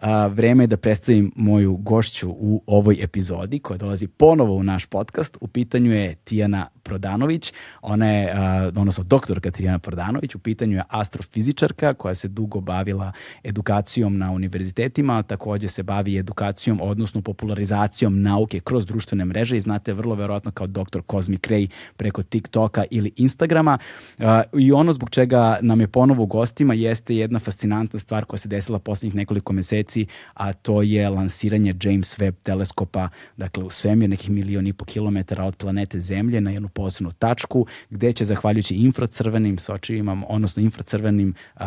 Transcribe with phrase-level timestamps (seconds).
[0.00, 4.86] a, vreme je da predstavim moju gošću u ovoj epizodi koja dolazi ponovo u naš
[4.86, 5.36] podcast.
[5.40, 8.34] U pitanju je Tijana Prodanović, ona je,
[8.66, 13.12] odnosno doktorka Tijana Prodanović, u pitanju je astrofizičarka koja se dugo bavila
[13.44, 19.92] edukacijom na univerzitetima, takođe se bavi edukacijom, odnosno popularizacijom nauke kroz društvene mreže i znate
[19.92, 23.78] vrlo verovatno kao doktor Cosmic Ray preko TikToka ili Instagrama.
[24.18, 28.38] A, I ono zbog čega nam je ponovo u gostima jeste jedna fascinantna stvar koja
[28.38, 33.70] se desila poslednjih nekoliko meseci meseci, a to je lansiranje James Webb teleskopa, dakle u
[33.70, 38.24] svemir nekih milion i po kilometara od planete Zemlje na jednu posebnu tačku, gde će
[38.24, 41.62] zahvaljujući infracrvenim sočivima, odnosno infracrvenim uh,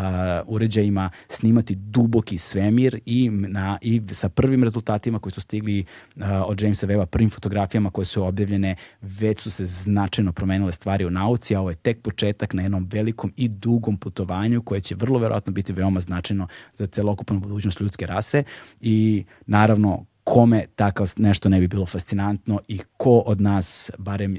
[0.45, 6.61] uređajima snimati duboki svemir i, na, i sa prvim rezultatima koji su stigli uh, od
[6.61, 11.55] Jamesa Webba, prvim fotografijama koje su objavljene, već su se značajno promenile stvari u nauci,
[11.55, 15.53] a ovo je tek početak na jednom velikom i dugom putovanju koje će vrlo verovatno
[15.53, 18.43] biti veoma značajno za celokupnu budućnost ljudske rase
[18.81, 24.37] i naravno kome takav nešto ne bi bilo fascinantno i ko od nas, barem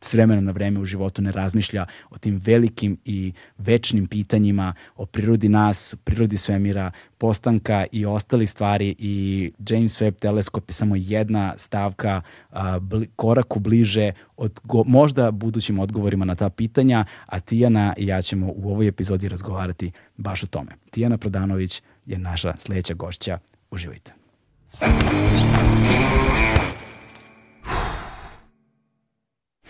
[0.00, 5.06] s vremena na vreme u životu ne razmišlja o tim velikim i večnim pitanjima o
[5.06, 11.54] prirodi nas, prirodi svemira, postanka i ostalih stvari i James Webb teleskop je samo jedna
[11.56, 17.94] stavka a, bli, koraku bliže od go, možda budućim odgovorima na ta pitanja, a Tijana
[17.96, 20.72] i ja ćemo u ovoj epizodi razgovarati baš o tome.
[20.90, 23.38] Tijana Prodanović je naša sledeća gošća.
[23.70, 24.12] Uživajte.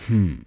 [0.06, 0.44] Hmm.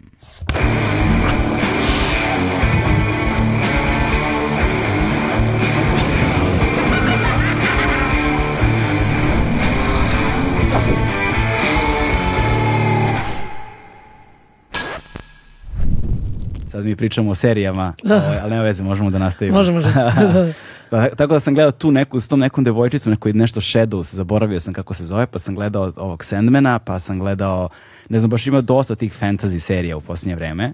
[16.72, 18.16] Sad mi pričamo o serijama, da.
[18.16, 19.58] ovaj, ali nema veze, možemo da nastavimo.
[19.58, 19.88] Može, može.
[20.94, 24.60] pa, tako da sam gledao tu neku, s tom nekom devojčicom, neko nešto Shadows, zaboravio
[24.60, 27.70] sam kako se zove, pa sam gledao ovog Sandmana, pa sam gledao,
[28.10, 30.74] ne znam, baš ima dosta tih fantasy serija u posljednje vreme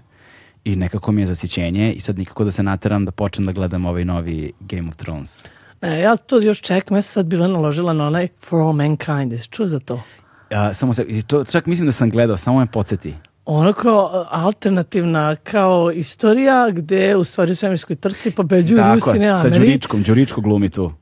[0.64, 3.86] i nekako mi je zasićenje i sad nikako da se nateram da počnem da gledam
[3.86, 5.44] ovaj novi Game of Thrones.
[5.82, 9.32] Ne, ja to još čekam, ja sam sad bila naložila na onaj For All Mankind,
[9.32, 10.02] jesi čuo za to?
[10.50, 13.14] A, samo se, to, čak mislim da sam gledao, samo me podsjeti
[13.52, 19.54] ono kao alternativna kao istorija gde u stvari u svemirskoj trci pobeđuju Rusi, ne Ameri.
[19.54, 20.92] Sa Đuričkom, Đuričko glumi tu.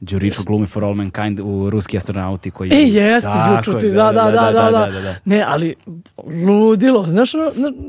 [0.00, 2.70] Đuričko glumi For All Mankind u ruski astronauti koji...
[2.70, 5.74] E, jeste, Đučuti, da da da, da, da, da, Ne, ali
[6.46, 7.32] ludilo, znaš,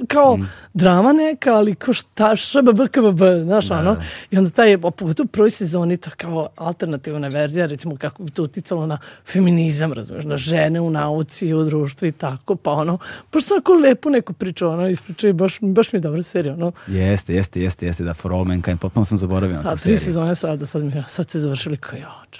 [0.08, 0.50] kao mm.
[0.74, 3.98] drama neka, ali ko šta, šbb, kbb, znaš, da, ono.
[4.32, 8.44] I onda taj, pogotovo u prvoj sezoni, to kao alternativna verzija, recimo kako bi to
[8.44, 12.98] uticalo na feminizam, razumiješ, na žene u nauci, u društvu i tako, pa ono,
[13.34, 16.54] baš sam ako lepo neku priču, ono, ispriča i baš, baš mi je dobra serija,
[16.54, 16.72] ono.
[16.88, 19.96] Jeste, jeste, jeste, jeste, da For All Mankind, potpuno sam zaboravio na tu seriju.
[19.96, 21.99] A tri sezone sad, sad, sad se završili kao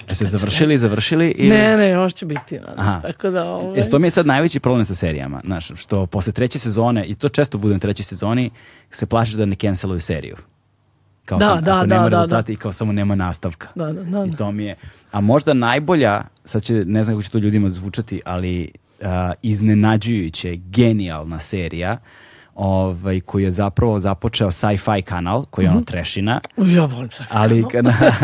[0.10, 1.28] Jeste završili, završili?
[1.38, 1.50] Ili...
[1.50, 2.60] Ne, ne, još će biti.
[2.60, 3.78] Nadam, tako da, ovaj...
[3.78, 7.16] Jeste, to mi je sad najveći problem sa serijama, znaš, što posle treće sezone, i
[7.16, 8.52] to često bude na trećoj sezoni,
[8.92, 10.36] se plašiš da ne canceluju seriju.
[11.26, 12.54] Kao da, ako, da, ako da, nema da, rezultata da.
[12.54, 13.68] i kao samo nema nastavka.
[13.76, 14.76] Da, da, da, I to mi je,
[15.12, 18.72] a možda najbolja, sad će, ne znam kako će to ljudima zvučati, ali
[19.02, 19.08] uh,
[19.42, 21.98] iznenađujuće, genijalna serija,
[22.60, 25.78] ovaj, koji je zapravo započeo sci-fi kanal, koji je mm -hmm.
[25.78, 26.40] ono trešina.
[26.58, 27.66] Ja volim sci-fi ali,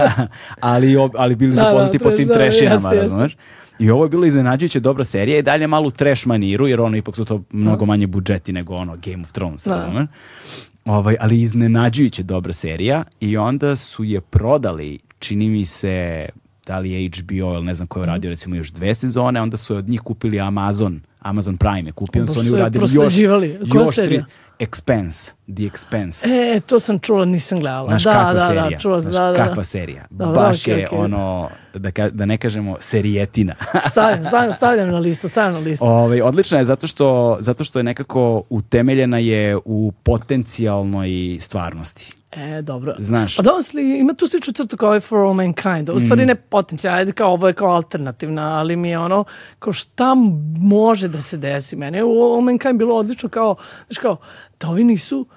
[0.59, 3.37] ali, ali bili su da, poznati da, po tim da, trešinama, razumeš?
[3.79, 7.15] I ovo je bilo iznenađujuće dobra serija i dalje malo trash maniru, jer ono ipak
[7.15, 9.75] su to mnogo manje budžeti nego ono Game of Thrones, da.
[9.75, 10.09] razumeš?
[10.85, 16.25] Ovaj, ali iznenađujuće dobra serija i onda su je prodali, čini mi se,
[16.65, 18.11] da li je HBO ili ne znam ko je mhm.
[18.11, 22.21] radio recimo još dve sezone, onda su od njih kupili Amazon, Amazon Prime je kupio,
[22.21, 23.17] onda su oni uradili još,
[23.73, 24.23] još tri,
[24.59, 26.27] Expense, The Expense.
[26.55, 27.87] E, to sam čula, nisam gledala.
[27.87, 28.69] Znaš da, kakva da, serija.
[28.69, 30.05] Da, čula, Znaš, da, da, kakva serija.
[30.09, 31.03] Dobro, Baš okay, je okay.
[31.03, 33.55] ono, da, ka, da ne kažemo, serijetina.
[33.91, 35.85] stavljam, stavljam, stavljam na listu, stavljam na listu.
[35.85, 42.14] Ove, ovaj, odlična je zato što, zato što je nekako utemeljena je u potencijalnoj stvarnosti.
[42.31, 42.95] E, dobro.
[42.99, 43.37] Znaš.
[43.37, 43.51] Pa da,
[43.81, 45.89] ima tu sličnu crtu kao ovaj For All Mankind.
[45.89, 46.27] U stvari mm.
[46.27, 49.23] ne potencijal, ajde kao ovo je kao alternativna, ali mi je ono,
[49.59, 50.15] kao šta
[50.59, 51.75] može da se desi.
[51.75, 53.55] Mene u All Mankind bilo odlično kao,
[53.87, 54.17] znaš kao,
[54.59, 55.27] da ovi nisu,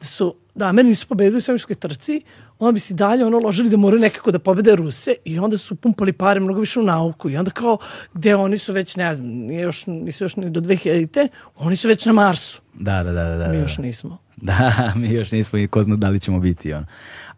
[0.00, 2.22] da su, da Ameri nisu pobedili u svemirskoj trci,
[2.58, 5.74] onda bi si dalje ono ložili da moraju nekako da pobede Ruse i onda su
[5.76, 7.78] pumpali pare mnogo više u nauku i onda kao
[8.12, 12.06] gde oni su već, ne znam, još, nisu još ni do 2000-te, oni su već
[12.06, 12.62] na Marsu.
[12.74, 13.24] Da, da, da.
[13.24, 13.48] da, da.
[13.48, 14.27] Mi još nismo.
[14.42, 16.72] Da, mi još nismo i ko zna da li ćemo biti.
[16.72, 16.86] Ono.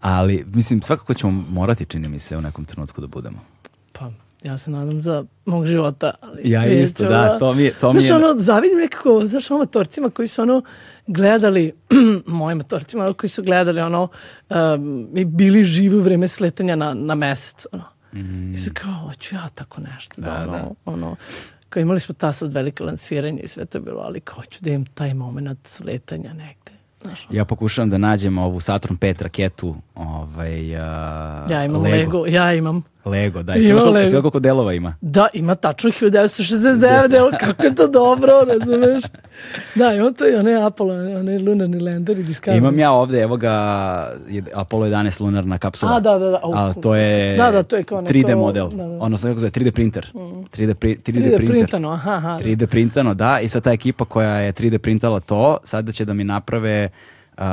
[0.01, 3.39] Ali, mislim, svakako ćemo morati, čini mi se, u nekom trenutku da budemo.
[3.93, 4.11] Pa,
[4.43, 6.15] ja se nadam za mog života.
[6.21, 7.73] Ali ja isto, da, to mi je...
[7.73, 8.17] To mi znaš, je...
[8.17, 10.63] ono, zavidim nekako, znaš, ono, torcima koji su, ono,
[11.07, 11.73] gledali,
[12.27, 14.09] mojim matorcima, ono, koji su gledali, ono,
[14.49, 17.85] um, i bili živi u vreme sletanja na, na mesec, ono.
[18.13, 18.55] Mm.
[18.55, 20.75] I sad kao, hoću ja tako nešto, da, da ono, da.
[20.85, 21.17] ono,
[21.69, 24.59] kao imali smo ta sad velike lansiranje i sve to je bilo, ali kao hoću
[24.61, 26.60] da imam taj moment sletanja negde.
[27.03, 29.77] Znaš, ja pokušavam da nađem ovu Saturn 5 raketu.
[29.95, 30.81] Ovaj, uh,
[31.51, 31.97] ja imam Lego.
[31.97, 32.27] Lego.
[32.27, 32.83] Ja imam.
[33.05, 33.53] Lego, da.
[33.53, 34.95] Sve koliko, sve koliko delova ima?
[35.01, 37.39] Da, ima tačno 1969 delova.
[37.39, 39.05] Kako je to dobro, razumeš?
[39.75, 42.57] Da, imam to i onaj Apollo, onaj lunarni lander i Discovery.
[42.57, 43.53] Imam ja ovde, evo ga,
[44.55, 45.97] Apollo 11 lunarna kapsula.
[45.97, 46.41] A, da, da, da.
[46.43, 48.69] A, to je, da, da, to je kao neko, 3D model.
[48.69, 48.85] Da, da.
[48.85, 50.11] Odnosno, kako zove, 3D printer.
[50.15, 50.19] Mm.
[50.19, 51.47] 3D, pri, 3D, 3D printer.
[51.47, 52.39] printano, aha, aha.
[52.43, 53.41] 3D printano, da.
[53.41, 56.89] I sad ta ekipa koja je 3D printala to, sada će da mi naprave
[57.39, 57.45] uh,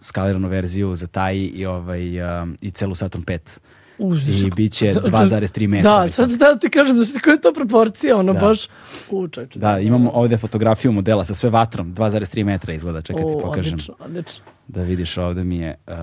[0.00, 3.58] skaliranu verziju za taj i, ovaj, uh, i celu Saturn 5.
[4.00, 6.02] Uzdiš, I bit će 2,3 metra.
[6.02, 8.40] Da, sad da ti kažem da se koja je to proporcija, ono da.
[8.40, 8.68] baš
[9.10, 9.56] učeč.
[9.56, 13.72] Da, imamo ovde fotografiju modela sa sve vatrom, 2,3 metra izgleda, čekaj ti pokažem.
[13.72, 14.44] Odlično, odlično.
[14.68, 15.94] Da vidiš ovde mi je, uh,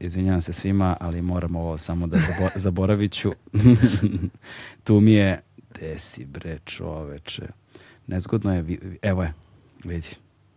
[0.00, 3.32] izvinjavam se svima, ali moram ovo samo da zabo zaboravit ću.
[4.84, 7.46] tu mi je, gde si bre čoveče,
[8.06, 9.34] nezgodno je, evo je,
[9.84, 10.08] vidi,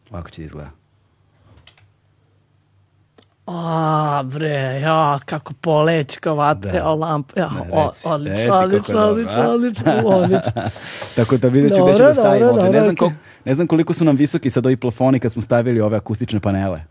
[0.09, 0.78] ovako će da izgleda.
[3.51, 6.89] A, bre, ja, kako poleć, kao vatre, da.
[6.89, 10.51] o lamp, ja, ne, o, odlično, odlično, odlično, odlično, odlično.
[11.15, 12.69] Tako da vidjet ću gde će da stavimo ovde.
[12.69, 15.81] Ne znam, koliko, ne znam koliko su nam visoki sad ovi plafoni kad smo stavili
[15.81, 16.81] ove akustične panele.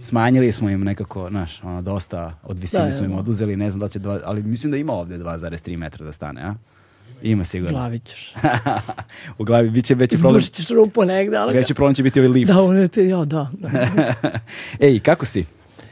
[0.00, 3.80] Smanjili smo im nekako, znaš, ono, dosta od visine da, smo im oduzeli, ne znam
[3.80, 6.54] da će dva, ali mislim da ima ovde 2,3 metra da stane, a?
[7.22, 7.78] Ima sigurno.
[7.78, 8.34] U glavi ćeš.
[9.38, 10.38] u glavi biće veći problem.
[10.38, 11.54] Izbušit ćeš rupu negde, ali...
[11.54, 12.52] Veći problem će biti ovaj lift.
[12.52, 13.50] Da, unete, ja, da.
[13.52, 13.70] da.
[14.86, 15.44] Ej, kako si?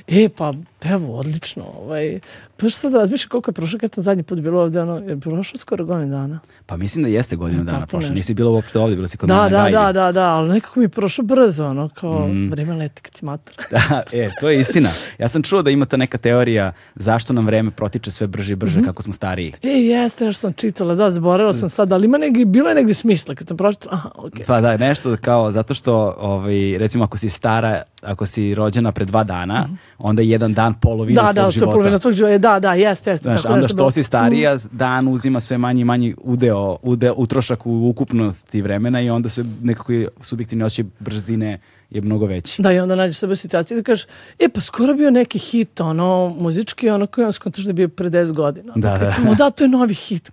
[0.07, 0.53] E, pa,
[0.85, 1.65] evo, odlično.
[1.65, 2.21] Ovaj,
[2.57, 5.21] pa što sad razmišljam koliko je prošlo kad sam zadnji put bilo ovde, ono, je
[5.21, 6.41] prošlo skoro godinu dana.
[6.67, 8.15] Pa mislim da jeste godinu dana prošlo.
[8.15, 10.85] Nisi bilo uopšte ovde, bilo si kod da, da, da, da, da, ali nekako mi
[10.85, 12.51] je prošlo brzo, ono, kao mm.
[12.51, 13.55] vreme leti kad si mater.
[13.71, 14.89] da, e, to je istina.
[15.19, 18.57] Ja sam čuo da ima ta neka teorija zašto nam vreme protiče sve brže i
[18.57, 18.87] brže mm -hmm.
[18.87, 19.53] kako smo stariji.
[19.63, 22.95] E, jeste, nešto sam čitala, da, zaboravila sam sad, ali ima negdje, bilo je negdje
[22.95, 24.11] smisla kad sam pročitala, aha.
[24.17, 24.47] Okay.
[24.47, 29.05] Pa da, nešto kao, zato što, ovaj, recimo, ako si stara, ako si rođena pre
[29.05, 29.77] dva dana, mm -hmm.
[29.99, 31.61] onda je jedan dan polovina da, tvog da, života.
[31.61, 33.25] Da, da, polovina tvog života, da, da, jeste, jeste.
[33.25, 37.89] Znaš, onda što si starija, dan uzima sve manji i manji udeo, udeo, utrošak u
[37.89, 41.59] ukupnosti vremena i onda sve nekako subjektivni osjećaj brzine
[41.91, 42.63] je mnogo veći.
[42.63, 44.07] Da, i onda nađeš sebe u situaciji da kažeš,
[44.39, 47.89] e pa skoro bio neki hit, ono, muzički, ono koji on skontaš da je bio
[47.89, 48.73] pre 10 godina.
[48.77, 49.15] Da, da.
[49.25, 49.35] da.
[49.35, 50.31] da, to je novi hit.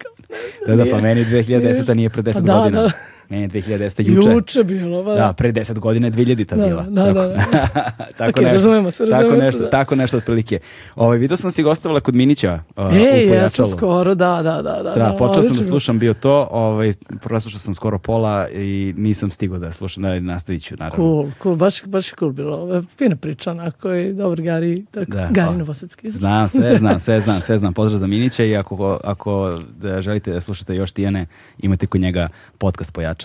[0.68, 1.94] Da, da, pa meni 2010.
[2.00, 2.82] nije pre 10 pa da, godina.
[2.82, 2.92] Da.
[3.30, 4.16] Ne, 2010.
[4.16, 4.30] juče.
[4.30, 5.16] Juče bilo, ba.
[5.16, 6.84] Da, pre 10 godina je 2000-ta da, bila.
[6.84, 7.36] Da, da, da.
[8.18, 8.54] tako okay, nešto.
[8.54, 9.70] Razumemo se, razumemo tako nešto, se, da.
[9.70, 10.60] tako nešto otprilike.
[10.96, 14.62] Ovaj video sam si gostovala kod Minića uh, Ej, u ja sam skoro, da, da,
[14.62, 14.84] da.
[14.84, 19.32] da, Sra, počeo sam da slušam bio to, ovaj, proslušao sam skoro pola i nisam
[19.32, 20.96] stigao da slušam, da nastavit ću, naravno.
[20.96, 22.84] Cool, cool, baš, baš cool bilo.
[22.98, 26.10] Fina priča, onako i dobar Gari, tako, da, Gari Novosadski.
[26.10, 27.74] Znam, sve znam, sve znam, sve znam.
[27.74, 31.26] Pozdrav za Minića i ako, ako da želite da slušate još Tijane,
[31.60, 33.19] imate kod njega podcast Pojačalo.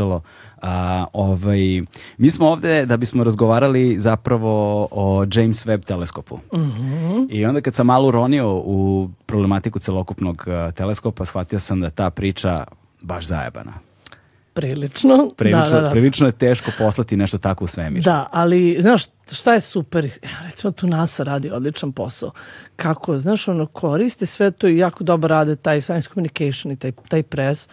[0.63, 1.83] A, ovaj,
[2.19, 6.37] mi smo ovde da bismo razgovarali zapravo o James Webb teleskopu.
[6.37, 7.27] Mm -hmm.
[7.31, 12.11] I onda kad sam malo uronio u problematiku celokupnog uh, teleskopa, shvatio sam da ta
[12.11, 12.65] priča
[13.01, 13.73] baš zajebana.
[14.55, 15.31] Prilično.
[15.37, 15.91] Prilično, da, da, da.
[15.91, 18.03] prilično je teško poslati nešto tako u svemir.
[18.03, 20.11] Da, ali znaš šta je super?
[20.45, 22.31] Recimo tu NASA radi odličan posao.
[22.77, 26.93] Kako, znaš, ono koriste sve to i jako dobro rade taj science communication i taj,
[27.09, 27.69] taj press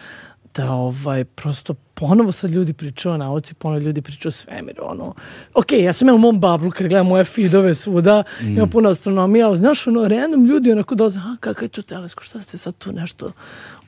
[0.54, 5.14] da ovaj, prosto ponovo sad ljudi pričaju o nauci, ponovo ljudi pričaju o svemiru, ono,
[5.54, 8.46] ok, ja sam ja u mom bablu kad gledam moje feedove svuda, mm.
[8.46, 12.24] imam puno astronomija, ali znaš, ono, random ljudi onako dođe, a kakav je to teleskop,
[12.24, 13.32] šta ste sad tu nešto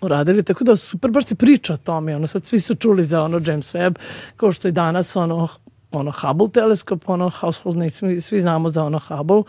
[0.00, 3.23] uradili, tako da super, baš se priča o tome, ono, sad svi su čuli za
[3.23, 3.94] ono James Webb,
[4.37, 5.49] kao što je danas, ono,
[5.90, 9.42] ono Hubble teleskop, ono household name, svi, svi znamo za ono Hubble,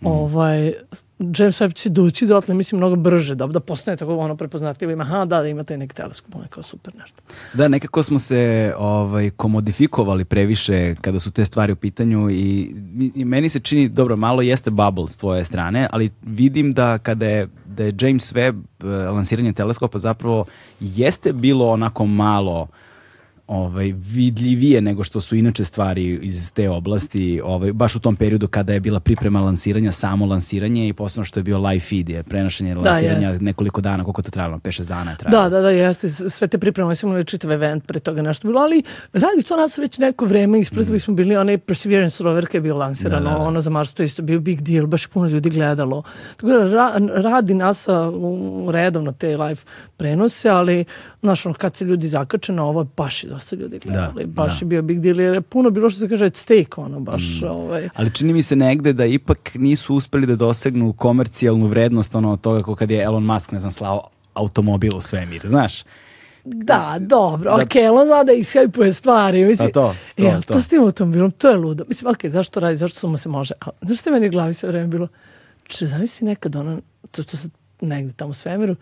[0.00, 0.06] mm.
[0.06, 0.72] ovaj,
[1.18, 5.02] James Webb će doći dotle, mislim, mnogo brže, da, da postane tako ono prepoznatljivo, ima,
[5.02, 7.22] aha, da, da imate neki teleskop, ono kao super nešto.
[7.54, 12.74] Da, nekako smo se ovaj, komodifikovali previše kada su te stvari u pitanju i,
[13.14, 17.26] i meni se čini, dobro, malo jeste bubble s tvoje strane, ali vidim da kada
[17.26, 20.44] je, da je James Webb uh, lansiranje teleskopa zapravo
[20.80, 22.68] jeste bilo onako malo
[23.48, 28.48] ovaj, vidljivije nego što su inače stvari iz te oblasti, ovaj, baš u tom periodu
[28.48, 32.22] kada je bila priprema lansiranja, samo lansiranje i posebno što je bio live feed, je
[32.22, 33.40] prenošenje da, lansiranja jest.
[33.40, 35.42] nekoliko dana, koliko to trajalo, 5-6 dana je trajalo.
[35.42, 38.60] Da, da, da, jeste, sve te pripreme, smo imali čitav event pre toga nešto bilo,
[38.60, 41.00] ali radi to nas već neko vreme, ispratili mm.
[41.00, 43.42] smo bili onaj Perseverance rover koji je bio lansiran, da, da, da.
[43.42, 46.02] ono za Mars to isto bio big deal, baš puno ljudi gledalo.
[46.36, 48.12] Tako da ra, radi NASA
[48.70, 49.60] redovno te live
[49.96, 50.84] prenose, ali
[51.20, 54.60] znaš, ono, kad se ljudi zakače na ovo, baš je dosta ljudi gledali, da, baš
[54.60, 54.64] da.
[54.64, 57.46] je bio big deal, jer je puno bilo što se kaže stake, ono, baš, mm.
[57.46, 57.88] ovaj.
[57.94, 62.40] Ali čini mi se negde da ipak nisu uspeli da dosegnu komercijalnu vrednost ono od
[62.40, 65.84] toga kako kad je Elon Musk, ne znam, slao automobil u svemir, znaš?
[66.44, 69.44] Da, dobro, ok, on zna da ishajpuje stvari.
[69.44, 70.54] Mislim, A to, to, jel, to.
[70.54, 71.84] to s tim automobilom, to je ludo.
[71.88, 73.54] Mislim, ok, zašto radi, zašto samo se može?
[73.60, 75.08] A, znaš što meni glavi sve vreme bilo?
[75.66, 76.80] Če, zamisli nekad ono,
[77.10, 77.48] to, to se
[77.80, 78.76] negde tamo u svemiru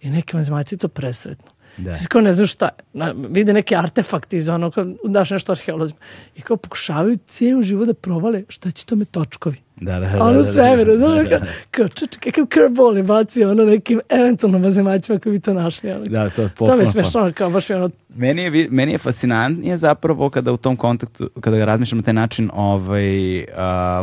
[0.00, 1.55] i neki vanzemaljci to presretnu.
[1.76, 1.94] Da.
[2.08, 2.68] Kao ne znam šta.
[2.92, 5.98] Na, vide neke artefakti iz ono, kao, daš nešto arheolozima.
[6.36, 9.65] I kao pokušavaju cijelu život da provale šta će tome točkovi.
[9.80, 10.24] Da, da, da.
[10.24, 11.46] Ono da, svemiru, da, znaš, da, da.
[11.70, 15.90] kao, čeče, kakav curveball je bacio ono nekim eventualno vazemaćima koji bi to našli.
[15.90, 16.04] Ono.
[16.04, 17.90] Da, to je To mi je smešno, kao baš mi ono...
[18.08, 22.50] Meni je, meni je fascinantnije zapravo kada u tom kontaktu, kada razmišljam na taj način
[22.54, 23.46] ovaj, uh,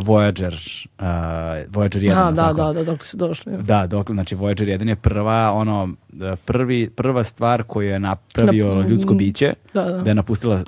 [0.04, 1.06] Voyager, uh,
[1.70, 2.14] Voyager 1.
[2.14, 3.54] Da, da, da, da, dok su došli.
[3.58, 5.90] Da, dok, znači Voyager 1 je prva, ono,
[6.46, 9.98] prvi, prva stvar koju je napravio Nap, ljudsko biće, da, da.
[9.98, 10.64] da je napustila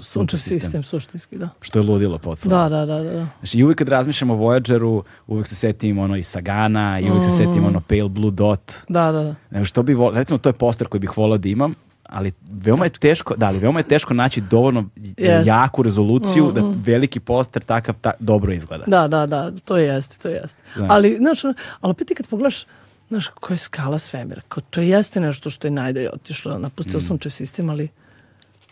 [0.00, 0.60] sunčev sistem.
[0.60, 0.82] sistem.
[0.82, 1.48] suštinski, da.
[1.60, 2.56] Što je ludilo potpuno.
[2.56, 3.26] Da, da, da, da.
[3.40, 7.30] Znači, i uvijek kad razmišljamo Voyageru, uvek se setim ono i Sagana i uvek mm.
[7.30, 8.72] se setim ono Pale Blue Dot.
[8.88, 9.34] Da, da, da.
[9.50, 11.74] Nego što bi volio, recimo to je poster koji bih volao da imam,
[12.10, 15.46] ali veoma je teško, da, ali veoma je teško naći dovoljno yes.
[15.46, 16.82] jaku rezoluciju mm, da mm.
[16.86, 18.84] veliki poster takav ta, dobro izgleda.
[18.86, 20.62] Da, da, da, to jeste, to jeste.
[20.76, 20.86] Da.
[20.90, 21.54] Ali, znaš, ali
[21.90, 22.64] opet kad pogledaš,
[23.08, 27.06] znaš, koja je skala svemira, kao to jeste nešto što je najdalje otišlo, napustilo mm.
[27.06, 27.88] sunčev sistem, ali,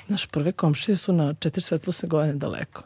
[0.06, 2.82] znaš, prve komšije su na četiri svetlosne godine daleko.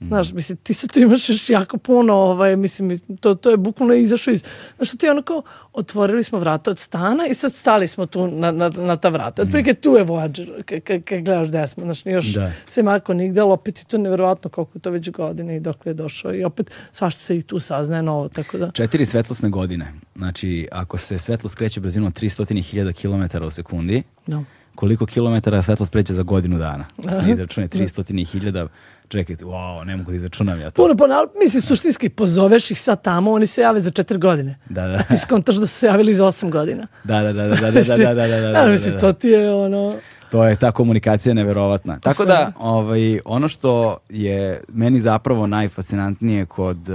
[0.00, 3.94] Znaš, mislim, ti se tu imaš još jako puno, ovaj, mislim, to, to je bukvalno
[3.94, 4.44] izašao iz...
[4.76, 8.68] Znaš, ti onako, otvorili smo vrata od stana i sad stali smo tu na, na,
[8.68, 9.42] na ta vrata.
[9.42, 12.52] Otprilike tu je Voyager, kad gledaš gde smo, znaš, još da.
[12.66, 15.86] se mako nigde, ali opet je to nevjerovatno koliko je to već godine i dok
[15.86, 18.70] je došao i opet svašta se i tu saznaje novo, tako da...
[18.70, 24.38] Četiri svetlosne godine, znači, ako se svetlost kreće brzinom 300.000 km u sekundi, no.
[24.38, 24.44] Da.
[24.74, 26.84] koliko kilometara svetlost preće za godinu dana?
[27.32, 28.68] Izračune 300.000
[29.08, 30.82] čekajte, wow, ne mogu da izračunam ja to.
[30.82, 34.58] Puno, puno, mislim, suštinski, pozoveš ih sad tamo, oni se jave za četiri godine.
[34.68, 34.94] Da, da.
[34.94, 36.86] A ti skontaš da su se javili za osam godina.
[37.04, 39.54] Da, da, da, da, da, da, da, da, da, da, da, mislim, to ti je
[39.54, 39.94] ono...
[40.30, 41.98] To je ta komunikacija neverovatna.
[41.98, 46.94] Tako da, ovaj, ono što je meni zapravo najfascinantnije kod uh,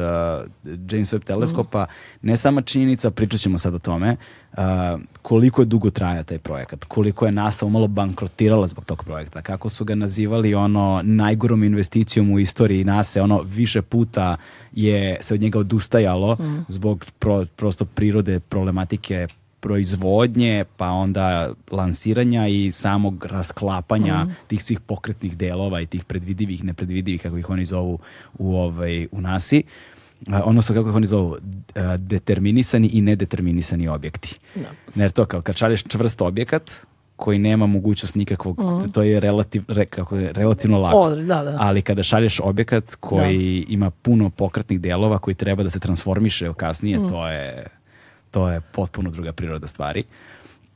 [0.63, 2.27] James Webb teleskopa, mm.
[2.27, 4.15] ne sama činjenica, pričat ćemo sad o tome,
[4.51, 4.57] uh,
[5.21, 9.69] koliko je dugo traja taj projekat, koliko je NASA umalo bankrotirala zbog tog projekta, kako
[9.69, 14.37] su ga nazivali ono najgorom investicijom u istoriji NASA, ono više puta
[14.71, 16.65] je se od njega odustajalo mm.
[16.67, 19.27] zbog pro, prosto prirode problematike
[19.61, 24.35] proizvodnje, pa onda lansiranja i samog rasklapanja mm.
[24.47, 27.99] tih svih pokretnih delova i tih predvidivih, nepredvidivih, kako ih oni zovu
[28.37, 29.63] u, ovaj, u nasi.
[30.27, 31.37] odnosno kako ih oni zovu,
[31.97, 34.39] determinisani i nedeterminisani objekti.
[34.55, 34.63] No.
[34.95, 35.01] Da.
[35.01, 36.71] Jer to kao kad šalješ čvrst objekat,
[37.21, 38.91] koji nema mogućnost nikakvog, mm.
[38.91, 40.97] to je, relativ, re, kako je relativno lako.
[40.97, 41.57] O, da, da.
[41.59, 43.73] Ali kada šalješ objekat koji da.
[43.73, 47.07] ima puno pokretnih delova koji treba da se transformiše kasnije, mm.
[47.07, 47.67] to je
[48.31, 50.03] to je potpuno druga priroda stvari.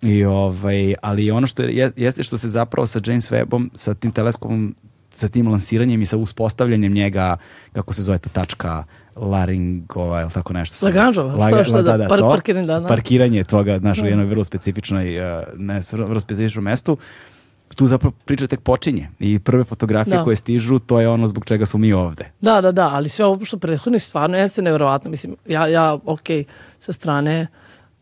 [0.02, 4.12] I ovaj, ali ono što je, jeste što se zapravo sa James Webbom, sa tim
[4.12, 4.76] teleskopom,
[5.12, 7.38] sa tim lansiranjem i sa uspostavljanjem njega,
[7.74, 8.84] kako se zove ta tačka,
[9.16, 10.86] laringova ili tako nešto.
[10.86, 12.88] Lagranžova, Laga, što, što da, da, par, to, parkiranje, da, da.
[12.88, 14.08] Parkiranje toga, znaš, u da.
[14.08, 16.98] jednoj vrlo specifičnoj, uh, ne, vrlo specifičnom mestu
[17.76, 20.24] tu zapravo priča tek počinje i prve fotografije da.
[20.24, 22.32] koje stižu, to je ono zbog čega smo mi ovde.
[22.42, 25.10] Da, da, da, ali sve ovo što prethodno je stvarno jeste nevjerovatno.
[25.10, 26.28] Mislim, ja, ja ok,
[26.80, 27.48] sa strane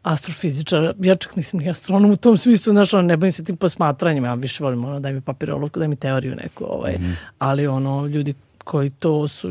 [0.03, 3.57] astrofizičara, ja čak nisam ni astronom u tom smislu, znaš, ono, ne bavim se tim
[3.57, 7.13] posmatranjima, ja više volim, ono, daj mi papirolovku, daj mi teoriju neku, ovaj, mm -hmm.
[7.39, 9.49] ali ono, ljudi koji to su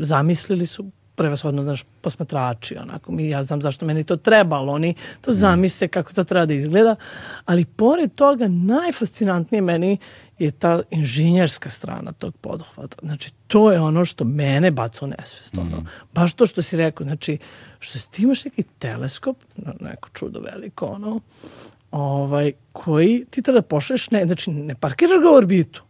[0.00, 4.94] zamislili su prevashodno, znaš, posmatrači, onako, mi, ja znam zašto meni to treba, ali oni
[5.20, 5.34] to mm.
[5.34, 6.96] zamisle kako to treba da izgleda,
[7.44, 9.98] ali pored toga najfascinantnije meni
[10.38, 12.96] je ta inženjerska strana tog poduhvata.
[13.02, 15.58] Znači, to je ono što mene baca u nesvest.
[15.58, 15.76] Ono.
[15.76, 15.86] Mm.
[16.12, 17.38] Baš to što si rekao, znači,
[17.78, 19.36] što ti imaš neki teleskop,
[19.80, 21.20] neko čudo veliko, ono,
[21.90, 25.82] ovaj, koji ti treba da pošleš, ne, znači, ne parkiraš ga u orbitu,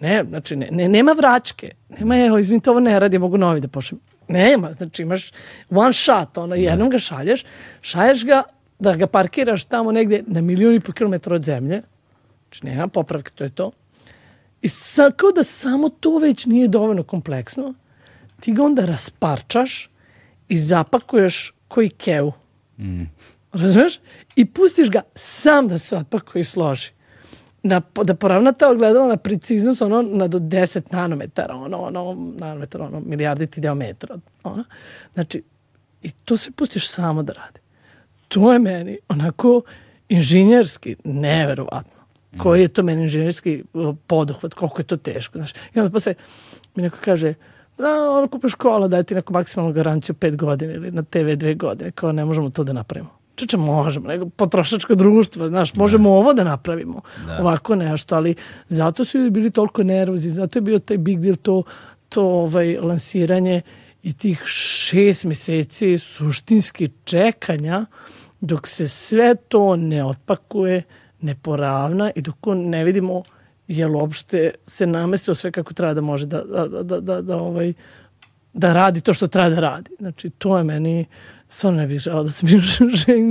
[0.00, 1.70] Ne, znači, ne, ne, nema vraćke.
[1.88, 4.00] Nema, evo, izvinite, ovo ne radi, mogu novi da pošljem.
[4.28, 5.32] Nema, znači imaš
[5.70, 6.54] one shot, ono, da.
[6.54, 7.44] jednom ga šalješ,
[7.80, 8.42] šalješ ga
[8.78, 11.82] da ga parkiraš tamo negde na milijun i po kilometra od zemlje,
[12.48, 13.70] znači nema popravke, to je to.
[14.62, 17.74] I sa, kao da samo to već nije dovoljno kompleksno,
[18.40, 19.90] ti ga onda rasparčaš
[20.48, 22.32] i zapakuješ koji keu.
[22.78, 23.02] Mm.
[23.52, 24.00] Razumeš?
[24.36, 26.90] I pustiš ga sam da se otpakuje i složi.
[27.66, 32.84] Na, da poravna ta ogledala na preciznost ono na do 10 nanometara, ono, ono, nanometara,
[32.84, 34.16] ono, milijarditi diametra.
[34.42, 34.64] Ono.
[35.14, 35.42] Znači,
[36.02, 37.60] i to se pustiš samo da radi.
[38.28, 39.62] To je meni onako
[40.08, 42.02] inženjerski neverovatno.
[42.38, 43.64] Koji je to meni inženjerski
[44.06, 45.38] poduhvat, koliko je to teško.
[45.38, 45.52] Znaš.
[45.74, 46.14] I onda posle
[46.74, 47.34] mi neko kaže,
[47.78, 51.54] da, ono kupiš škola, daj ti neku maksimalnu garanciju pet godina ili na TV dve
[51.54, 53.10] godine, kao ne možemo to da napravimo.
[53.36, 56.14] Čeče, možemo, nego potrošačko društvo, znaš, možemo da.
[56.14, 57.38] ovo da napravimo, da.
[57.40, 58.34] ovako nešto, ali
[58.68, 61.62] zato su ljudi bili toliko nervozni, zato je bio taj big deal to,
[62.08, 63.62] to ovaj, lansiranje
[64.02, 67.86] i tih šest meseci suštinski čekanja
[68.40, 70.82] dok se sve to ne otpakuje,
[71.20, 73.22] ne poravna i dok ne vidimo
[73.68, 77.72] jel uopšte se namestio sve kako treba da može da, da, da, da, da, ovaj,
[78.52, 79.90] da radi to što treba da radi.
[79.98, 81.06] Znači, to je meni
[81.48, 82.48] stvarno ne bih žao da sam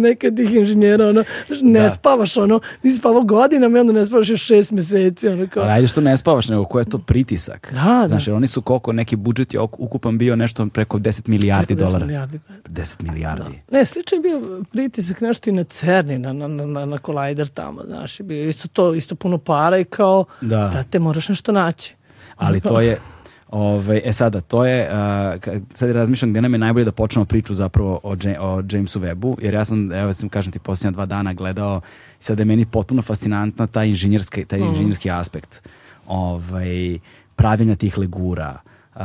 [0.01, 1.24] nekad tih inženjera, ono,
[1.62, 1.89] ne da.
[1.89, 5.27] spavaš, ono, nisi spavao godinama i onda ne spavaš još šest meseci.
[5.27, 5.63] Ono, kao.
[5.63, 7.74] Ali ajde što ne spavaš, nego ko je to pritisak?
[7.74, 8.07] Da, da.
[8.07, 11.86] Znači, oni su koliko neki budžet je ukupan bio nešto preko 10 milijardi preko 10
[11.86, 12.05] dolara.
[12.05, 12.39] Milijardi.
[12.69, 13.62] 10 milijardi.
[13.69, 13.77] Da.
[13.77, 17.81] Ne, slično je bio pritisak nešto i na Cerni, na, na, na, na Collider tamo,
[17.88, 20.69] znaš, je bio isto to, isto puno para i kao, da.
[20.74, 21.95] brate, moraš nešto naći.
[22.36, 22.98] Ali to je,
[23.52, 27.56] Ove, e sada, to je, uh, sad razmišljam gde nam je najbolje da počnemo priču
[27.56, 31.34] zapravo o, o Jamesu Webbu, jer ja sam, evo sam kažem ti, posljednja dva dana
[31.34, 31.82] gledao,
[32.20, 34.68] sada je meni potpuno fascinantna taj inženjerski, taj mm.
[34.68, 35.62] inženjerski aspekt
[36.08, 37.00] ovaj,
[37.36, 38.58] pravljenja tih legura,
[38.96, 39.02] uh,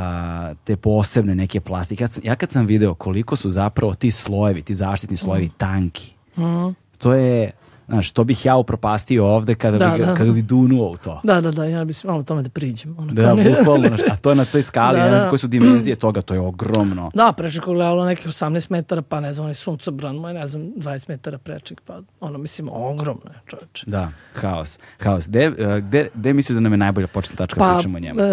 [0.63, 2.03] te posebne neke plastike.
[2.03, 5.53] Ja, ja kad sam video koliko su zapravo ti slojevi, ti zaštitni slojevi mm.
[5.57, 6.75] tanki, mm.
[6.97, 7.51] to je
[7.91, 10.13] Znaš, to bih ja upropastio ovde kada, da, bi, da.
[10.13, 11.21] kada bi dunuo u to.
[11.23, 12.95] Da, da, da, ja bih malo tome da priđem.
[12.99, 15.29] Ono, da, bukvalno, a to je na toj skali, da, ne znam da.
[15.29, 17.11] koje su dimenzije toga, to je ogromno.
[17.13, 21.09] Da, preček gledalo nekih 18 metara, pa ne znam, onaj suncobran, moj ne znam, 20
[21.09, 23.83] metara preček, pa ono, mislim, ogromno je čoveče.
[23.87, 25.27] Da, haos, haos.
[25.27, 28.19] Gde, uh, gde, gde misliš da nam je najbolja početna tačka pa, pričamo o njemu?
[28.19, 28.23] Pa,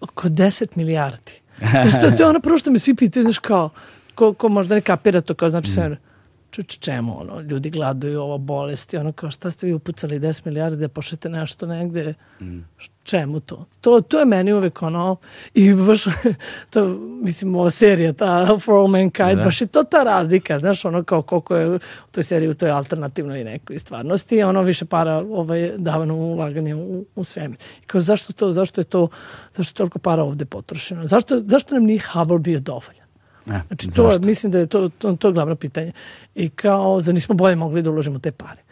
[0.00, 1.32] oko 10 milijardi.
[1.60, 3.70] Znaš, to, je ono prvo što me svi pitaju, znaš, kao,
[4.14, 6.07] ko, ko možda ne kapira to, kao, znači, mm
[6.50, 10.76] čuč, čemu, ono, ljudi gladuju ovo bolesti, ono kao šta ste vi upucali 10 milijardi
[10.76, 12.58] da pošete nešto negde, mm.
[13.04, 13.64] čemu to?
[13.80, 14.00] to?
[14.00, 15.16] To je meni uvek ono,
[15.54, 16.04] i baš,
[16.70, 19.44] to, mislim, ova serija, ta For All Mankind, da.
[19.44, 21.78] baš je to ta razlika, znaš, ono kao koliko je u
[22.10, 27.24] toj seriji, u toj alternativnoj nekoj stvarnosti, ono više para ovaj, davano ulaganje u, u
[27.24, 27.58] svemir.
[27.82, 29.08] I kao, zašto to, zašto je to,
[29.54, 31.06] zašto je toliko para ovde potrošeno?
[31.06, 33.07] Zašto, zašto nam nije Hubble bio dovoljan?
[33.48, 34.26] E, znači, to, zašto?
[34.26, 35.92] mislim da je to, to, to glavno pitanje.
[36.34, 38.62] I kao, za nismo bolje mogli da uložimo te pare.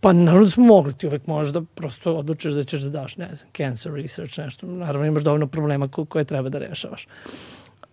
[0.00, 3.16] Pa naravno da smo mogli, ti uvek možeš da prosto odlučiš da ćeš da daš,
[3.16, 4.66] ne znam, cancer research, nešto.
[4.66, 7.08] Naravno imaš dovoljno problema ko, koje treba da rešavaš.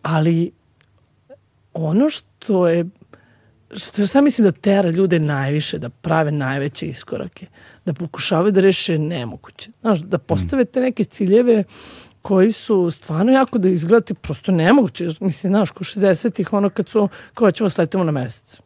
[0.02, 0.52] Ali
[1.74, 2.86] ono što je,
[3.76, 7.48] što, šta mislim da tera ljude najviše, da prave najveće iskorake,
[7.86, 9.72] da pokušavaju da reše nemoguće.
[9.82, 11.64] Znaš, da postave te neke ciljeve
[12.28, 15.08] koji su stvarno jako da izgledati prosto nemoguće.
[15.20, 18.60] Mislim, znaš, ko 60-ih, ono kad su, ko ćemo sletimo na mesec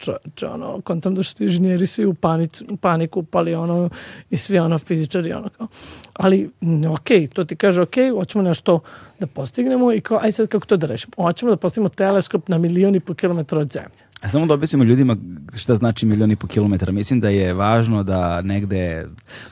[0.00, 3.90] čoveče, ono, kontam da što inženjeri svi u, panicu, paniku upali, ono,
[4.30, 5.66] i svi, ono, fizičari, ono, kao.
[6.12, 6.50] Ali,
[6.90, 8.80] ok, to ti kaže, ok, hoćemo nešto
[9.18, 11.12] da postignemo i kao, aj sad kako to da rešimo?
[11.16, 14.09] Hoćemo da postignemo teleskop na milion i po kilometra od zemlje.
[14.28, 15.16] Samo da objasnimo ljudima
[15.56, 16.92] šta znači milion i po kilometara.
[16.92, 19.06] Mislim da je važno da negde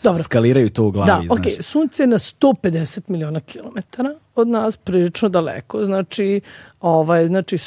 [0.04, 0.22] Dobro.
[0.22, 1.26] skaliraju to u glavi.
[1.28, 5.84] Da, ok, sunce je na 150 miliona kilometara od nas, prilično daleko.
[5.84, 6.40] Znači,
[6.80, 7.58] ovaj, znači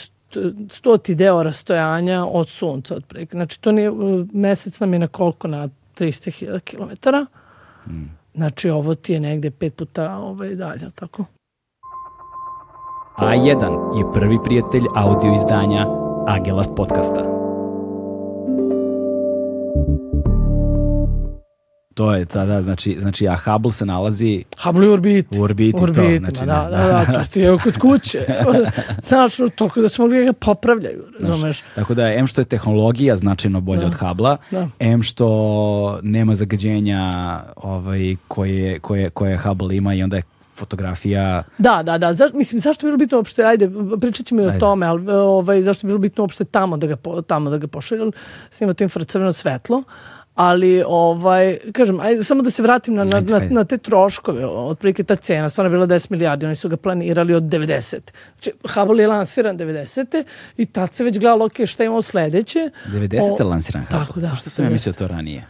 [0.69, 3.37] stoti deo rastojanja od sunca otprilike.
[3.37, 3.91] Znači to nije,
[4.33, 7.09] mesec nam je na koliko na 300.000 km.
[7.83, 8.17] Hmm.
[8.35, 11.25] Znači ovo ti je negde pet puta ovaj, dalje, tako?
[13.17, 15.85] A1 je prvi prijatelj audio izdanja
[16.27, 17.23] Agelast podcasta.
[21.93, 24.43] To je, da, da, znači, znači, a Hubble se nalazi...
[24.63, 25.39] Hubble je u orbiti.
[25.39, 28.25] U orbiti, u orbiti to, znači, da, da, da, to ste kod kuće.
[29.07, 31.39] znači, toliko da smo mogli da ga popravljaju, razumeš?
[31.39, 33.88] Znači, tako da, M što je tehnologija značajno bolja da.
[33.88, 34.67] od Hubble-a, da.
[34.79, 37.13] M što nema zagađenja
[37.55, 40.23] ovaj, koje, koje, koje Hubble ima i onda je
[40.55, 41.43] fotografija.
[41.57, 42.13] Da, da, da.
[42.13, 43.69] Za, mislim, zašto bi bilo bitno uopšte, ajde,
[44.01, 46.95] pričat ćemo i o tome, ali ovaj, zašto bi bilo bitno uopšte tamo da ga,
[47.27, 48.11] tamo da ga pošalju,
[48.49, 49.83] snima to infracrveno svetlo,
[50.35, 55.03] ali ovaj kažem ajde samo da se vratim na, na, na, na te troškove otprilike
[55.03, 57.97] ta cena stvarno je bila 10 milijardi oni su ga planirali od 90
[58.33, 60.23] znači Hubble je lansiran 90
[60.57, 62.69] i tad se već gledalo ok šta imamo sledeće?
[62.87, 65.45] 90 je lansiran Hubble tako da što sam ja mislio to ranije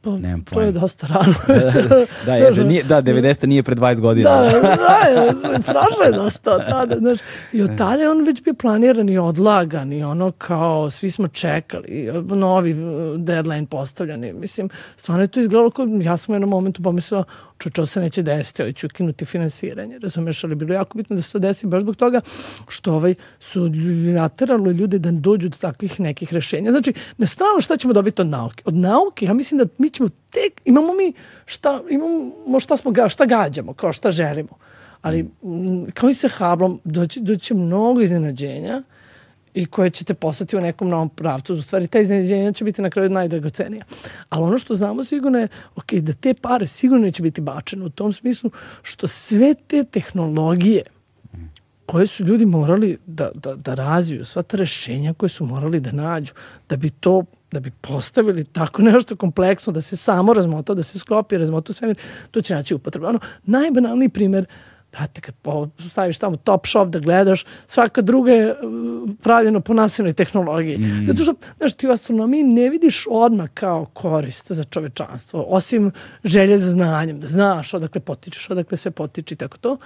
[0.00, 1.34] Pa, Nemam to je dosta rano.
[2.26, 3.46] da, je, da, nije, da, 90.
[3.46, 4.30] nije pre 20 godina.
[4.30, 6.96] Da, da, prošlo je dosta od tada.
[6.96, 7.18] Znaš.
[7.52, 11.28] I od tada je on već bio planiran i odlagan i ono kao svi smo
[11.28, 14.32] čekali, novi uh, deadline postavljani.
[14.32, 17.24] Mislim, stvarno je to izgledalo kao, ja sam u jednom momentu pomislila,
[17.58, 21.32] čočo se neće desiti, ovaj ću ukinuti finansiranje, razumeš, ali bilo jako bitno da se
[21.32, 22.20] to desi baš zbog toga
[22.68, 23.70] što ovaj su
[24.16, 26.70] lateralno ljude da dođu do takvih nekih rešenja.
[26.70, 28.62] Znači, na stranu šta ćemo dobiti od nauke?
[28.66, 31.12] Od nauke, ja mislim da mi ćemo tek, imamo mi
[31.46, 34.58] šta, imamo šta smo, šta gađamo, kao šta želimo.
[35.02, 35.26] Ali,
[35.94, 38.82] kao i sa Hablom, doći, doći mnogo iznenađenja,
[39.58, 41.54] i koje ćete poslati u nekom novom pravcu.
[41.54, 43.84] U stvari, ta iznenađenja će biti na kraju najdragocenija.
[44.28, 47.88] Ali ono što znamo sigurno je, ok, da te pare sigurno neće biti bačene u
[47.88, 48.50] tom smislu
[48.82, 50.82] što sve te tehnologije
[51.86, 55.92] koje su ljudi morali da, da, da razviju, sva ta rešenja koje su morali da
[55.92, 56.32] nađu,
[56.68, 60.98] da bi to da bi postavili tako nešto kompleksno, da se samo razmota, da se
[60.98, 61.96] sklopi, razmota svemir,
[62.30, 63.06] to će naći upotrebu.
[63.06, 64.46] Ono, najbanalniji primer
[64.92, 65.34] Brate, kad
[65.88, 68.58] staviš tamo top shop da gledaš, svaka druga je uh,
[69.22, 70.78] pravljena po nasilnoj tehnologiji.
[70.78, 71.06] Mm.
[71.06, 75.90] Zato što, znaš, ti u astronomiji ne vidiš odmah kao korist za čovečanstvo, osim
[76.24, 79.76] želje za znanjem, da znaš odakle potičeš, odakle sve potiče i tako to.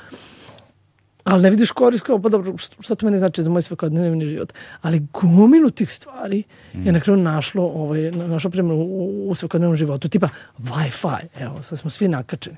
[1.24, 4.52] Ali ne vidiš korist kao, pa dobro, šta to mene znači za moj svakodnevni život.
[4.80, 6.42] Ali gomilu tih stvari
[6.74, 6.86] mm.
[6.86, 10.08] je na kraju našlo, ovaj, našlo primjer u, u svakodnevnom životu.
[10.08, 12.56] Tipa Wi-Fi, evo, sad smo svi nakačeni.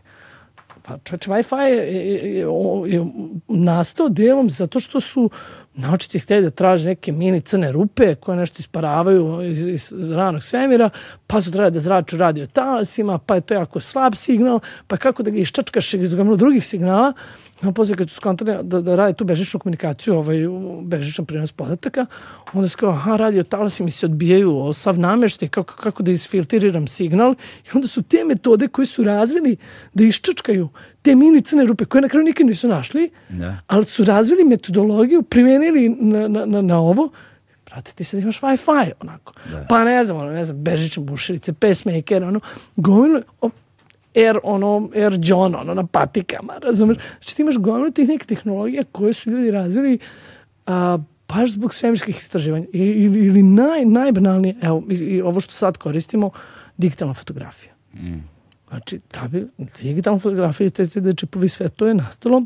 [0.86, 1.68] Pa Wi-Fi
[2.86, 3.04] je
[3.48, 5.30] nastao delom zato što su
[5.74, 10.90] naučici hteli da traže neke mini crne rupe koje nešto isparavaju iz, iz ranog svemira,
[11.26, 15.22] pa su trebali da zraču radio talasima, pa je to jako slab signal, pa kako
[15.22, 17.12] da ga iščačkaš iz gomila drugih signala,
[17.62, 20.36] No, posle kad su skontali da, da rade tu bežičnu komunikaciju, ovaj,
[20.82, 22.06] bežičan prenos podataka,
[22.52, 26.88] onda su kao, aha, radio talasi mi se odbijaju, sav nameštaj, kako, kako da isfiltriram
[26.88, 27.34] signal.
[27.64, 29.56] I onda su te metode koje su razvili
[29.94, 30.68] da iščačkaju
[31.04, 33.56] te mini crne rupe, koje na kraju nikad nisu našli, da.
[33.66, 37.10] ali su razvili metodologiju, primenili na, na, na, na ovo,
[37.66, 39.32] brate, ti sad imaš Wi-Fi, onako.
[39.50, 39.66] Da.
[39.68, 42.40] Pa ne znam, ono, ne znam, bežične bušerice, pacemaker, ono,
[42.76, 43.20] gomilu,
[44.16, 46.96] Air, ono, Air John, ono, na patikama, razumeš?
[47.20, 49.98] Znači ti imaš gomilu tih nekih tehnologija koje su ljudi razvili
[50.66, 52.66] a, baš zbog svemirskih istraživanja.
[52.72, 56.30] Ili, ili naj, najbanalnije, evo, i, i ovo što sad koristimo,
[56.76, 57.72] digitalna fotografija.
[57.94, 58.33] Mm.
[58.74, 59.46] Znači, da bi
[59.82, 62.42] digitalna fotografija, te da čipovi sve to je nastalo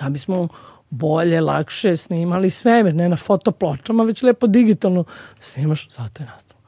[0.00, 0.48] da bismo
[0.90, 5.04] bolje, lakše snimali svemir, ne na fotopločama, već lepo digitalno
[5.40, 6.60] snimaš, zato je nastalo.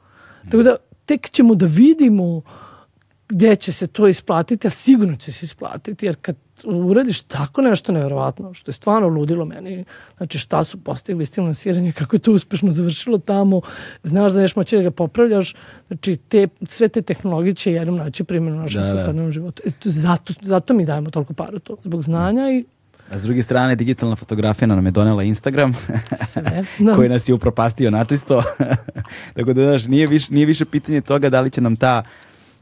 [0.43, 0.75] Tako da,
[1.05, 2.41] tek ćemo da vidimo
[3.29, 7.91] gdje će se to isplatiti, a sigurno će se isplatiti, jer kad uradiš tako nešto
[7.91, 9.85] nevjerovatno, što je stvarno ludilo meni,
[10.17, 13.61] znači šta su postigli s finansiranje, kako je to uspešno završilo tamo,
[14.03, 15.55] znaš da neš moći da ga popravljaš,
[15.87, 18.93] znači te, sve te tehnologije će jednom naći primjer u našem da, da.
[18.93, 19.63] svakodnevnom životu.
[19.65, 22.65] E, zato, zato mi dajemo toliko para to, zbog znanja i
[23.11, 25.75] A s druge strane, digitalna fotografija nam je donela Instagram,
[26.79, 26.95] no.
[26.95, 28.43] koji nas je upropastio načisto.
[29.35, 32.03] Tako da, znaš, nije, više, nije više pitanje toga da li će nam ta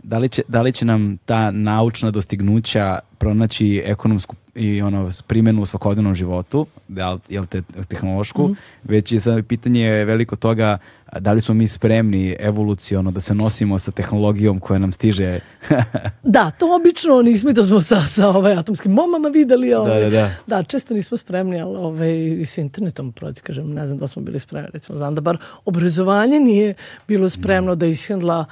[0.04, 5.62] da li će, da li će nam ta naučna dostignuća pronaći ekonomsku i ono primjenu
[5.62, 8.56] u svakodnevnom životu, da jel te tehnološku, mm.
[8.84, 10.78] već je sad pitanje veliko toga
[11.20, 15.40] da li smo mi spremni evoluciono da se nosimo sa tehnologijom koja nam stiže.
[16.24, 19.74] da, to obično nismo to smo sa, sa ovaj, atomskim bombama videli.
[19.74, 20.32] Ovaj, da, da, da.
[20.48, 24.22] da, često nismo spremni, ali ovaj, i s internetom, proti, kažem, ne znam da smo
[24.22, 24.70] bili spremni.
[24.74, 26.74] Recimo, znam da bar obrazovanje nije
[27.08, 27.80] bilo spremno mm.
[27.80, 28.46] da ishendla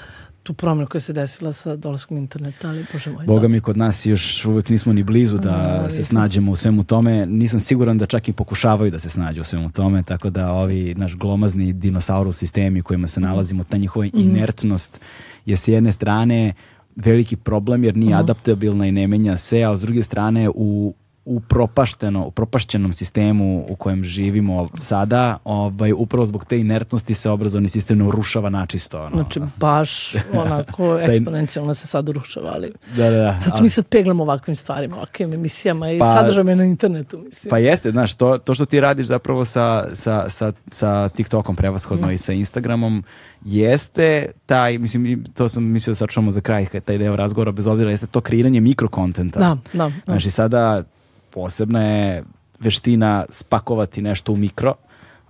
[0.44, 3.26] tu promenu koja se desila sa dolaskom interneta, ali bože moj.
[3.26, 3.48] Boga da.
[3.48, 7.26] mi kod nas još uvek nismo ni blizu da A, se snađemo u svemu tome.
[7.26, 10.96] Nisam siguran da čak i pokušavaju da se snađu u svemu tome, tako da ovi
[10.96, 13.30] naš glomazni dinosaurus sistemi u kojima se mhm.
[13.30, 14.20] nalazimo, ta njihova mm.
[14.20, 15.00] inertnost
[15.46, 16.54] je s jedne strane
[16.96, 18.16] veliki problem jer nije uh.
[18.16, 18.24] -huh.
[18.24, 20.94] adaptabilna i ne menja se, a s druge strane u
[21.26, 27.30] u propašteno, u propašćenom sistemu u kojem živimo sada, ovaj, upravo zbog te inertnosti se
[27.30, 29.02] obrazovni sistem ne urušava načisto.
[29.02, 29.16] Ono.
[29.16, 33.64] Znači, baš onako eksponencijalno se sad urušava, ali da, da, da, zato ali...
[33.64, 37.18] mi sad peglamo ovakvim stvarima, ovakvim emisijama i pa, sadržajima na internetu.
[37.18, 37.50] Mislim.
[37.50, 42.08] Pa jeste, znaš, to, to što ti radiš zapravo sa, sa, sa, sa TikTokom prevashodno
[42.08, 42.12] mm.
[42.12, 43.04] i sa Instagramom,
[43.46, 47.92] jeste taj, mislim, to sam mislio da sačuvamo za kraj, taj deo razgovora, bez obzira,
[47.92, 49.40] jeste to kreiranje mikrokontenta.
[49.40, 49.84] Da, da.
[49.84, 49.92] da.
[50.06, 50.84] Znači, sada
[51.32, 52.24] posebna je
[52.60, 54.74] veština spakovati nešto u mikro,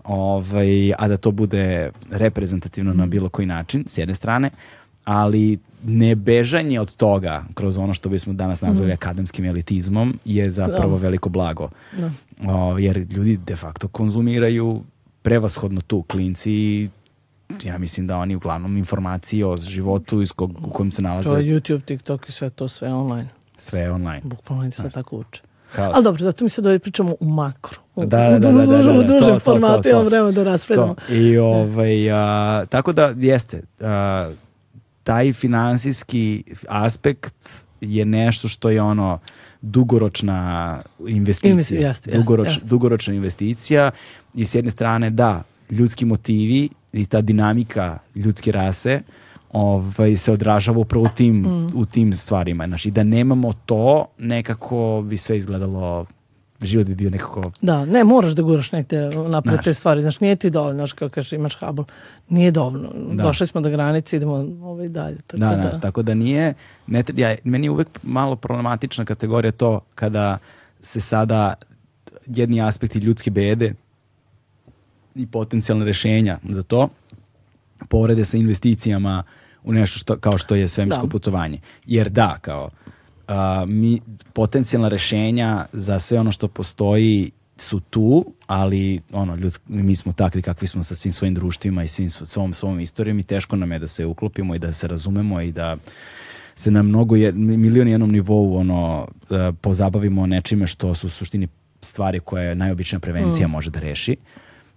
[0.04, 4.50] ovaj, a da to bude reprezentativno na bilo koji način, s jedne strane,
[5.04, 8.94] ali ne bežanje od toga kroz ono što bismo danas nazvali mm.
[8.94, 11.02] akademskim elitizmom je zapravo da.
[11.02, 11.70] veliko blago.
[11.98, 12.12] Da.
[12.54, 14.84] O, jer ljudi de facto konzumiraju
[15.22, 16.90] prevashodno tu klinci
[17.64, 21.30] ja mislim da oni uglavnom informacije o životu iz kog, u kojem se nalaze.
[21.30, 23.30] To je YouTube, TikTok i sve to, sve online.
[23.58, 24.22] Sve online.
[24.24, 25.42] Bukvalno oni se tako uče.
[25.72, 25.96] Haos.
[25.96, 27.80] Ali dobro, zato mi se dođe pričamo u makro.
[27.96, 30.02] U, Da, da, da, da, da, da, da, u dužem to, to, formatu to, imam
[30.02, 30.10] to.
[30.10, 30.96] vremena da raspredamo.
[31.10, 34.32] I ovaj, a, tako da jeste, a,
[35.04, 37.50] taj finansijski aspekt
[37.82, 39.20] je nešto što je ono
[39.62, 41.54] dugoročna investicija.
[41.54, 42.66] Investi- jeste, Dugoroč, jeste.
[42.68, 43.92] Dugoročna investicija
[44.34, 49.02] i s jedne strane da, ljudski motivi i ta dinamika ljudske rase
[49.52, 51.68] ovaj, se odražava upravo u tim, Mm.
[51.76, 52.68] u tim stvarima.
[52.68, 56.06] Znači, da nemamo to, nekako bi sve izgledalo,
[56.62, 59.64] život bi bio nekako Da, ne, moraš da guraš negde napred Znaš.
[59.64, 60.02] te stvari.
[60.02, 61.86] Znaš, nije ti dovoljno, znaš, kao kažeš, imaš Hubble.
[62.30, 62.90] Nije dovoljno.
[63.12, 63.24] Da.
[63.24, 65.18] Došli smo do granice, idemo ovaj dalje.
[65.18, 66.54] Tako Da, da, da, tako da nije,
[66.88, 70.38] ne, ja, meni je uvek malo problematična kategorija to kada
[70.82, 71.54] se sada
[72.28, 73.74] jedni aspekti ljudske bede
[75.16, 76.90] i potencijalne rešenja za to
[77.90, 79.24] porede sa investicijama
[79.64, 81.12] u nešto što, kao što je svemirsko Da.
[81.12, 81.60] putovanje.
[81.86, 82.70] Jer da, kao
[83.28, 84.00] a, mi,
[84.34, 90.42] potencijalna rešenja za sve ono što postoji su tu, ali ono, ljudsk, mi smo takvi
[90.42, 93.72] kakvi smo sa svim svojim društvima i svim, svo- svom, svom istorijom i teško nam
[93.72, 95.78] je da se uklopimo i da se razumemo i da
[96.56, 101.48] se na mnogo je, milion jednom nivou ono, e, pozabavimo nečime što su u suštini
[101.82, 104.16] stvari koje najobičnija prevencija može da reši.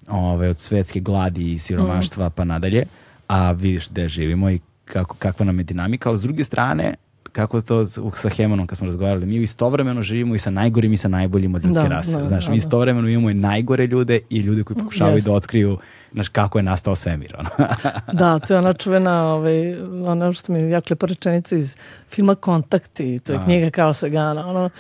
[0.09, 2.85] Ove, od svetske gladi i siromaštva pa nadalje,
[3.29, 4.61] a vidiš gde živimo i
[4.93, 6.95] kako, kakva nam je dinamika, ali s druge strane,
[7.33, 11.09] kako to sa Hemanom kad smo razgovarali, mi istovremeno živimo i sa najgorim i sa
[11.09, 12.13] najboljim od ljudske Da, rase.
[12.13, 12.59] da, Znaš, da, mi da.
[12.59, 15.31] istovremeno imamo i najgore ljude i ljude koji pokušavaju Jeste.
[15.31, 15.79] da otkriju
[16.13, 17.37] znaš, kako je nastao svemir.
[17.39, 17.49] Ono.
[18.13, 21.77] Da, to je ona čuvena, ovaj, ona što mi je jako lepa rečenica iz
[22.11, 23.45] filma Kontakti, to je A.
[23.45, 24.71] knjiga Carl Sagana, ono,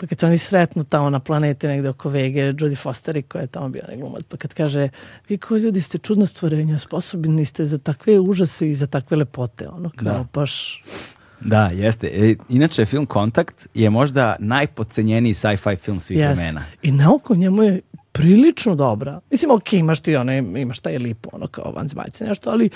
[0.00, 3.48] pa kad se oni sretnu tamo na planeti negde oko Vege, Jodie Fosteri koja je
[3.48, 4.88] tamo bio glumac, pa kad kaže,
[5.28, 9.68] vi koji ljudi ste čudno stvorenja, sposobni ste za takve užase i za takve lepote,
[9.68, 10.24] ono, kao Da.
[10.34, 10.82] baš,
[11.44, 12.06] Da, jeste.
[12.08, 16.34] E, inače, film Kontakt je možda najpodcenjeniji sci-fi film svih Jeste.
[16.34, 16.64] vremena.
[16.82, 17.80] I nauka njemu je
[18.12, 19.20] prilično dobra.
[19.30, 22.70] Mislim, ok, imaš ti one, imaš taj lipo, ono kao vanzmaljce nešto, ali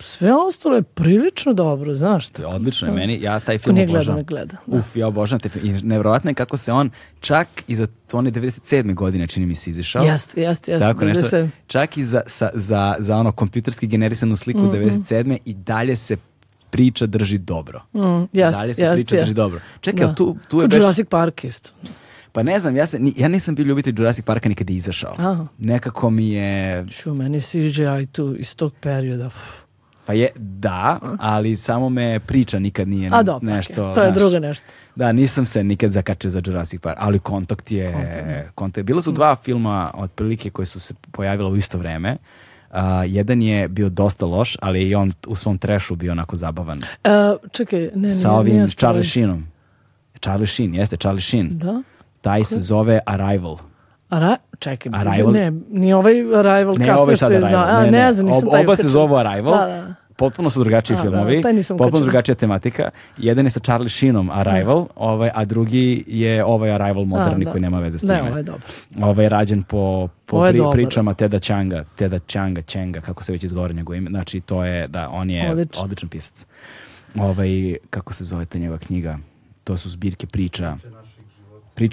[0.00, 3.18] sve ostalo je prilično dobro, znaš je odlično je meni.
[3.22, 4.16] Ja taj film obožavam.
[4.16, 4.56] ne gleda.
[4.66, 4.78] Da.
[4.78, 5.66] Uf, ja obožavam te film.
[5.66, 8.94] I nevjerovatno je kako se on čak i za on je 97.
[8.94, 10.04] godine čini mi se izišao.
[10.04, 10.86] Jeste, jeste, jeste.
[10.86, 11.48] Tako nešto.
[11.66, 15.38] Čak i za, sa- za, za ono kompjuterski generisanu sliku Mm, 97.
[15.44, 16.16] i dalje se
[16.70, 17.82] priča drži dobro.
[17.94, 18.00] Mm,
[18.32, 19.24] jeste, dalje se jeste, priča jeste.
[19.24, 19.60] drži dobro.
[19.80, 20.14] Čekaj, Da.
[20.14, 21.70] tu, tu je beš- Jurassic Park isto.
[22.32, 25.14] Pa ne znam, ja, se, ja nisam bio ljubitelj Jurassic Parka nikad je izašao.
[25.18, 25.46] Aha.
[25.58, 26.84] Nekako mi je...
[26.88, 29.26] Ču, meni CGI tu iz tog perioda.
[29.26, 29.34] uf.
[30.06, 33.82] Pa je, da, ali samo me priča nikad nije A dobro, nešto.
[33.82, 34.18] okej, to je znaš.
[34.18, 34.66] drugo nešto.
[34.96, 38.48] Da, nisam se nikad zakačio za Jurassic Park, ali Kontakt je...
[38.54, 38.84] Kontakt.
[38.84, 42.16] Bila su dva filma otprilike koji su se pojavila u isto vreme.
[42.70, 46.78] A, jedan je bio dosta loš, ali i on u svom trešu bio onako zabavan.
[47.04, 47.10] E,
[47.52, 49.44] čekaj, ne, Sa nije- ovim nije Charlie Sheenom.
[50.20, 51.48] Charlie Sheen, jeste Charlie Sheen.
[51.50, 51.82] Da?
[52.20, 53.56] Taj se zove Arrival.
[54.08, 55.32] Ara, čekaj, Arrival?
[55.32, 57.50] ne, ni ovaj Arrival Ne, što sad Arrival.
[57.52, 58.12] Da, a, ne, ne, ne.
[58.12, 59.52] znam, nisam Ob- taj Oba se zovu Arrival.
[59.54, 59.94] Da, da.
[60.18, 62.00] Potpuno su drugačiji A, da, filmovi, nisam potpuno ukačila.
[62.02, 62.90] drugačija tematika.
[63.18, 67.50] Jedan je sa Charlie Sheenom Arrival, ovaj, a drugi je ovaj Arrival moderni da.
[67.50, 68.28] koji nema veze s Ne, time.
[68.28, 68.62] ovo je dobro.
[69.00, 69.76] Ovaj je rađen po,
[70.26, 70.72] po Ovo je pri- dobar.
[70.72, 74.10] pričama Teda Changa, Teda Changa, Chenga, kako se već izgovara njegovo ime.
[74.10, 75.82] Znači, to je, da, on je Odlično.
[75.82, 76.46] odličan pisac.
[77.16, 77.48] Ovaj,
[77.90, 79.18] kako se zove ta njegova knjiga?
[79.64, 80.76] To su zbirke priča.
[80.80, 81.07] Priče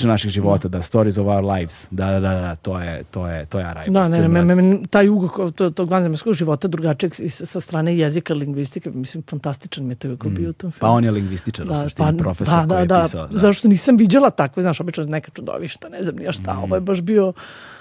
[0.02, 1.88] naših života, da, Stories of Our Lives.
[1.92, 3.94] Da, da, da, da, to je, to je, to je Arrival.
[3.94, 8.34] Da, ne, ne, me- taj ugao ko- to, tog vanzemaljskog života drugačijeg sa, strane jezika,
[8.34, 10.94] lingvistike, mislim, fantastičan mi je to ugao bio u tom Pa filmu.
[10.94, 13.28] on je lingvističar, u suštini, profesor da, koji da, je da, pisao.
[13.28, 13.38] Da.
[13.38, 16.82] Zašto nisam viđala takve, znaš, obično neka čudovišta, ne znam ni ja šta, ovo je
[16.82, 17.34] baš bio,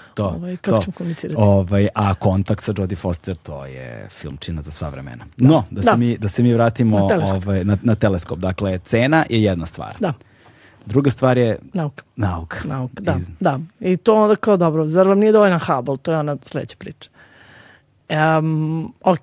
[0.07, 0.15] Mm.
[0.15, 0.83] To, ovaj, kako to.
[0.83, 1.35] ćemo komunicirati?
[1.39, 5.25] Ovaj, a kontakt sa Jodie Foster, to je filmčina za sva vremena.
[5.37, 5.95] No, da, se, Da.
[5.97, 7.43] mi, da se mi vratimo Na teleskop.
[7.43, 8.39] ovaj, na, na teleskop.
[8.39, 9.95] Dakle, cena je jedna stvar.
[9.99, 10.13] Da,
[10.85, 12.03] Druga stvar je nauka.
[12.15, 12.59] nauka.
[12.65, 13.59] Nauka, da, Iz- da.
[13.79, 17.09] I to onda kao dobro, zar vam nije dovoljna Hubble, to je ona sledeća priča.
[18.39, 19.21] Um, ok.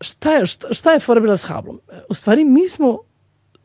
[0.00, 1.80] Šta je, šta, šta je fora bila s Hubbleom?
[1.92, 2.98] E, U stvari, mi smo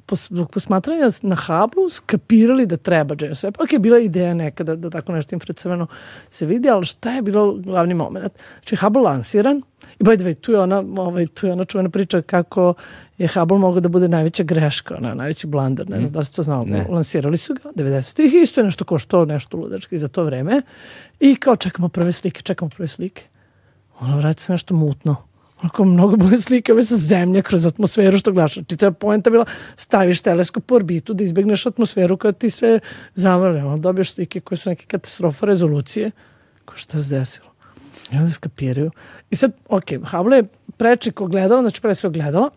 [0.06, 3.63] pos, posmatranja na Hubble skapirali da treba James Webb.
[3.63, 5.88] Ok, bila je ideja nekada da tako nešto infracrveno
[6.30, 8.34] se vidi, ali šta je bilo glavni moment?
[8.54, 9.62] Znači, Hubble lansiran
[10.00, 12.74] i by the way, tu je ona, ovaj, tu je ona čuvena priča kako
[13.18, 16.36] je Hubble mogao da bude najveća greška, ona, najveći blunder, ne znam da li ste
[16.36, 16.65] to znao.
[16.65, 16.86] Ne.
[16.89, 20.62] Lansirali su ga 90-ih i isto je nešto koštao nešto ludački za to vreme
[21.20, 23.24] i kao čekamo prve slike, čekamo prve slike.
[24.00, 25.15] Ono vraća se nešto mutno.
[25.65, 28.54] Onako mnogo bolje slike ove sa zemlje kroz atmosferu što gledaš.
[28.54, 29.45] Znači to je poenta bila
[29.78, 32.80] staviš teleskop u orbitu da izbegneš atmosferu kada ti sve
[33.15, 33.65] zavrne.
[33.65, 36.12] Ono dobiješ slike koje su neke katastrofa rezolucije.
[36.65, 37.47] Ko šta se desilo?
[38.12, 38.91] I onda skapiraju.
[39.30, 40.43] I sad, ok, Hubble je
[40.78, 42.49] prečik ogledalo, znači pre se ogledala,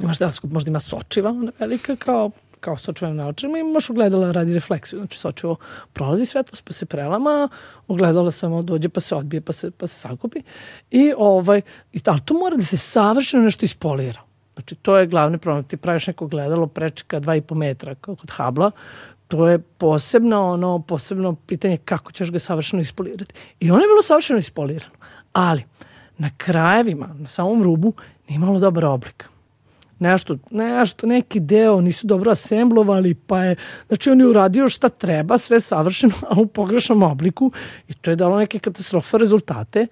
[0.00, 2.30] imaš teleskop, možda ima sočiva, ona velika, kao
[2.60, 5.56] kao sočiva na očima i imaš ogledala radi refleksiju, znači sočivo
[5.92, 7.48] prolazi svetlost pa se prelama,
[7.88, 10.42] ogledala samo dođe pa se odbije pa se, pa se sakupi
[10.90, 11.60] i ovaj,
[11.92, 14.20] i, ali to mora da se savršeno nešto ispolira.
[14.54, 15.64] Znači, to je glavni problem.
[15.64, 18.70] Ti praviš neko gledalo prečika 2,5 metra kod Habla,
[19.28, 23.34] to je posebno ono posebno pitanje kako ćeš ga savršeno ispolirati.
[23.60, 24.94] I on je bilo savršeno ispolirano.
[25.32, 25.64] Ali
[26.18, 27.92] na krajevima, na samom rubu,
[28.28, 29.28] nije imalo dobar oblik.
[29.98, 33.56] Nešto, nešto, neki deo nisu dobro asemblovali, pa je,
[33.88, 37.52] znači on je uradio šta treba, sve savršeno, a u pogrešnom obliku
[37.88, 39.86] i to je dalo neke katastrofe rezultate.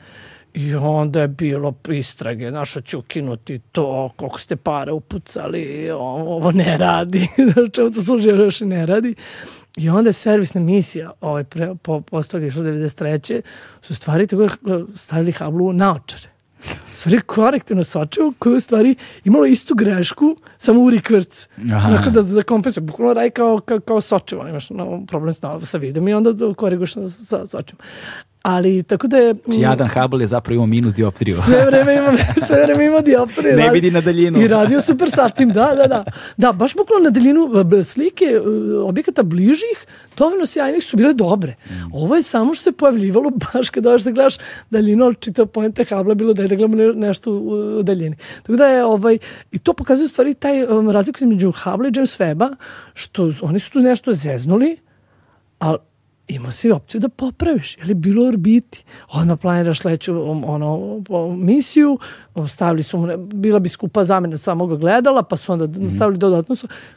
[0.54, 6.78] I onda je bilo istrage, našo ću ukinuti to, koliko ste pare upucali, ovo ne
[6.78, 7.28] radi,
[7.72, 9.14] čemu to služi, još i ne radi.
[9.76, 13.40] I onda je servisna misija, ovaj, pre, po, posto išla 93.
[13.82, 14.46] su stvari tako
[14.94, 16.35] stavili hablu na očare.
[16.94, 21.48] Stvari korektivno sočevo koje u stvari imalo istu grešku, samo u rikvrc.
[21.58, 22.82] Onako da, da kompensuje.
[22.82, 26.94] Bukvalno radi kao, kao, kao sočevo, imaš no, problem sa, sa vidom i onda koriguješ
[27.18, 27.80] sa sočevom.
[28.46, 29.34] Ali tako da je...
[29.44, 31.36] Znači, Jadan Hubble je zapravo imao minus dioptriju.
[31.36, 32.12] Sve vreme ima,
[32.46, 33.56] sve vreme ima dioptriju.
[33.56, 34.40] ne vidi na daljinu.
[34.40, 36.04] I radio super satim, da, da, da.
[36.36, 37.48] Da, baš bukvalno na daljinu
[37.84, 38.40] slike e,
[38.78, 41.54] objekata bližih, dovoljno sjajnih su bile dobre.
[41.70, 41.94] Mm.
[41.94, 44.38] Ovo je samo što se pojavljivalo baš kada dođeš da gledaš
[44.70, 48.16] daljinu, ali čitao pojente Hubble bilo da je da gledamo nešto u daljini.
[48.42, 49.18] Tako da je, ovaj,
[49.52, 52.54] i to pokazuje stvari taj um, razliku između Hubble i James Webba,
[52.94, 54.76] što oni su tu nešto zeznuli,
[55.58, 55.78] ali
[56.28, 58.84] imao si opciju da popraviš, je li bilo u orbiti.
[59.08, 61.02] Odmah planiraš leću um, ono,
[61.36, 61.98] misiju,
[62.48, 65.90] stavili su, bila bi skupa zamena samog gledala, pa su onda mm.
[65.90, 66.56] stavili dodatno.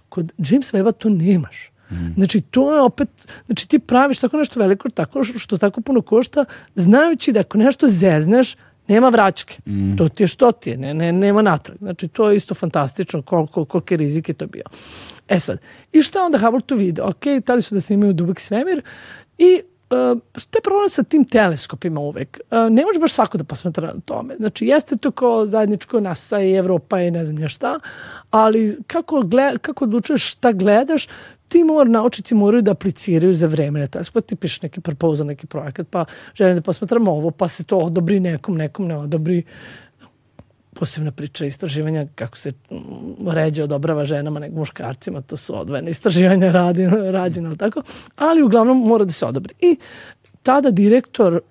[0.10, 1.72] Kod James Webba to nemaš.
[1.92, 2.14] Mm.
[2.16, 3.10] Znači, to je opet,
[3.46, 7.88] znači ti praviš tako nešto veliko, tako što tako puno košta, znajući da ako nešto
[7.88, 8.56] zezneš,
[8.90, 9.58] nema vraćke.
[9.66, 9.96] Mm.
[9.96, 11.78] To ti je što ti je, ne, ne, nema natrag.
[11.78, 14.64] Znači, to je isto fantastično, koliko, kolike rizike to bio.
[15.28, 15.60] E sad,
[15.92, 17.02] i šta onda Hubble tu vide?
[17.02, 18.82] Ok, tali su da snimaju dubok svemir
[19.38, 22.40] i Uh, šta je problem sa tim teleskopima uvek?
[22.52, 24.36] Uh, ne može baš svako da posmatra na tome.
[24.38, 27.80] Znači, jeste to kao zajedničko NASA i Evropa i ne znam nje šta,
[28.30, 31.08] ali kako, gled, kako odlučuješ šta gledaš,
[31.50, 34.24] ti mor, naučici moraju da apliciraju za vreme na teleskop.
[34.24, 37.78] Pa ti pišeš neki propozal, neki projekat, pa želim da posmatram ovo, pa se to
[37.78, 39.44] odobri nekom, nekom ne odobri
[40.74, 42.52] posebna priča istraživanja kako se
[43.28, 47.82] ređe odobrava ženama nego muškarcima, to su odvojene istraživanja radi, rađene, ali tako,
[48.16, 49.54] ali uglavnom mora da se odobri.
[49.60, 49.78] I
[50.44, 51.42] tada direktor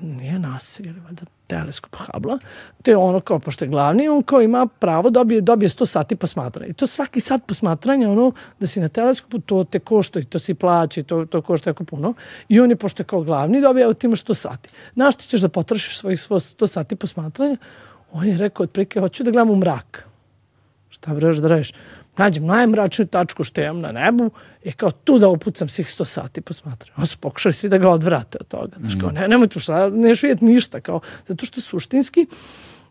[0.00, 1.22] nije nas, ili valjda
[1.52, 2.38] teleskop Hubble,
[2.82, 6.16] to je ono kao, pošto je glavni, on kao ima pravo, dobije, dobije 100 sati
[6.16, 6.70] posmatranja.
[6.70, 10.38] I to svaki sat posmatranja, ono, da si na teleskopu, to te košta i to
[10.38, 12.14] si plaća i to, to košta jako puno.
[12.48, 14.70] I on je, pošto je kao glavni, dobije, evo ti imaš 100 sati.
[14.94, 17.56] Znaš ti ćeš da potrošiš svojih 100 sati posmatranja?
[18.12, 20.06] On je rekao, otprilike, hoću da gledam u mrak.
[20.90, 21.72] Šta vreš da radiš?
[22.16, 24.30] Nađem najmračniju tačku što imam na nebu
[24.64, 26.94] i kao tu da upucam svih 100 sati posmatram.
[26.96, 28.76] On su pokušali svi da ga odvrate od toga.
[28.80, 32.26] Znaš, kao, ne, nemojte, šta, neš vidjeti ništa, kao, zato što suštinski,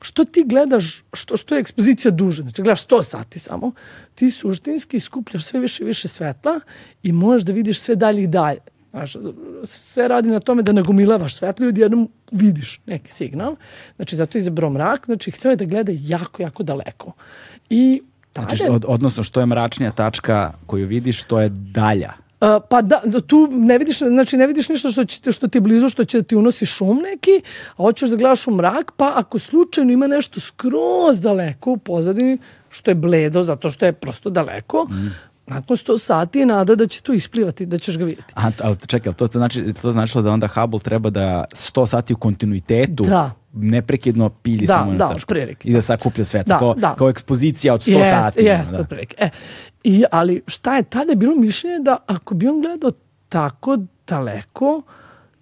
[0.02, 3.72] što ti gledaš, što, što je ekspozicija duže, znači gledaš 100 sati samo,
[4.16, 6.60] ti suštinski skupljaš sve više i više svetla
[7.04, 8.60] i možeš da vidiš sve dalje i dalje.
[8.92, 9.16] Znaš,
[9.64, 13.56] sve radi na tome da nagomilavaš svetlo i odjednom vidiš neki signal.
[13.96, 17.14] Znači, zato je izabrao mrak, znači, htio je da gleda jako, jako daleko.
[17.70, 18.02] I
[18.34, 22.12] Znači, od, odnosno što je mračnija tačka koju vidiš, to je dalja.
[22.42, 25.58] Uh, pa da, da, tu ne vidiš, znači ne vidiš ništa što, će, što ti
[25.58, 28.92] je blizu, što će da ti unosi šum neki, a hoćeš da gledaš u mrak,
[28.98, 32.38] pa ako slučajno ima nešto skroz daleko u pozadini,
[32.70, 35.12] što je bledo, zato što je prosto daleko, mm.
[35.48, 38.34] nakon 100 sati je nada da će to isplivati, da ćeš ga vidjeti.
[38.36, 42.18] A, ali čekaj, to, znači, to značilo da onda Hubble treba da 100 sati u
[42.18, 45.34] kontinuitetu da neprekidno pilji da, samo da, na tačku.
[45.64, 46.54] I da sakuplja svetlo.
[46.54, 46.96] Da, kao, da.
[46.96, 48.44] kao ekspozicija od 100 jest, sati.
[48.44, 48.84] Jeste, da.
[48.84, 49.16] prilike.
[49.20, 49.30] E,
[49.84, 52.92] i, ali šta je, tada je bilo mišljenje da ako bi on gledao
[53.30, 54.82] tako daleko,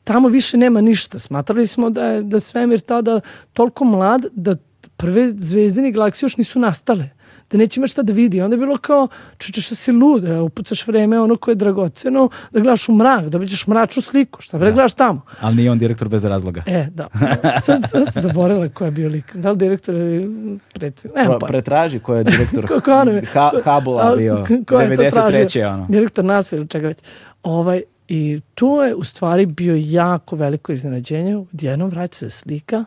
[0.03, 1.19] tamo više nema ništa.
[1.19, 3.21] Smatrali smo da je da svemir tada
[3.53, 4.55] toliko mlad da
[4.97, 7.09] prve zvezdine galaksije još nisu nastale
[7.51, 8.41] da neće imati šta da vidi.
[8.41, 12.29] Onda je bilo kao, čučeš da si lud, da upucaš vreme ono koje je dragoceno,
[12.51, 14.71] da gledaš u mrak, da biđeš mračnu sliku, šta da.
[14.71, 15.21] gledaš tamo.
[15.39, 16.63] Ali nije on direktor bez razloga.
[16.65, 17.07] E, da.
[17.65, 19.35] Sad, sad sam zaboravila ko je bio lik.
[19.35, 21.27] Da li direktor ili predsjednik?
[21.39, 25.73] Pa, pretraži ko je direktor ko, ko ono, ha, Habula bio, ko 93.
[25.73, 25.85] ono.
[25.89, 26.97] Direktor nas ili čega već.
[27.43, 31.37] Ovaj, I to je u stvari bio jako veliko iznenađenje.
[31.37, 32.85] Odjednom vraća se slika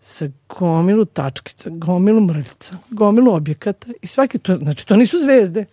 [0.00, 5.64] sa gomilu tačkica, gomilu mrljica, gomilu objekata i svaki to, znači to nisu zvezde.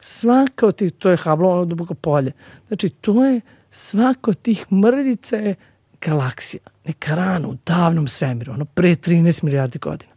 [0.00, 2.32] Svaka od tih, to je Hubble ono duboko polje.
[2.68, 3.40] Znači to je
[3.70, 5.54] svaka od tih mrljica je
[6.00, 10.12] galaksija, neka rana u davnom svemiru, ono pre 13 milijardi godina.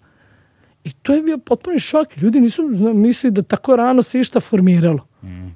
[0.84, 2.18] I to je bio potpuni šok.
[2.18, 5.08] Ljudi nisu mislili da tako rano se išta formiralo.
[5.24, 5.48] Mm.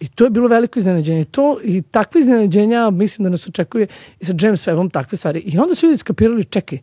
[0.00, 1.24] I to je bilo veliko iznenađenje.
[1.24, 3.86] To, I takve iznenađenja mislim da nas očekuje
[4.20, 5.38] i sa James Webbom takve stvari.
[5.38, 6.78] I onda su ljudi skapirali, čekaj,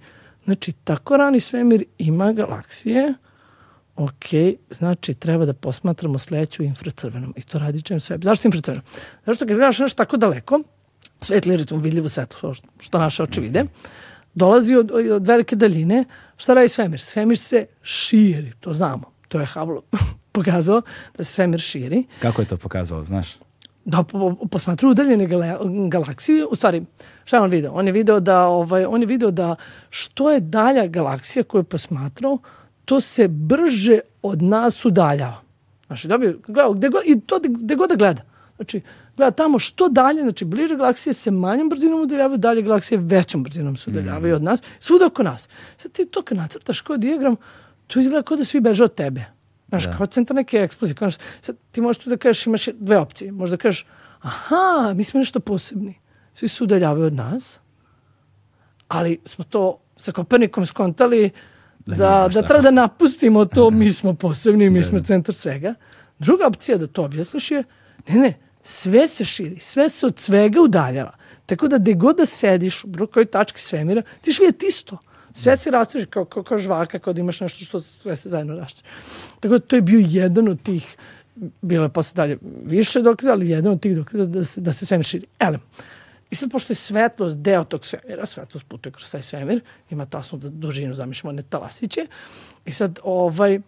[0.45, 3.13] znači tako rani svemir ima galaksije,
[3.95, 7.33] ok, znači treba da posmatramo sledeću infracrvenom.
[7.37, 8.23] I to radi James Webb.
[8.23, 8.83] Zašto infracrvenom?
[9.25, 10.61] Zašto kad gledaš nešto tako daleko,
[11.21, 13.65] svetli recimo vidljivo svetlo, što naše oči vide,
[14.33, 16.05] dolazi od, od velike daljine,
[16.37, 17.01] šta radi svemir?
[17.01, 19.11] Svemir se širi, to znamo.
[19.27, 19.81] To je Hubble
[20.31, 20.81] pokazao
[21.17, 22.03] da se svemir širi.
[22.19, 23.37] Kako je to pokazalo, znaš?
[23.85, 25.27] Da po, posmatru udaljene
[25.89, 26.85] galaksije, u stvari,
[27.31, 27.71] šta je on video?
[27.73, 29.55] On je video da, ovaj, on je video da
[29.89, 32.37] što je dalja galaksija koju je posmatrao,
[32.85, 35.41] to se brže od nas udaljava.
[35.87, 38.21] Znači, dobio, gleda, gde god, i to gde god da gleda.
[38.55, 38.81] Znači,
[39.17, 43.75] gleda tamo što dalje, znači bliže galaksije se manjom brzinom udaljavaju, dalje galaksije većom brzinom
[43.75, 44.35] se udaljavaju mm.
[44.35, 45.47] od nas, svuda oko nas.
[45.77, 47.35] Sad ti to kad nacrtaš kao dijagram,
[47.87, 49.23] to izgleda kao da svi beže od tebe.
[49.69, 49.97] Znaš, da.
[49.97, 50.95] kao centar neke eksplozije.
[50.95, 51.11] Kao,
[51.41, 53.31] sad, ti možeš tu da kažeš, imaš dve opcije.
[53.31, 53.85] Možda kažeš,
[54.21, 56.00] aha, mi smo nešto posebni.
[56.33, 57.59] Svi se udaljavaju od nas,
[58.87, 61.29] ali smo to sa Kopernikom skontali
[61.85, 65.05] da, da, da treba da napustimo to, mi smo posebni, mi da, smo da.
[65.05, 65.73] centar svega.
[66.19, 67.63] Druga opcija da to objasniš je,
[68.07, 71.15] ne, ne, sve se širi, sve se od svega udaljava.
[71.45, 74.97] Tako da gde god da sediš u bilo kojoj tački svemira, ti živjeti isto.
[75.33, 78.55] Sve se rasteže kao, kao, kao žvaka, kao da imaš nešto što sve se zajedno
[78.55, 78.83] rasteže.
[79.39, 80.97] Tako da to je bio jedan od tih,
[81.61, 84.85] bilo je posle dalje više dokaza, ali jedan od tih dokaza da se, da se
[84.85, 85.27] svemir širi.
[85.39, 85.59] Ele,
[86.31, 90.39] I sad, pošto je svetlost deo tog svemira, svetlost putuje kroz taj svemir, ima tasnu
[90.41, 92.07] dužinu, zamišljamo, one talasiće,
[92.65, 93.59] i sad, ovaj,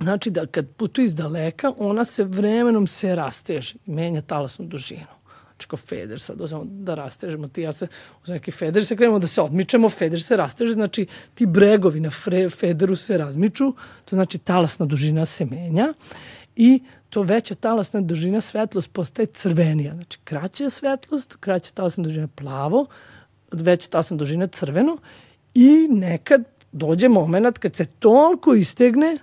[0.00, 5.14] znači da kad putuje iz daleka, ona se vremenom se rasteže i menja talasnu dužinu.
[5.54, 7.86] Znači kao feder sad uzmemo da rastežemo ti ja se
[8.22, 12.10] uz neki feder se krenemo da se odmičemo feder se rasteže znači ti bregovi na
[12.10, 15.92] fre, federu se razmiču to znači talasna dužina se menja
[16.56, 16.80] i
[17.10, 22.86] to veća talasna dužina svetlost postaje crvenija znači kraća svetlost kraća talasna dužina plavo
[23.52, 24.96] veća talasna dužina crveno
[25.54, 29.18] i nekad dođe moment kad se toliko istegne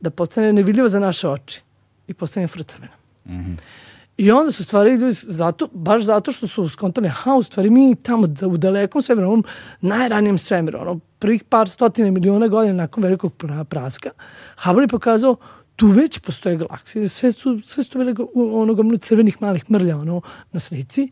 [0.00, 1.62] da postane nevidljivo za naše oči
[2.06, 2.92] i postane infracrvena.
[3.26, 3.56] Mm -hmm.
[4.20, 7.96] I onda su stvari ljudi zato, baš zato što su skontane, ha, u stvari mi
[8.02, 9.44] tamo da, u dalekom svemiru, onom
[9.80, 13.32] najranijem svemiru, ono, prvih par stotine miliona godina nakon velikog
[13.68, 14.10] praska,
[14.64, 15.36] Hubble je pokazao
[15.80, 20.20] tu već postoje galaksije, sve su, sve su veliko, onoga crvenih malih mrlja ono,
[20.52, 21.08] na slici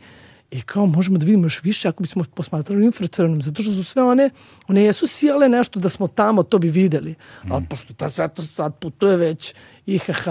[0.51, 4.03] i kao možemo da vidimo još više ako bismo posmatrali infracrvenom, zato što su sve
[4.03, 4.31] one,
[4.69, 7.15] one jesu sijale nešto da smo tamo, to bi videli.
[7.45, 7.53] Mm.
[7.53, 9.55] A pošto ta svetlost sad putuje već
[9.87, 10.27] IHH,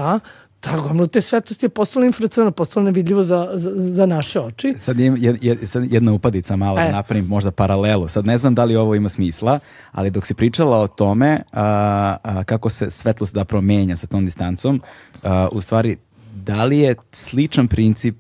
[0.60, 4.74] ta gomila te svetlosti je postala infracrvena, postala nevidljivo za, za, za naše oči.
[4.78, 6.86] Sad, je, je, sad jedna upadica malo da e.
[6.86, 8.08] da napravim možda paralelu.
[8.08, 9.60] Sad ne znam da li ovo ima smisla,
[9.92, 14.26] ali dok si pričala o tome a, a, kako se svetlost da promenja sa tom
[14.26, 14.82] distancom,
[15.24, 15.98] a, u stvari
[16.36, 18.16] da li je sličan princip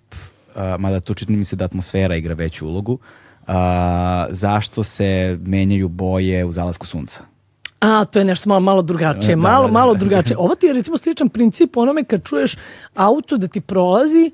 [0.56, 3.00] a, mada tu čini mi se da atmosfera igra veću ulogu,
[3.48, 7.37] a, zašto se menjaju boje u zalasku sunca?
[7.80, 9.36] A, to je nešto malo, malo drugačije.
[9.36, 10.38] Da, malo, da, da, malo drugačije.
[10.38, 12.56] Ovo ti je recimo sličan princip onome kad čuješ
[12.96, 14.32] auto da ti prolazi,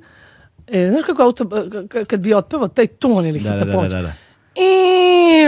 [0.68, 1.50] e, znaš kako auto,
[2.08, 3.90] kad bi otpevao taj ton ili hitna da, pomoć.
[3.92, 4.14] Da, da, da.
[4.56, 5.46] I,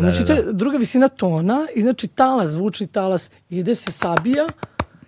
[0.00, 4.46] znači, to je druga visina tona i znači talas, zvučni talas ide se sabija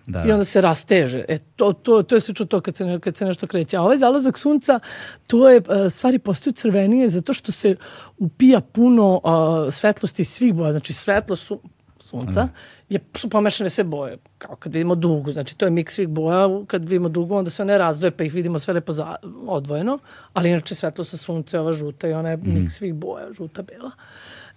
[0.07, 1.25] da, i onda se rasteže.
[1.29, 3.77] E, to, to, to je slično to kad se, kad se nešto kreće.
[3.77, 4.81] A ovaj zalazak sunca,
[5.27, 7.77] to je, e, stvari postaju crvenije zato što se
[8.19, 10.71] upija puno uh, svetlosti svih boja.
[10.71, 11.61] Znači, svetlo su,
[12.09, 12.48] sunca, da.
[12.88, 16.48] je, su pomešane sve boje, kao kad vidimo dugu, znači to je miks svih boja,
[16.66, 19.98] kad vidimo dugu onda se one razdvoje pa ih vidimo sve lepo za, odvojeno,
[20.32, 22.54] ali inače svetlo sa sunce, ova žuta i ona je mm.
[22.54, 23.90] miks svih boja, žuta, bela.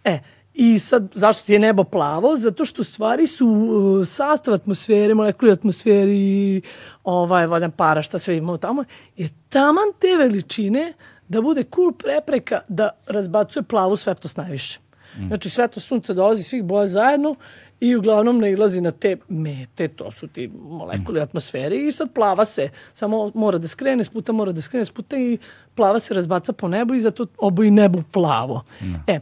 [0.03, 0.19] E,
[0.53, 2.35] I sad, zašto ti je nebo plavo?
[2.35, 6.61] Zato što stvari su uh, sastav atmosfere, molekuli atmosferi i
[7.03, 8.83] ovaj, vodan para, šta sve imamo tamo,
[9.17, 10.93] je taman te veličine
[11.27, 14.90] da bude cool prepreka da razbacuje plavu svetlost najviše.
[15.17, 15.27] Mm.
[15.27, 17.35] Znači, svetlost sunca dolazi svih boja zajedno
[17.79, 21.23] i uglavnom nailazi na te mete, to su ti molekuli mm.
[21.23, 25.37] atmosfere i sad plava se, samo mora da skrene, sputa mora da skrene, sputa i
[25.75, 28.63] plava se razbaca po nebu i zato oboji nebu plavo.
[28.81, 28.93] Mm.
[29.07, 29.19] E,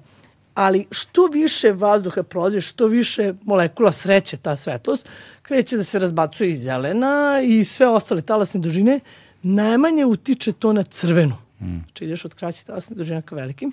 [0.53, 5.09] ali što više vazduha prođe, što više molekula sreće ta svetlost,
[5.41, 8.99] kreće da se razbacuje i zelena i sve ostale talasne dužine,
[9.43, 11.35] najmanje utiče to na crvenu.
[11.61, 11.79] Mm.
[11.79, 13.71] Znači ideš od kraćih talasne dužine ka velikim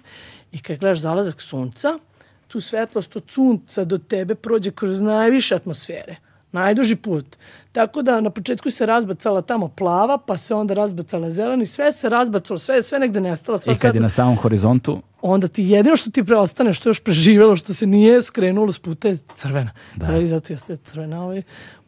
[0.57, 1.98] i kad gledaš zalazak sunca,
[2.48, 6.16] tu svetlost od sunca do tebe prođe kroz najviše atmosfere
[6.52, 7.36] Najduži put.
[7.72, 12.09] Tako da na početku se razbacala tamo plava, pa se onda razbacala zeleni, sve se
[12.09, 13.59] razbacalo, sve, sve negde nestalo.
[13.59, 15.02] Sve I kad je na samom horizontu?
[15.22, 18.78] Onda ti jedino što ti preostane, što je još preživelo, što se nije skrenulo s
[18.78, 19.70] puta je crvena.
[19.96, 20.18] Da.
[20.18, 21.42] I zato jeste crvena ovaj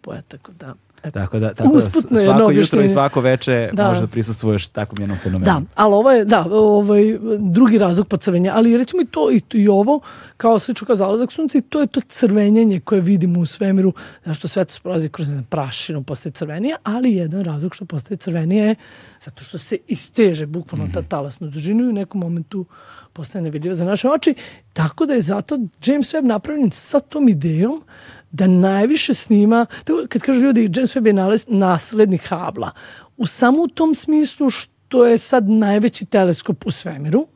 [0.04, 1.18] boja, tako da Eto.
[1.18, 1.74] Tako da, tako
[2.10, 3.88] da svako jutro i svako veče da.
[3.88, 5.44] možeš da prisustvuješ takvom jednom fenomenu.
[5.44, 9.68] Da, ali ovo je, da, ovaj, drugi razlog pocrvenja, ali recimo i to i, i
[9.68, 10.00] ovo,
[10.36, 13.92] kao slično kao zalazak sunca, i to je to crvenjenje koje vidimo u svemiru,
[14.24, 18.74] zašto svetlost prolazi kroz prašinu, postaje crvenija, ali jedan razlog što postaje crvenije je
[19.20, 20.94] zato što se isteže bukvalno mm -hmm.
[20.94, 21.08] ta mhm.
[21.08, 22.66] talasna dužina i u nekom momentu
[23.12, 24.34] postaje nevidljiva za naše oči,
[24.72, 27.82] tako da je zato James Webb napravljen sa tom idejom
[28.30, 29.66] da najviše snima,
[30.08, 32.70] kad kažu ljudi James Webb je naslednik Habla,
[33.16, 37.26] u samo u tom smislu što je sad najveći teleskop u svemiru,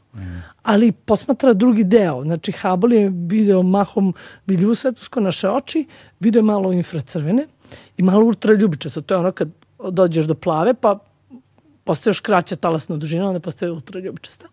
[0.63, 2.23] ali posmatra drugi deo.
[2.25, 4.15] Znači, Hubble je video mahom
[4.47, 5.87] vidljivu svetosko naše oči,
[6.21, 7.47] video je malo infracrvene
[7.97, 9.01] i malo ultraljubičasto.
[9.01, 9.49] To je ono kad
[9.91, 10.99] dođeš do plave, pa
[11.85, 14.47] postaje još kraća talasna dužina, onda postaje ultraljubičasta.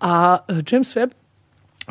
[0.00, 1.10] A James Webb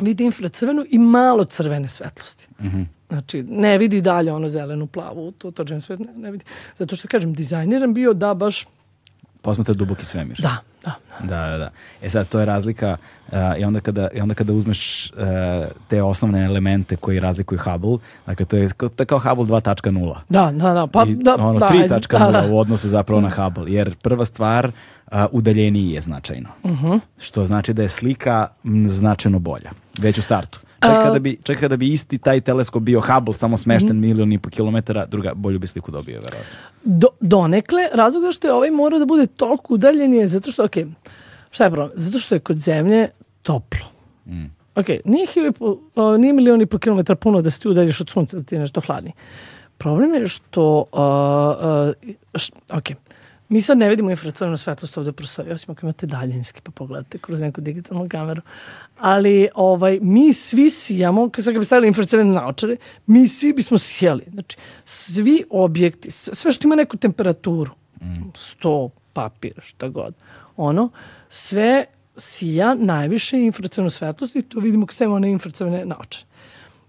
[0.00, 2.48] vidi infracrvenu i malo crvene svetlosti.
[2.60, 2.84] Mm -hmm.
[3.08, 6.44] Znači, ne vidi dalje ono zelenu, plavu, to, to James Webb ne, ne vidi.
[6.78, 8.66] Zato što, kažem, dizajniran bio da baš...
[9.42, 10.38] Posmatra duboki svemir.
[10.40, 10.94] Da, da.
[11.20, 11.70] Da, da, da.
[12.02, 12.96] E sad, to je razlika
[13.28, 15.18] uh, i, onda kada, i onda kada uzmeš uh,
[15.88, 20.16] te osnovne elemente koji razlikuju Hubble, dakle, to je kao, to je kao Hubble 2.0.
[20.28, 20.86] Da, da, da.
[20.86, 22.52] Pa, I, da, ono, da, 3.0 da, da.
[22.52, 26.48] u odnosu zapravo na Hubble, jer prva stvar, uh, udaljeniji je značajno.
[26.62, 26.86] Uh mhm.
[26.86, 27.00] -huh.
[27.18, 28.48] Što znači da je slika
[28.86, 30.60] značajno bolja, već u startu.
[30.86, 34.00] Čak kada bi, čak kada bi isti taj teleskop bio Hubble, samo smešten mm.
[34.00, 36.58] milion i po kilometara, druga, bolju bi sliku dobio, verovatno.
[36.84, 40.76] Do, donekle, razlog zašto je ovaj mora da bude toliko udaljen je zato što, ok,
[41.50, 41.90] šta je problem?
[41.94, 43.08] Zato što je kod zemlje
[43.42, 43.86] toplo.
[44.26, 44.44] Mm.
[44.74, 45.52] Ok, nije, hivi,
[46.18, 48.58] nije milion i po kilometara puno da se ti udaljiš od sunca, da ti je
[48.58, 49.12] nešto hladni.
[49.78, 50.98] Problem je što, uh,
[52.34, 52.84] uh, š, ok,
[53.52, 57.18] Mi sad ne vidimo infracrvenu svetlost ovde u prostoriji, osim ako imate daljinski, pa pogledate
[57.18, 58.42] kroz neku digitalnu kameru.
[58.98, 62.76] Ali ovaj, mi svi sijamo, kad sad bi stavili infracrvene naočare,
[63.06, 64.24] mi svi bismo sijali.
[64.32, 67.70] Znači, svi objekti, sve što ima neku temperaturu,
[68.02, 68.30] mm.
[68.36, 70.14] sto, papir, šta god,
[70.56, 70.90] ono,
[71.28, 71.84] sve
[72.16, 76.26] sija najviše infracrvenu svetlost i to vidimo kad stavimo one infracrvene naočare.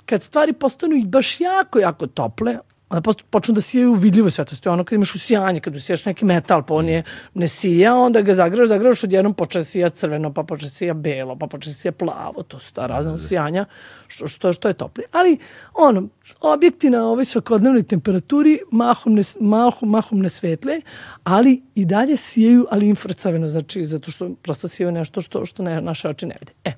[0.06, 2.58] Kad stvari postanu baš jako, jako tople,
[2.94, 4.70] onda počnu da sijaju vidljive svetlosti.
[4.70, 8.34] Ono kad imaš usijanje, kad usijaš neki metal, pa on je ne sija, onda ga
[8.34, 12.44] zagraš, zagraš odjednom počne sija crveno, pa počne sija belo, pa počne sija plavo.
[12.44, 13.24] To su ta razna da, da.
[13.24, 13.66] usijanja,
[14.08, 15.04] što, što, što je topli.
[15.12, 15.38] Ali,
[15.74, 16.08] ono,
[16.42, 20.82] objekti na ovoj svakodnevnoj temperaturi mahom ne, mahom, mahom ne svetle,
[21.24, 25.82] ali i dalje sijaju, ali infracrveno, znači, zato što prosto sijaju nešto što, što ne,
[25.82, 26.52] naše oči ne vide.
[26.64, 26.74] E,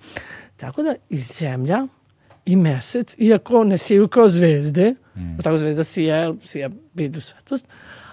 [0.57, 1.87] tako da i zemlja
[2.45, 5.37] i mesec, iako ne siju kao zvezde, mm.
[5.43, 7.65] tako zvezda sija, sija vidu svetlost,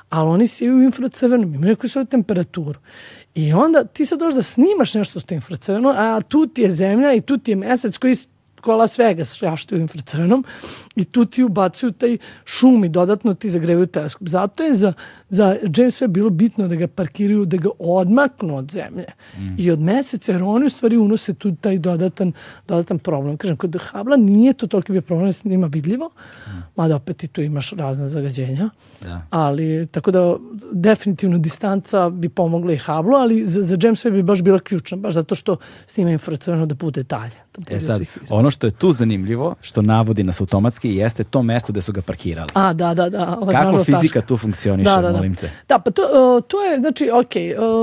[0.09, 2.81] ali oni siju u infracrvenom, imaju neku svoju temperaturu.
[3.35, 6.71] I onda ti sad dođeš da snimaš nešto što je infracrveno, a tu ti je
[6.71, 8.15] zemlja i tu ti je mesec koji
[8.61, 10.45] ko Las Vegas šljaštaju infracrvenom
[10.97, 14.29] i tu ti ubacuju taj šum i dodatno ti zagrevaju teleskop.
[14.29, 14.93] Zato je za,
[15.29, 19.55] za James Webb bilo bitno da ga parkiraju, da ga odmaknu od zemlje mm.
[19.59, 22.33] i od meseca, jer oni u stvari unose tu taj dodatan,
[22.69, 23.37] dodatan problem.
[23.37, 26.11] Kažem, kod Habla nije to toliko bio problem, se njima vidljivo,
[26.47, 26.51] mm.
[26.77, 28.71] mada opet i tu imaš razne zagađenja,
[29.01, 29.23] da.
[29.31, 30.37] ali tako da
[30.73, 34.97] definitivno distanca bi pomogla i Hubble, ali za, za James Webb bi baš bila ključna,
[34.97, 37.37] baš zato što snima infracrveno da bude dalje.
[37.59, 41.73] Da e sad, ono što je tu zanimljivo, što navodi nas automatski, jeste to mesto
[41.73, 42.49] gde su ga parkirali.
[42.55, 43.39] A, da, da, da.
[43.53, 44.21] Kako fizika taška.
[44.21, 45.17] tu funkcioniše, da, da, da.
[45.17, 45.51] molim te?
[45.69, 47.35] Da, pa to, uh, to je, znači, ok.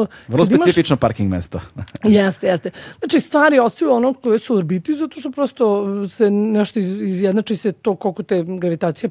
[0.02, 1.00] Uh, Vrlo specifično imaš...
[1.00, 1.60] parking mesto.
[2.04, 2.72] jeste, jeste.
[3.00, 7.56] Znači, stvari ostaju ono koje su u orbiti, zato što prosto se nešto iz, izjednači
[7.56, 9.10] se to koliko te gravitacija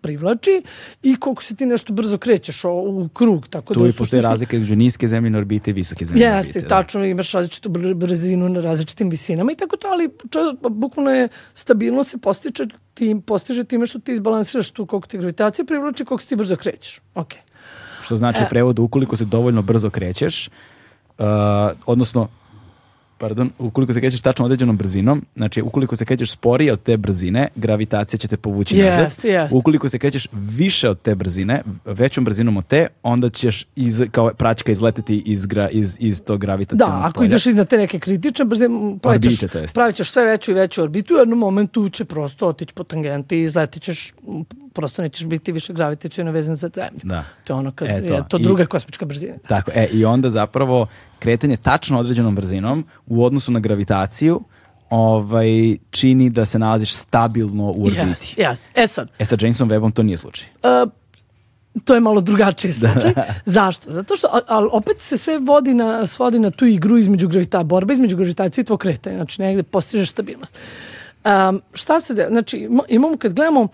[0.00, 0.62] privlači
[1.02, 3.48] i koliko se ti nešto brzo krećeš o, u krug.
[3.48, 6.58] Tako tu da i postoje razlika između niske zemljine orbite i visoke zemljine Jeste, orbite.
[6.58, 7.06] Jeste, tačno, da.
[7.06, 12.18] imaš različitu brzinu na različitim visinama i tako to, ali čo, bukvalno je stabilno se
[12.18, 16.36] postiče tim, postiže time što ti izbalansiraš tu koliko ti gravitacija privlači, koliko se ti
[16.36, 17.00] brzo krećeš.
[17.14, 17.38] Okay.
[18.02, 18.48] Što znači e.
[18.50, 21.24] prevodu, ukoliko se dovoljno brzo krećeš, uh,
[21.86, 22.28] odnosno
[23.18, 27.48] pardon, ukoliko se krećeš tačno određenom brzinom, znači ukoliko se krećeš sporije od te brzine,
[27.56, 29.10] gravitacija će te povući yes, nazad.
[29.22, 29.48] Yes.
[29.52, 34.30] Ukoliko se krećeš više od te brzine, većom brzinom od te, onda ćeš iz, kao
[34.38, 37.26] praćka izleteti iz, gra, iz, iz tog gravitacijnog Da, ako polja.
[37.26, 38.96] ideš iznad te neke kritične brzine,
[39.74, 43.36] pravit ćeš sve veću i veću orbitu, u jednom momentu će prosto otići po tangenti
[43.36, 44.14] i izletit ćeš
[44.74, 47.00] prosto nećeš biti više gravitacijno vezan za zemlju.
[47.02, 47.24] Da.
[47.44, 48.14] To je ono kad e, to.
[48.14, 49.34] je to druga I, kosmička brzina.
[49.48, 50.86] Tako, e, i onda zapravo
[51.18, 54.40] kretanje tačno određenom brzinom u odnosu na gravitaciju
[54.90, 58.00] ovaj, čini da se nalaziš stabilno u orbiti.
[58.00, 58.64] Jeste, jeste.
[58.74, 59.10] E sad.
[59.18, 60.48] E sa Jamesom Webbom to nije slučaj.
[60.62, 60.90] Uh,
[61.84, 63.12] to je malo drugačiji slučaj.
[63.46, 63.92] Zašto?
[63.92, 67.92] Zato što, ali opet se sve vodi na, svodi na tu igru između gravita, borba
[67.92, 69.16] između gravitacije i tvog kretanja.
[69.16, 70.58] Znači, negde postižeš stabilnost.
[71.24, 73.68] Um, šta se da, znači, imamo kad gledamo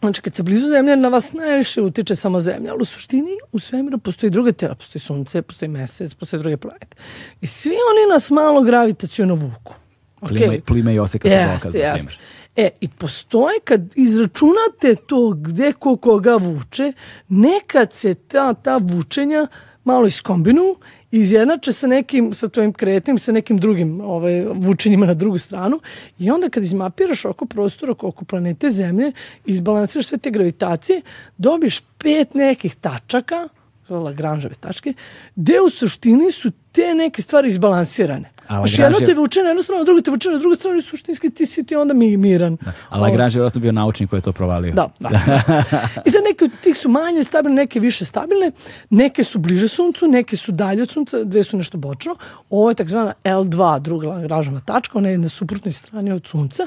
[0.00, 3.58] Znači, kad se blizu zemlje, na vas najviše utiče samo zemlja, ali u suštini u
[3.58, 6.96] svemiru postoji druga tela, postoji sunce, postoji mesec, postoji druge planete.
[7.40, 9.74] I svi oni nas malo gravitacijono vuku.
[10.20, 10.38] Okay.
[10.38, 12.16] Plime, plime i oseka yes, dokaz, yes.
[12.56, 16.92] E, i postoje kad izračunate to gde ko koga vuče,
[17.28, 19.46] nekad se ta, ta vučenja
[19.84, 20.76] malo iskombinu
[21.10, 25.80] izjednače sa nekim, sa tvojim kretim, sa nekim drugim ovaj, vučenjima na drugu stranu
[26.18, 29.12] i onda kad izmapiraš oko prostora, oko planete Zemlje,
[29.46, 31.02] izbalansiraš sve te gravitacije,
[31.38, 33.48] dobiš pet nekih tačaka,
[33.88, 34.92] Lagranževe tačke,
[35.36, 38.30] gde u suštini su te neke stvari izbalansirane.
[38.48, 41.30] Znači, jedno te vuče na jednu stranu, drugo te vuče na drugu stranu i suštinski
[41.30, 42.56] ti si ti onda mi miran.
[42.60, 42.72] Da.
[42.88, 44.72] A Lagrange je vjerojatno bio naučnik koji je to provalio.
[44.72, 45.08] Da, da.
[46.06, 48.52] I sad neke od tih su manje stabilne, neke više stabilne,
[48.90, 52.16] neke su bliže suncu, neke su dalje od sunca, dve su nešto bočno.
[52.50, 56.66] Ovo je takzvana L2, druga Lagrangeova tačka, ona je na suprotnoj strani od sunca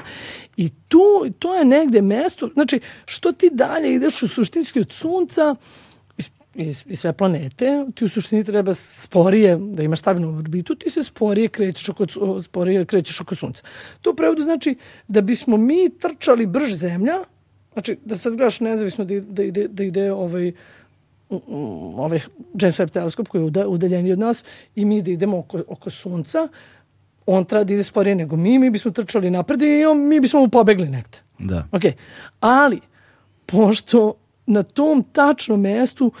[0.56, 5.54] i tu, to je negde mesto, znači što ti dalje ideš u suštinski od sunca,
[6.54, 11.02] i, i sve planete, ti u suštini treba sporije, da imaš stabilnu orbitu, ti se
[11.02, 12.06] sporije krećeš oko,
[12.42, 13.62] sporije krećeš oko sunca.
[14.00, 14.76] To u prevodu znači
[15.08, 17.24] da bismo mi trčali brž zemlja,
[17.72, 20.52] znači da sad gledaš nezavisno da, da ide, da ide ovaj,
[21.96, 22.20] ovaj
[22.60, 24.44] James Webb teleskop koji je udaljeniji od nas
[24.74, 26.48] i mi da idemo oko, oko sunca,
[27.26, 30.40] on treba da ide sporije nego mi, mi bismo trčali napred i on, mi bismo
[30.40, 31.18] mu pobegli negde.
[31.38, 31.66] Da.
[31.72, 31.92] Okay.
[32.40, 32.80] Ali,
[33.46, 34.14] pošto
[34.46, 36.12] na tom tačnom mestu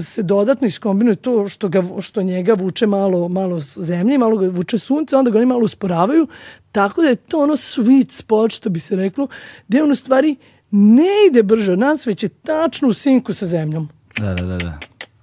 [0.00, 4.78] se dodatno iskombinuje to što, ga, što njega vuče malo, malo zemlje, malo ga vuče
[4.78, 6.26] sunce, onda ga oni malo usporavaju,
[6.72, 9.26] tako da je to ono sweet spot, što bi se reklo,
[9.68, 10.36] gde on u stvari
[10.70, 13.88] ne ide brže od nas, već je tačno u sinku sa zemljom.
[14.18, 14.58] Da, da, da.
[14.58, 14.78] da.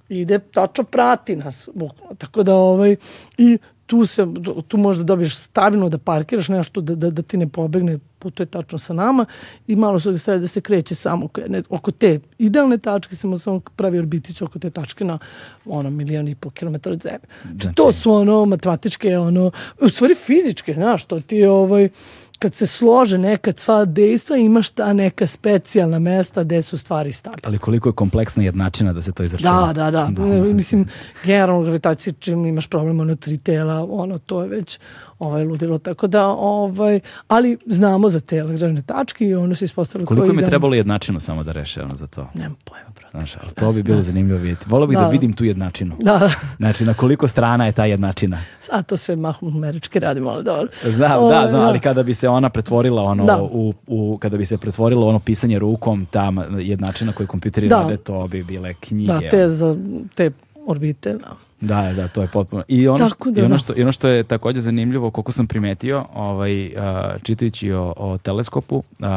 [0.09, 1.69] Ide, tačno prati nas.
[2.17, 2.95] Tako da, ovaj,
[3.37, 4.27] i tu, se,
[4.67, 8.79] tu možda dobiješ stabilno da parkiraš nešto da, da, da ti ne pobegne putuje tačno
[8.79, 9.25] sa nama
[9.67, 13.59] i malo se stavlja da se kreće samo ne, oko te idealne tačke, samo samo
[13.75, 15.19] pravi orbiticu oko te tačke na
[15.65, 17.27] ono milion i po kilometara od zemlje.
[17.43, 21.89] Znači, to su ono matematičke, ono, u stvari fizičke, znaš, to ti je ovaj,
[22.39, 27.41] kad se slože nekad sva dejstva, imaš ta neka specijalna mesta gde su stvari stabilne.
[27.45, 29.73] Ali koliko je kompleksna jednačina da se to izračuna?
[29.73, 30.09] Da, da, da.
[30.11, 30.23] da.
[30.53, 30.85] Mislim,
[31.25, 34.79] generalno gravitacija, čim imaš problem, ono, tri tela, ono, to je već
[35.19, 35.77] ovaj, ludilo.
[35.77, 40.41] Tako da, ovaj, ali znamo za te Lagranžne tačke i ono se ispostavilo Koliko mi
[40.41, 42.29] je trebalo jednačinu samo da reše ono za to?
[42.33, 43.17] Nemam pojma, brate.
[43.17, 44.65] Znaš, ali to bi bilo zanimljivo vidjeti.
[44.69, 45.03] Volio bih da.
[45.03, 45.95] da vidim tu jednačinu.
[45.99, 46.31] Da.
[46.57, 48.37] Znači, na koliko strana je ta jednačina?
[48.59, 50.67] Sad to sve mahom američki radimo, ali dobro.
[50.83, 53.41] Znam, da, ovaj, znam, ali kada bi se ona pretvorila ono, da.
[53.41, 57.75] u, u, kada bi se pretvorilo ono pisanje rukom, ta jednačina koju kompjuteri da.
[57.75, 59.13] rade, to bi bile knjige.
[59.13, 59.77] Da, te, za,
[60.15, 60.31] te
[60.65, 61.35] orbite, da.
[61.61, 62.63] Da, da, to je potpuno.
[62.67, 63.57] I ono, što, da, i ono, da.
[63.57, 66.71] što, i ono što je takođe zanimljivo, koliko sam primetio, ovaj,
[67.23, 69.07] čitajući o, o teleskopu, uh,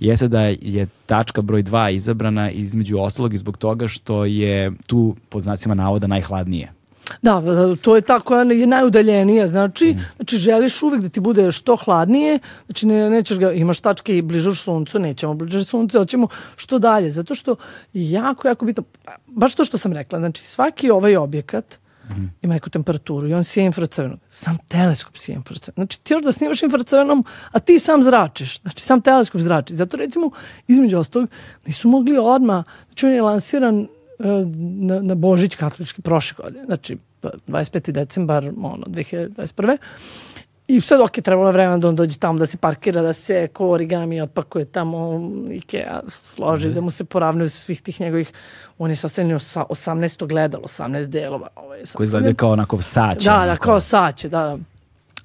[0.00, 5.16] jeste da je tačka broj 2 izabrana između ostalog i zbog toga što je tu,
[5.28, 6.75] pod znacima navoda, najhladnije.
[7.22, 7.42] Da,
[7.82, 10.00] to je ta koja je najudaljenija, znači, mm.
[10.16, 14.22] znači želiš uvek da ti bude što hladnije, znači ne, nećeš ga, imaš tačke i
[14.22, 17.56] bliže suncu, nećemo bliže sunce, hoćemo što dalje, zato što
[17.92, 18.82] jako, jako bitno,
[19.26, 21.78] baš to što sam rekla, znači svaki ovaj objekat
[22.10, 22.24] mm.
[22.42, 26.32] ima neku temperaturu i on sije infracrvenog, sam teleskop sije infracrvenog, znači ti još da
[26.32, 30.30] snimaš infracrvenom, a ti sam zračiš, znači sam teleskop zrači, zato recimo,
[30.68, 31.28] između ostalog,
[31.66, 33.86] nisu mogli odmah, znači on je lansiran
[34.18, 37.92] na, na Božić katolički prošle godine, znači 25.
[37.92, 39.76] decembar ono, 2021.
[40.68, 43.70] I sad, ok, trebalo vremena da on dođe tamo, da se parkira, da se ko
[43.70, 45.20] origami otpakuje tamo,
[45.52, 46.74] Ikea složi, mm -hmm.
[46.74, 48.32] da mu se poravnaju svih tih njegovih,
[48.78, 51.48] on je sastavljen sa 18 gledalo, 18 delova.
[51.56, 53.30] Ovaj, Koji izgleda kao onako saće.
[53.30, 54.58] Da, da, kao saće, da, da.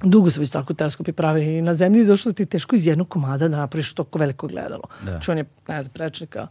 [0.03, 3.09] Dugo se već tako teleskopi pravi i na zemlji, zašto ti je teško iz jednog
[3.09, 4.83] komada da napraviš toliko veliko gledalo.
[5.01, 5.11] Da.
[5.11, 6.47] Znači on je, ne znam, prečnika,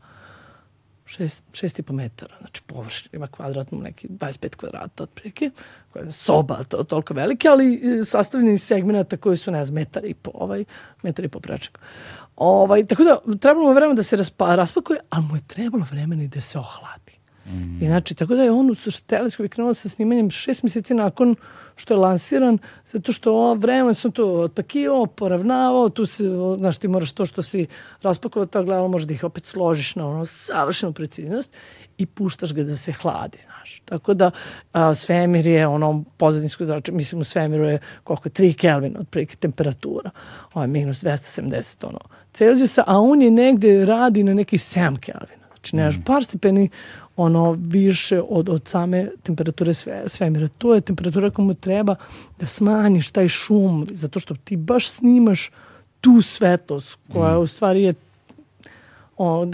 [1.11, 5.51] šest, šest i po metara, znači površina ima kvadratno neki 25 kvadrata otprilike,
[5.93, 10.05] koja je soba to, toliko velike, ali e, sastavljeni segmenta koji su, ne znam, metar
[10.05, 10.65] i po, ovaj,
[11.03, 11.79] metar i po prečak.
[12.37, 16.23] Ovaj, tako da, trebalo mu vremena da se raspa, raspakuje, ali mu je trebalo vremena
[16.23, 17.10] i da se ohladi.
[17.51, 17.83] Mm.
[17.83, 18.75] I znači, tako da je on u
[19.07, 21.37] teleskop krenuo sa snimanjem šest mjeseci nakon
[21.77, 26.25] što je lansiran, zato što ovo vreme sam to otpakivao, poravnavao, tu se,
[26.59, 27.67] znaš, ti moraš to što si
[28.03, 31.53] raspakovao, to gledalo, možda da ih opet složiš na ono savršenu preciznost
[31.99, 33.81] i puštaš ga da se hladi, znaš.
[33.85, 34.31] Tako da
[34.73, 40.11] a, svemir je ono pozadinsko zračenje, mislim u svemiru je koliko 3 Kelvin otprilike temperatura,
[40.55, 42.01] ovo je minus 270 ono
[42.33, 45.41] Celzijusa, a on je negde radi na neki 7 Kelvin.
[45.49, 46.03] Znači, nemaš mm.
[46.03, 46.71] par stepeni
[47.21, 50.49] ono više od, od same temperature sve, svemira.
[50.59, 51.95] To je temperatura komu treba
[52.41, 55.51] da smanjiš taj šum, zato što ti baš snimaš
[56.01, 57.43] tu svetlost koja mm.
[57.43, 57.95] u stvari je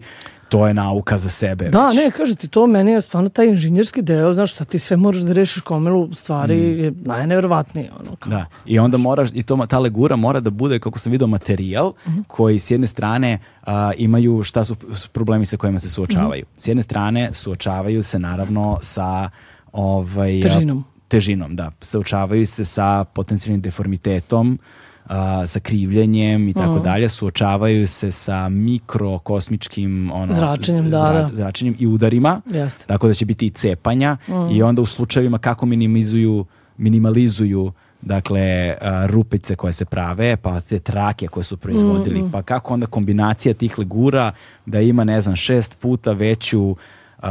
[0.50, 1.70] to je nauka za sebe.
[1.70, 1.96] Da, već.
[1.96, 5.22] ne, kaže ti to, meni je stvarno taj inženjerski deo, znaš šta ti sve moraš
[5.22, 6.80] da rešiš komilu stvari, mm.
[6.80, 7.92] je najneverovatnije.
[8.00, 8.30] Ono, kao.
[8.30, 11.90] Da, i onda moraš, i to, ta legura mora da bude, kako sam vidio, materijal
[11.90, 12.24] mm -hmm.
[12.28, 14.76] koji s jedne strane a, imaju šta su
[15.12, 16.42] problemi sa kojima se suočavaju.
[16.42, 16.64] Mm -hmm.
[16.64, 19.30] S jedne strane suočavaju se naravno sa
[19.74, 20.84] ovaj, težinom.
[21.08, 21.72] Težinom, da.
[21.82, 24.60] Suočavaju se sa potencijalnim deformitetom,
[25.06, 26.84] a, sa krivljenjem i tako mm.
[26.84, 31.30] dalje, suočavaju se sa mikrokosmičkim ono, zračenjem, da, da.
[31.34, 32.86] zračenjem i udarima, Jeste.
[32.86, 34.52] tako da će biti i cepanja mm.
[34.52, 36.46] i onda u slučajevima kako minimizuju
[36.78, 38.76] minimalizuju dakle
[39.08, 42.32] rupice koje se prave, pa te trake koje su proizvodili, mm, mm.
[42.32, 44.32] pa kako onda kombinacija tih legura
[44.66, 47.28] da ima ne znam šest puta veću uh,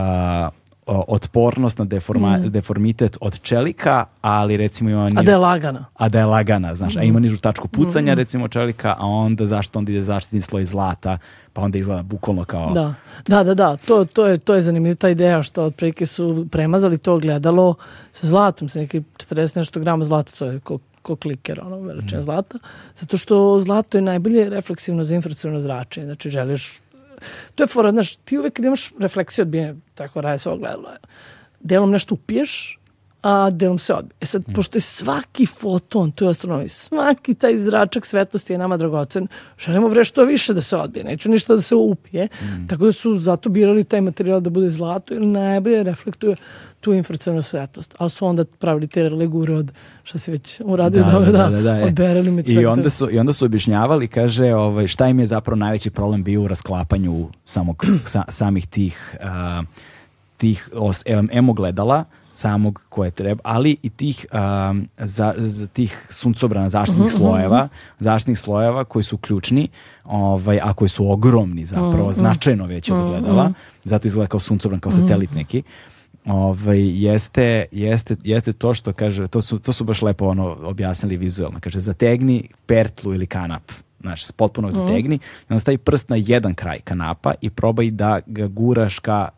[0.89, 2.51] otpornost na deforma, mm.
[2.51, 5.11] deformitet od čelika, ali recimo ima...
[5.17, 5.85] A da je lagana.
[5.95, 6.95] A da je lagana, znaš.
[6.95, 6.99] Mm.
[6.99, 8.19] A ima nižu tačku pucanja, mm.
[8.19, 11.19] recimo čelika, a onda zašto onda ide zaštitni sloj zlata,
[11.53, 12.73] pa onda izgleda bukvalno kao...
[12.73, 12.95] Da,
[13.27, 13.77] da, da, da.
[13.77, 17.75] To, to, je, to je zanimljiva ta ideja što otprilike su premazali to gledalo
[18.13, 22.21] sa zlatom, sa neki 40 nešto grama zlata, to je ko, ko kliker, ono, veličina
[22.21, 22.25] mm.
[22.25, 22.59] zlata,
[22.95, 26.81] zato što zlato je najbolje refleksivno za infracrveno zračenje, znači želiš
[27.55, 30.91] to je fora, znaš, ti uvek imaš refleksiju odbijanja, tako radi se ogledalo,
[31.61, 32.78] delom nešto upiješ,
[33.23, 34.15] a delom se odbije.
[34.21, 34.53] E sad, mm.
[34.53, 39.27] pošto je svaki foton, to je astronomija, svaki taj zračak svetlosti je nama dragocen,
[39.59, 42.67] želimo bre što više da se odbije, neću ništa da se upije, mm.
[42.67, 46.37] tako da su zato birali taj materijal da bude zlato, jer najbolje reflektuje
[46.81, 47.95] tu infracrvenu svetlost.
[47.99, 49.73] Ali su onda pravili te legure od
[50.05, 53.19] šta se već uradio da, da, da, da, da, od berelium i onda su I
[53.19, 57.85] onda su objašnjavali, kaže, ovaj, šta im je zapravo najveći problem bio u rasklapanju samog,
[58.05, 59.67] sa, samih tih, uh,
[60.37, 61.03] tih os,
[61.33, 62.05] emogledala,
[62.39, 67.27] samog koje treba, ali i tih, um, za, za tih suncobrana zaštitnih uh mhm, -huh,
[67.27, 68.05] mhm, slojeva, uh -huh.
[68.05, 69.69] zaštitnih slojeva koji su ključni,
[70.05, 72.15] ovaj, a koji su ogromni zapravo, uh mhm, -huh.
[72.15, 73.53] značajno veći od gledala,
[73.85, 75.63] zato izgleda kao suncobran, kao satelit neki
[76.25, 81.17] ovaj, jeste, jeste, jeste to što kaže, to su, to su baš lepo ono objasnili
[81.17, 81.61] vizualno.
[81.61, 83.63] Kaže, zategni pertlu ili kanap.
[84.01, 85.17] Znaš, potpuno zategni.
[85.17, 85.21] Mm.
[85.21, 89.29] I onda stavi prst na jedan kraj kanapa i probaj da ga guraš ka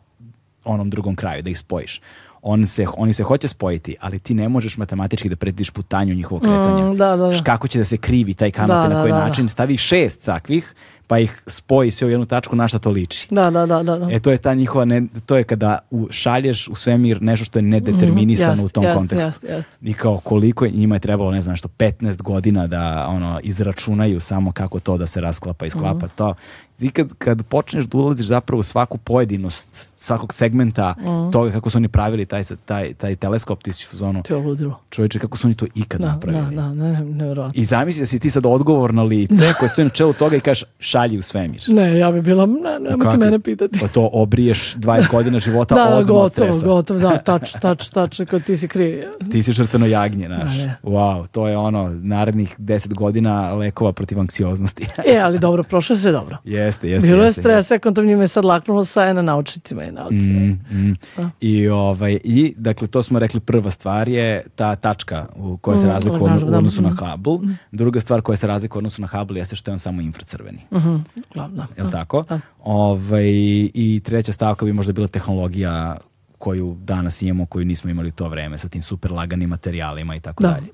[0.64, 2.00] onom drugom kraju, da ih spojiš
[2.42, 6.42] on se, oni se hoće spojiti, ali ti ne možeš matematički da predvidiš putanju njihovog
[6.42, 6.90] kretanja.
[6.90, 7.42] Mm, da, da, da.
[7.44, 9.48] Kako će da se krivi taj kanap da, na koji da, da način.
[9.48, 10.74] Stavi šest takvih,
[11.10, 13.26] pa ih spoji sve u jednu tačku na šta to liči.
[13.30, 14.08] Da, da, da, da.
[14.10, 17.58] E to je ta njihova, ne, to je kada u, šalješ u svemir nešto što
[17.58, 19.26] je nedeterminisano mm, u tom jest, kontekstu.
[19.26, 19.78] Jest, jest.
[19.82, 24.20] I kao koliko je, njima je trebalo, ne znam što, 15 godina da ono izračunaju
[24.20, 26.10] samo kako to da se rasklapa i sklapa mm.
[26.16, 26.34] to
[26.80, 31.32] ti kad, kad počneš da ulaziš zapravo u svaku pojedinost svakog segmenta mm.
[31.32, 34.22] toga kako su oni pravili taj, taj, taj teleskop, ti si u zonu.
[34.22, 34.80] To je ludilo.
[34.90, 36.56] Čovječe, kako su oni to ikad da, napravili.
[36.56, 37.60] Da, da, ne, nevjerojatno.
[37.60, 40.64] I zamisli da si ti sad odgovorno lice koje stoji na čelu toga i kažeš
[41.00, 41.62] šalji u svemir.
[41.68, 43.78] Ne, ja bi bila, ne, nemojte mene pitati.
[43.80, 46.66] Pa to obriješ 20 godina života da, odmah gotovo, od stresa.
[46.66, 49.06] gotovo, da, tač, tač, tač, kod ti si krivi.
[49.32, 50.54] Ti si žrtveno jagnje, znaš.
[50.82, 54.86] Wow, to je ono, narednih 10 godina lekova protiv anksioznosti.
[55.14, 56.36] e, ali dobro, prošlo se dobro.
[56.44, 57.08] Jeste, jeste.
[57.08, 60.40] Bilo je stres, sekundom njima je sad laknulo sa na naučnicima i naucima.
[60.40, 61.30] Mm, mm.
[61.40, 65.86] I, ovaj, I, dakle, to smo rekli, prva stvar je ta tačka u koja se
[65.86, 67.48] mm, razlikuje u odnosu na Hubble.
[67.48, 67.58] Mm.
[67.72, 70.58] Druga stvar koja se razlikuje u odnosu na Hubble jeste što je on samo infracrveni.
[70.70, 70.89] Mm -hmm.
[71.34, 71.66] Glavno.
[71.76, 72.22] Je li tako?
[72.28, 72.40] Da.
[72.64, 73.28] Ovaj,
[73.74, 75.96] I treća stavka bi možda bila tehnologija
[76.38, 80.20] koju danas imamo, koju nismo imali u to vreme, sa tim super laganim materijalima i
[80.20, 80.66] tako dalje.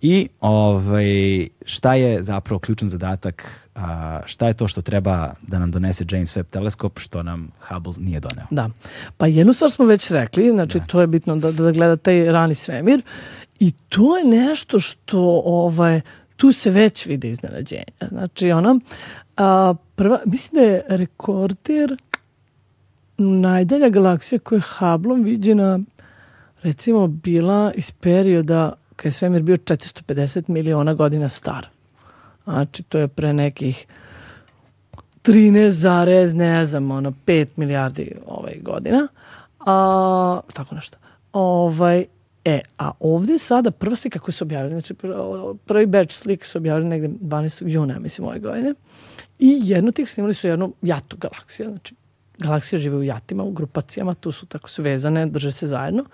[0.00, 5.70] I ovaj, šta je zapravo ključan zadatak, a, šta je to što treba da nam
[5.70, 8.46] donese James Webb teleskop, što nam Hubble nije doneo?
[8.50, 8.70] Da,
[9.16, 10.86] pa jednu stvar smo već rekli, znači da.
[10.86, 13.02] to je bitno da, da gleda taj rani svemir
[13.60, 16.00] i to je nešto što ovaj,
[16.36, 18.08] tu se već vide iznenađenja.
[18.08, 18.80] Znači ono,
[19.38, 21.96] a, prva, mislim da je rekorder
[23.18, 25.80] najdalja galaksija koja je Hubbleom viđena
[26.62, 31.66] recimo bila iz perioda kad je svemir bio 450 miliona godina star.
[32.44, 33.86] Znači, to je pre nekih
[35.22, 39.08] 13 zarez, ne znam, ono, 5 milijardi ovaj, godina.
[39.66, 40.98] A, tako nešto.
[41.32, 42.04] Ovaj,
[42.44, 44.94] e, a ovde sada prva slika koju su objavili, znači
[45.64, 47.68] prvi batch slika su objavili negde 12.
[47.68, 48.74] juna, mislim, ove godine.
[49.38, 51.94] I jednu tih snimali su jednu jatu galaksija, znači
[52.38, 56.04] galaksije žive u jatima, u grupacijama, tu su tako su vezane, drže se zajedno.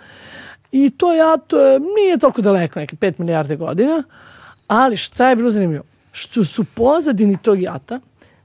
[0.73, 4.03] I to ja, to je, nije toliko daleko, neke 5 milijarde godina,
[4.67, 5.85] ali šta je bilo zanimljivo?
[6.13, 8.01] Što su pozadini tog jata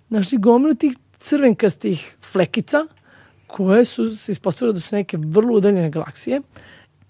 [0.10, 2.86] našli gomilu tih crvenkastih flekica
[3.48, 6.42] koje su se ispostavile da su neke vrlo udaljene galaksije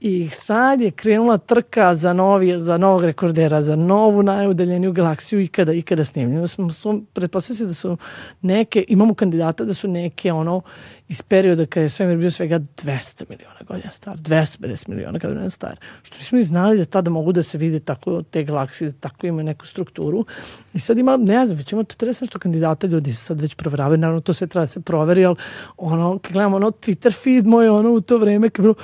[0.01, 5.73] i sad je krenula trka za, novi, za novog rekordera, za novu najudaljeniju galaksiju ikada,
[5.73, 6.47] ikada snimljeno.
[6.47, 7.97] Smo, smo pretpostavili da su
[8.41, 10.61] neke, imamo kandidata da su neke ono
[11.09, 15.79] iz perioda kada je svemir bio svega 200 miliona godina star, 250 miliona godina star,
[16.03, 19.27] što nismo ni znali da tada mogu da se vide tako te galaksije, da tako
[19.27, 20.25] imaju neku strukturu.
[20.73, 24.21] I sad ima, ne znam, već ima 40 što kandidata ljudi sad već proveravaju, naravno
[24.21, 25.35] to sve treba da se proveri, ali
[25.77, 28.75] ono, kad gledamo ono Twitter feed moj, ono u to vreme, kad bilo,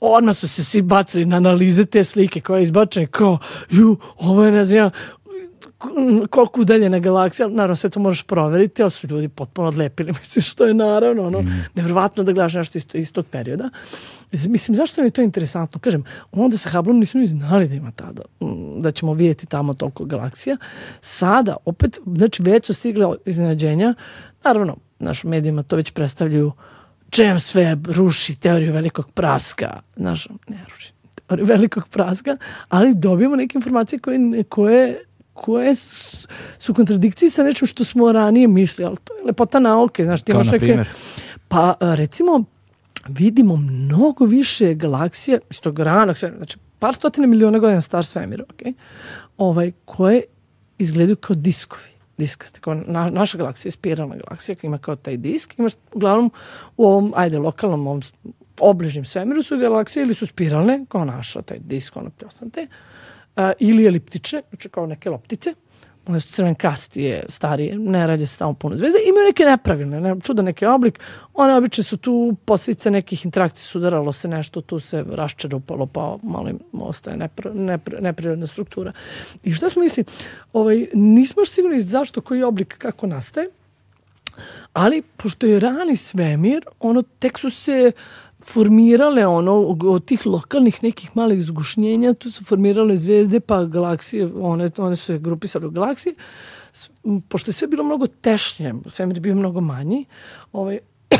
[0.00, 3.38] odmah su se svi bacili na analize te slike koje je izbačene, kao,
[3.70, 4.90] ju, ovo je, ne znam,
[6.30, 10.66] koliko udaljena galaksija, naravno sve to možeš proveriti, ali su ljudi potpuno odlepili, mislim, što
[10.66, 11.64] je naravno ono, mm.
[11.74, 13.70] nevrovatno da gledaš nešto isto, iz tog perioda.
[14.32, 15.80] Mislim, zašto je to interesantno?
[15.80, 18.22] Kažem, onda sa Hubbleom nismo ni znali da ima tada,
[18.80, 20.56] da ćemo vidjeti tamo toliko galaksija.
[21.00, 23.94] Sada, opet, znači već su stigle iznenađenja,
[24.44, 26.52] naravno, naš medijima to već predstavljaju
[27.16, 30.92] James Webb ruši teoriju velikog praska, znaš, ne ruši,
[31.28, 32.36] velikog praska,
[32.68, 35.04] ali dobijemo neke informacije koje, koje
[35.40, 35.74] koje
[36.58, 40.32] su kontradikcije sa nečim što smo ranije mislili, ali to je lepota nauke, znaš, ti
[40.32, 40.88] Kao na primjer?
[41.48, 42.44] Pa, recimo,
[43.08, 48.44] vidimo mnogo više galaksije iz tog ranog svemira, znači par stotine miliona godina star svemir,
[48.48, 48.72] okay?
[49.38, 50.22] ovaj, koje
[50.78, 55.58] izgledaju kao diskovi diskasti, kao na, naša galaksija je spiralna galaksija ima kao taj disk,
[55.58, 56.30] imaš uglavnom
[56.76, 58.02] u ovom, ajde, lokalnom ovom
[58.60, 62.66] obližnjem svemiru su galaksije ili su spiralne, kao naša, taj disk, ono pljosnate,
[63.36, 65.54] a, ili eliptične, znači kao neke loptice,
[66.06, 70.44] one su crvenkastije, starije, ne rađe se tamo puno zvezde, imaju neke nepravilne, ne, čudan
[70.44, 71.00] neki oblik,
[71.34, 76.48] one obično su tu posljedice nekih interakcija, sudaralo se nešto, tu se raščerupalo, pa malo
[76.48, 78.92] im ostaje nepr, nepr, neprirodna struktura.
[79.42, 80.04] I šta smo misli,
[80.52, 83.50] ovaj, nismo još sigurni zašto, koji oblik, kako nastaje,
[84.72, 87.92] ali pošto je rani svemir, ono, tek su se
[88.44, 94.70] formirale ono od tih lokalnih nekih malih zgušnjenja, tu su formirale zvezde pa galaksije, one,
[94.78, 96.14] one su se grupisale u galaksije,
[97.28, 100.04] pošto je sve bilo mnogo tešnje, svemir je bio mnogo manji,
[100.52, 100.78] ovaj,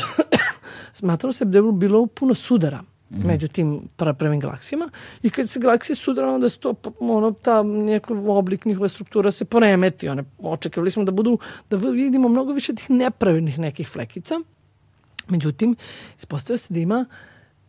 [0.92, 3.26] smatralo se da je bilo puno sudara mm.
[3.26, 4.88] među tim prvim galaksijama.
[5.22, 9.44] I kad se galaksije sudara onda se to ono, ta njegov oblik, njihova struktura se
[9.44, 11.38] poremeti, one, očekivali smo da budu
[11.70, 14.40] da vidimo mnogo više tih nepravilnih nekih flekica
[15.30, 15.76] Međutim,
[16.18, 17.04] ispostavio se da ima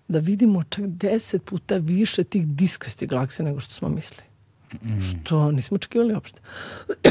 [0.07, 4.23] da vidimo čak deset puta više tih diskastih galaksija nego što smo mislili.
[4.83, 5.01] Mm.
[5.01, 6.41] Što nismo očekivali uopšte.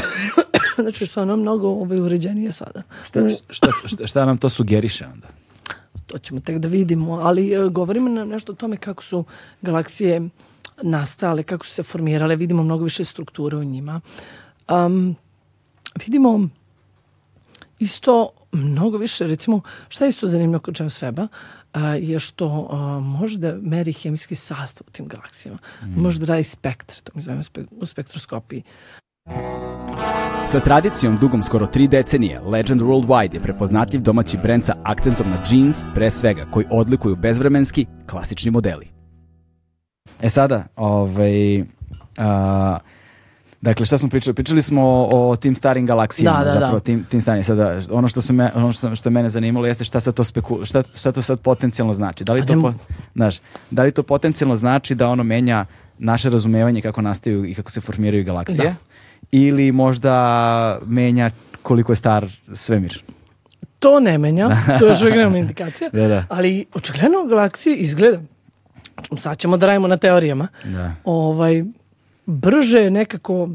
[0.81, 2.83] znači, su ono mnogo ovaj, uređenije sada.
[3.05, 5.27] Šta, šta, šta, šta nam to sugeriše onda?
[6.07, 9.23] To ćemo tek da vidimo, ali uh, govorimo nam nešto o tome kako su
[9.61, 10.29] galaksije
[10.81, 14.01] nastale, kako su se formirale, vidimo mnogo više strukture u njima.
[14.69, 15.15] Um,
[16.05, 16.49] vidimo
[17.81, 21.27] isto mnogo više, recimo, šta je isto zanimljivo kod James Weba,
[21.99, 25.59] je što a, može da meri hemijski sastav u tim galaksijama.
[25.83, 26.01] Mm.
[26.01, 28.63] Može da radi spektr, to mi zovemo spe, u spektroskopiji.
[30.47, 35.43] Sa tradicijom dugom skoro tri decenije, Legend Worldwide je prepoznatljiv domaći brend sa akcentom na
[35.51, 38.87] jeans, pre svega, koji odlikuju bezvremenski, klasični modeli.
[40.21, 41.63] E sada, ovaj,
[42.17, 42.77] a,
[43.61, 44.33] Dakle, šta smo pričali?
[44.33, 46.79] Pričali smo o, tim starim galaksijama, da, da, zapravo da.
[46.79, 47.43] tim, tim starim.
[47.43, 50.23] Sada, ono što, se me, ono što, što je mene zanimalo jeste šta, sad to
[50.23, 52.23] speku, šta, šta to sad potencijalno znači.
[52.23, 52.73] Da li to, po,
[53.15, 53.39] znaš,
[53.71, 55.65] da li to potencijalno znači da ono menja
[55.97, 58.65] naše razumevanje kako nastaju i kako se formiraju galaksije?
[58.65, 58.75] Da.
[59.31, 61.31] Ili možda menja
[61.61, 63.03] koliko je star svemir?
[63.79, 64.49] To ne menja,
[64.79, 66.25] to je još uvijek indikacija, da, da.
[66.29, 68.19] ali očigledno galaksije izgleda
[69.17, 70.47] sad ćemo da radimo na teorijama.
[70.63, 70.91] Da.
[71.03, 71.63] Ovaj,
[72.31, 73.49] brže nekako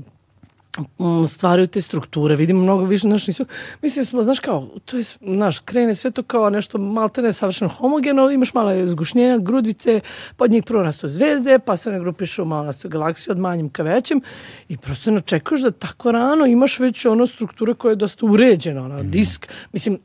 [0.99, 3.45] mm, stvaraju te strukture, vidimo mnogo više, znaš, nisu,
[3.83, 8.31] mislim smo, znaš kao, to je, znaš, krene sve to kao nešto maltene savršeno homogeno,
[8.31, 10.01] imaš malo zgušnjenja, grudvice,
[10.37, 13.83] pod njih prvo nastaju zvezde, pa se ne grupišu malo nastaju galaksije od manjim ka
[13.83, 14.23] većim
[14.69, 18.85] i prosto ne očekuješ da tako rano imaš već ono struktura koja je dosta uređena,
[18.85, 19.11] ono, mm.
[19.11, 19.99] disk, mislim,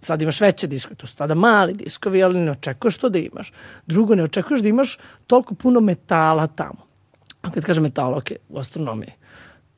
[0.00, 3.52] sad imaš veće diskove, to su tada mali diskovi, ali ne očekuješ to da imaš.
[3.86, 6.87] Drugo, ne očekuješ da imaš toliko puno metala tamo
[7.50, 9.12] kad kažem metal, ok, u astronomiji,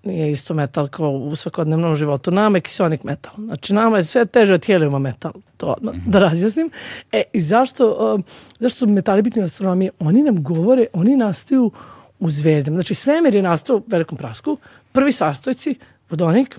[0.02, 2.30] nije isto metal kao u svakodnevnom životu.
[2.30, 3.32] Nama je kisionik metal.
[3.36, 5.32] Znači, nama je sve teže od helijuma metal.
[5.56, 6.10] To odmah, -hmm.
[6.10, 6.70] da razjasnim.
[7.12, 8.20] E, i zašto, uh,
[8.58, 9.90] zašto su metali bitni u astronomiji?
[9.98, 11.70] Oni nam govore, oni nastaju
[12.18, 12.78] u zvezdama.
[12.78, 14.56] Znači, svemir je nastao u velikom prasku.
[14.92, 15.74] Prvi sastojci,
[16.10, 16.58] vodonik,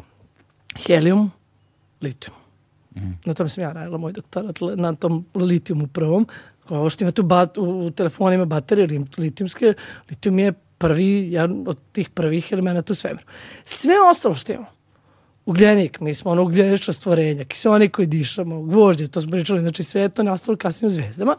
[0.85, 1.31] helijum,
[2.01, 2.35] litijum.
[2.95, 3.13] Mm.
[3.25, 6.27] Na tome sam ja radila moj doktorat, na tom litijumu prvom.
[6.69, 9.73] Ovo što imate u, bat, u telefonima baterije litijumske,
[10.09, 13.25] litijum je prvi, jedan od tih prvih elemenata u svemiru.
[13.65, 14.67] Sve ostalo što imamo,
[15.45, 20.01] ugljenik, mi smo ono ugljenično stvorenja, kiselnik koji dišamo, gvožđe, to smo pričali, znači sve
[20.01, 21.35] je to nastalo kasnije u zvezdama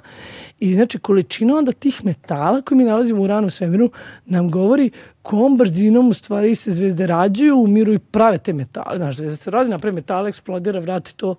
[0.60, 3.90] i znači količina onda tih metala koje mi nalazimo u ranu svemiru
[4.26, 4.90] nam govori
[5.22, 8.98] kom brzinom u stvari se zvezde rađaju, umiru i prave te metale.
[8.98, 11.34] Znaš, zvezda se radi, napravi metale, eksplodira, vrati to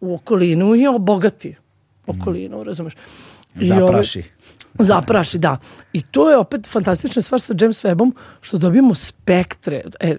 [0.00, 1.54] u okolinu i obogati
[2.06, 2.62] okolinu, mm.
[2.62, 2.94] razumeš?
[3.60, 4.18] I Zapraši.
[4.18, 4.28] Ove,
[4.78, 5.56] Zapraši, da.
[5.92, 10.16] I to je opet fantastična stvar sa James Webbom, što dobijemo spektre, e,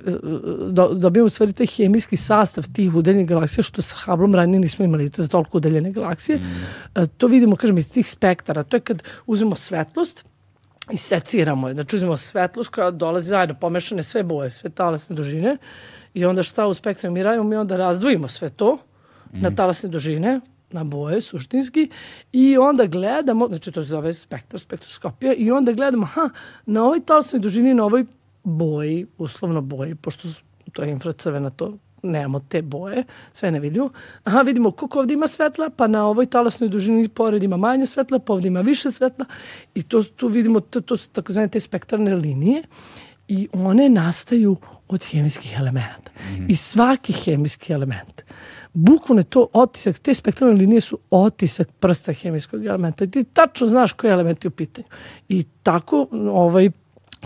[0.69, 4.85] do, dobijemo u stvari taj hemijski sastav tih udeljenih galaksija, što sa Hubbleom ranije nismo
[4.85, 6.37] imali za toliko udeljene galaksije.
[6.37, 6.41] Mm.
[6.95, 8.63] E, to vidimo, kažem, iz tih spektara.
[8.63, 10.23] To je kad uzmemo svetlost,
[10.91, 11.73] i seciramo je.
[11.73, 15.57] Znači uzmemo svetlost koja dolazi zajedno, pomešane sve boje, sve talasne dužine
[16.13, 17.43] i onda šta u spektru mi radimo?
[17.43, 18.77] Mi onda razdvojimo sve to
[19.33, 19.41] mm.
[19.41, 20.39] na talasne dužine,
[20.75, 21.89] na boje suštinski
[22.31, 26.29] i onda gledamo, znači to se zove spektar, spektroskopija i onda gledamo, aha,
[26.65, 28.05] na ovoj talasnoj dužini, na ovoj
[28.43, 30.27] boji, uslovno boji, pošto
[30.73, 33.03] to je infracrvena, to nemamo te boje,
[33.33, 33.89] sve ne vidimo.
[34.23, 38.19] Aha, vidimo koliko ovdje ima svetla, pa na ovoj talasnoj dužini pored ima manje svetla,
[38.19, 39.25] pa ovdje ima više svetla
[39.75, 42.63] i to, tu vidimo, to, to su takozvane te spektralne linije
[43.27, 44.57] i one nastaju
[44.87, 46.11] od hemijskih elemenata.
[46.15, 46.45] Mm -hmm.
[46.51, 48.21] I svaki hemijski element
[48.75, 53.67] bukvalno je to otisak, te spektralne linije su otisak prsta hemijskog elementa i ti tačno
[53.67, 54.87] znaš koji element je u pitanju.
[55.29, 56.69] I tako ovaj,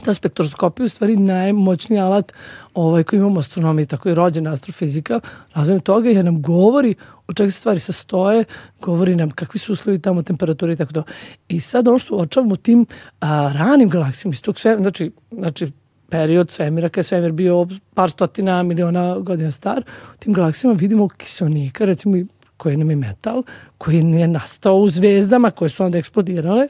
[0.06, 2.34] ta spektroskopija u stvari najmoćniji alat
[2.74, 5.20] ovaj, koji imamo astronomiji, tako je rođena astrofizika,
[5.54, 6.96] razvojem toga jer nam govori
[7.28, 8.44] od čega se stvari sastoje,
[8.82, 11.04] govori nam kakvi su uslovi tamo, temperature i tako to.
[11.48, 12.86] I sad ono što uočavamo tim
[13.20, 15.72] a, ranim galaksijama, iz tog sve, znači, znači
[16.10, 19.84] period svemira, kada je svemir bio par stotina miliona godina star,
[20.14, 22.18] u tim galaksijama vidimo kiselnika, recimo
[22.58, 23.44] koji nam je metal,
[23.78, 26.68] koji je nastao u zvezdama koje su onda eksplodirale,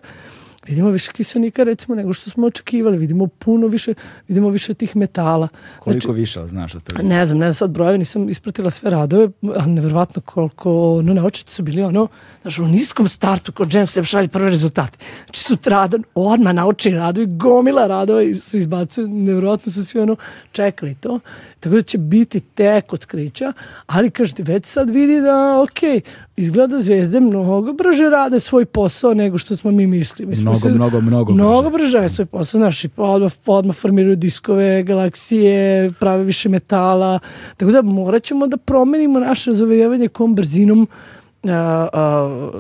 [0.70, 3.94] vidimo više kiselnika recimo nego što smo očekivali, vidimo puno više,
[4.28, 5.48] vidimo više tih metala.
[5.80, 7.06] Koliko znači, više, znaš od prvih?
[7.06, 11.52] Ne znam, ne znam sad brojeve, nisam ispratila sve radove, ali nevjerovatno koliko, no naočiti
[11.52, 12.08] su bili ono,
[12.42, 14.98] znaš, u niskom startu kod James se šalje prve rezultate.
[15.26, 20.16] Znači sutradan, odmah naučni radovi, gomila radova i se izbacuje, nevjerovatno su svi ono
[20.52, 21.20] čekali to.
[21.60, 23.54] Tako da će biti tek otkrića,
[23.86, 26.04] ali kažete, već sad vidi da, ok,
[26.36, 30.30] izgleda zvezde mnogo brže rade svoj posao nego što smo mi mislili.
[30.30, 30.36] Mi
[30.68, 31.98] mnogo, mnogo, mnogo, mnogo brže.
[31.98, 32.62] rade svoj posao.
[32.62, 37.20] Naši odmah, odmah formiraju diskove, galaksije, prave više metala.
[37.58, 40.88] Tako da morat ćemo da promenimo naše razovijevanje kom brzinom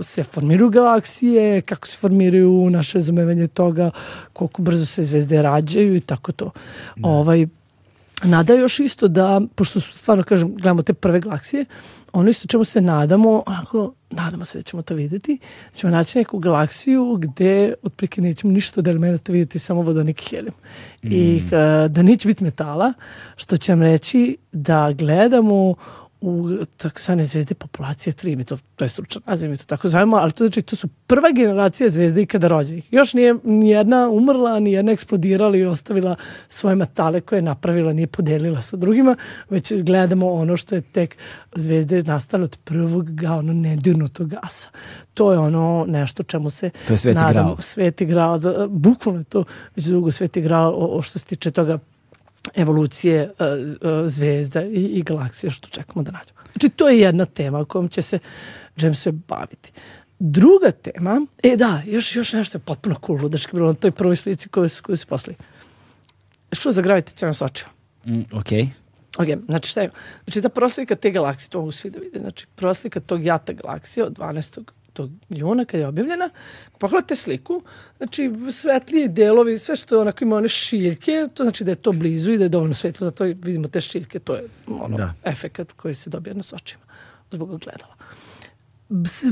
[0.01, 3.91] se formiraju galaksije, kako se formiraju naše razumevanje toga,
[4.33, 6.51] koliko brzo se zvezde rađaju i tako to.
[6.95, 7.09] Da.
[7.09, 7.47] Ovaj,
[8.23, 11.65] nada još isto da, pošto stvarno kažem, gledamo te prve galaksije,
[12.13, 15.37] ono isto čemu se nadamo, onako, nadamo se da ćemo to videti,
[15.71, 20.55] da ćemo naći neku galaksiju gde otprilike nećemo ništa od elemenata vidjeti, samo vodonik helium.
[21.03, 21.11] Mm.
[21.11, 21.43] I
[21.89, 22.93] da neće biti metala,
[23.35, 25.75] što će nam reći da gledamo
[26.21, 30.17] u takozvane zvezde populacije 3, mi to, to je stručan naziv, mi to tako zovemo,
[30.17, 32.93] ali to znači to su prva generacija zvezde ikada rođenih.
[32.93, 36.15] Još nije ni jedna umrla, ni jedna eksplodirala i ostavila
[36.49, 39.15] svoje metale koje je napravila, nije podelila sa drugima,
[39.49, 41.17] već gledamo ono što je tek
[41.55, 44.69] zvezde nastale od prvog ga, ono nedirnutog gasa.
[45.13, 47.55] To je ono nešto čemu se to je sveti nadam, grao.
[47.59, 49.43] Sveti grao, za, bukvalno je to
[49.75, 51.79] već dugo sveti grao o, o što se tiče toga
[52.55, 53.45] evolucije uh,
[53.91, 56.39] uh, zvezda i, i galaksije što čekamo da nađemo.
[56.53, 58.19] Znači to je jedna tema kojom će se
[58.77, 59.71] James Webb baviti.
[60.19, 64.15] Druga tema, e da, još, još nešto je potpuno cool, ludački bilo na toj prvoj
[64.15, 65.35] slici koju, koju se posli.
[66.51, 67.69] Što za gravitacijalno sočivo?
[68.05, 68.47] Mm, ok.
[69.17, 69.89] Ok, znači šta je?
[70.23, 74.03] Znači ta proslika te galaksije, to mogu svi da vide, znači proslika tog jata galaksije
[74.03, 74.63] od 12
[74.99, 76.29] tog juna kad je objavljena,
[76.79, 77.61] pogledajte sliku,
[77.97, 82.31] znači svetliji delovi, sve što onako ima one šiljke, to znači da je to blizu
[82.31, 85.13] i da je dovoljno svetlo, zato vidimo te šiljke, to je ono, da.
[85.23, 86.83] efekat koji se dobija na sočima
[87.31, 87.95] zbog gledala.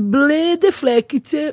[0.02, 1.52] Blede flekice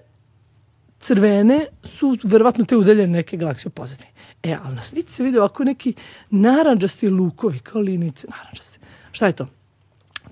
[0.99, 4.09] crvene su verovatno te udaljene neke galaksije u pozadini.
[4.43, 5.93] E, ali na slici se vidi ovako neki
[6.29, 8.79] naranđasti lukovi, kao linice naranđaste.
[9.11, 9.47] Šta je to?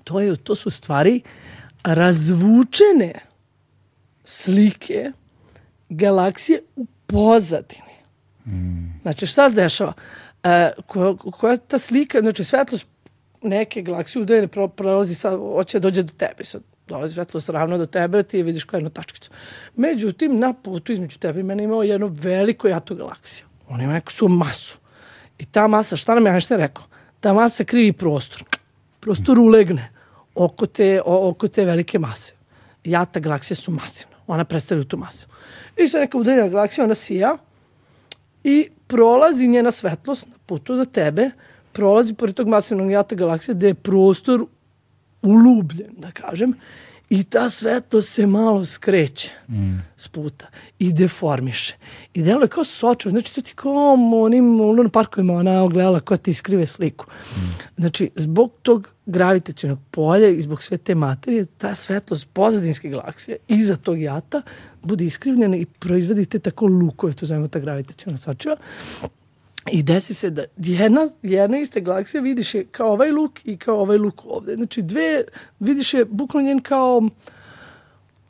[0.04, 1.20] To, je, to su stvari
[1.82, 3.33] razvučene
[4.24, 5.12] slike
[5.88, 7.94] galaksije u pozadini.
[8.46, 9.00] Mm.
[9.02, 9.92] Znači, šta se dešava?
[10.42, 12.88] E, koja, koja ta slika, znači svetlost
[13.42, 16.44] neke galaksije udaljene prolazi, sa, hoće dođe do tebe.
[16.44, 19.30] Sad, dolazi svetlost ravno do tebe, ti vidiš kao jednu tačkicu.
[19.76, 23.46] Međutim, na putu između tebe i mene imao jednu veliko jatu galaksiju.
[23.68, 24.78] On ima neku svu masu.
[25.38, 26.84] I ta masa, šta nam je Einstein rekao?
[27.20, 28.44] Ta masa krivi prostor.
[29.00, 29.90] Prostor ulegne
[30.34, 32.34] oko te, oko te velike mase.
[32.84, 35.26] Jata galaksije su masivne ona predstavlja tu masu.
[35.76, 37.36] I sad neka udaljena galaksija, ona sija
[38.44, 41.30] i prolazi njena svetlost na putu do tebe,
[41.72, 44.46] prolazi pored tog masivnog jata galaksije gde je prostor
[45.22, 46.54] ulubljen, da kažem,
[47.10, 49.78] i ta svetlost se malo skreće mm.
[49.96, 50.46] s puta
[50.78, 51.76] i deformiše.
[52.14, 53.72] I deluje kao sočev, znači to ti kao
[54.12, 57.06] onim u parkovima ona ogledala koja ti iskrive sliku.
[57.06, 57.40] Mm.
[57.76, 63.76] Znači, zbog tog gravitacijnog polja i zbog sve te materije, ta svetlost pozadinske galaksije iza
[63.76, 64.42] tog jata
[64.82, 68.56] bude iskrivljena i proizvodite tako lukove, to zovemo ta gravitacijona sočiva.
[69.70, 73.80] I desi se da jedna, jedna iste galaksija vidiš je kao ovaj luk i kao
[73.80, 74.54] ovaj luk ovde.
[74.54, 75.24] Znači dve,
[75.60, 77.02] vidiš je bukvalno njen kao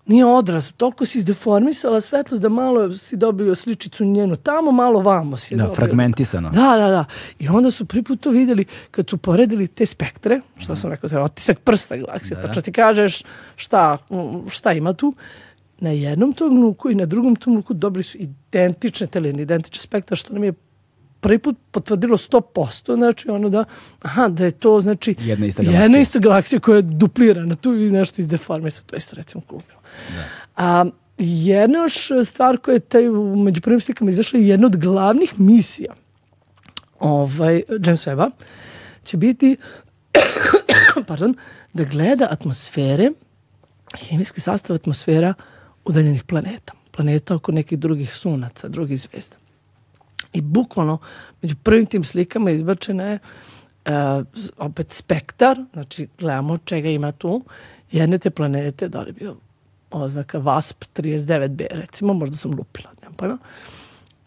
[0.07, 5.37] nije odraz, toliko si izdeformisala svetlost da malo si dobio sličicu njenu tamo, malo vamo
[5.37, 5.75] si Da, dobio.
[5.75, 6.51] fragmentisano.
[6.51, 7.05] Da, da, da.
[7.39, 11.11] I onda su prvi put to videli kad su poredili te spektre, što sam rekao,
[11.11, 12.43] to je otisak prsta galaksije, da.
[12.43, 13.23] tačno ti kažeš
[13.57, 13.99] šta,
[14.49, 15.15] šta ima tu.
[15.79, 20.17] Na jednom tom luku i na drugom tom luku dobili su identične teline, identične spektra,
[20.17, 20.53] što nam je
[21.25, 23.65] prvi put potvrdilo 100%, znači ono da,
[24.03, 27.75] aha, da je to, znači, jedna ista galaksija, jedna ista galaksija koja je duplirana tu
[27.75, 29.81] i nešto izdeformisa, to isto recimo klubilo.
[30.15, 30.25] Da.
[30.57, 30.85] A,
[31.19, 33.09] jedna još stvar koja je taj,
[33.45, 35.95] među prvim slikama izašla je jedna od glavnih misija
[36.99, 38.31] ovaj, James Webb-a
[39.05, 39.57] će biti
[41.09, 41.35] pardon,
[41.73, 43.11] da gleda atmosfere,
[44.09, 45.35] hemijski sastav atmosfera
[45.85, 46.73] udaljenih planeta.
[46.91, 49.37] Planeta oko nekih drugih sunaca, drugih zvezda.
[50.35, 50.99] I bukvalno,
[51.43, 53.19] među prvim tim slikama izbačena je
[53.87, 53.93] uh,
[54.59, 57.45] opet spektar, znači gledamo čega ima tu,
[57.91, 59.37] jedne te planete, da li bio
[59.91, 63.39] oznaka VASP 39b, recimo, možda sam lupila, nemam pojma,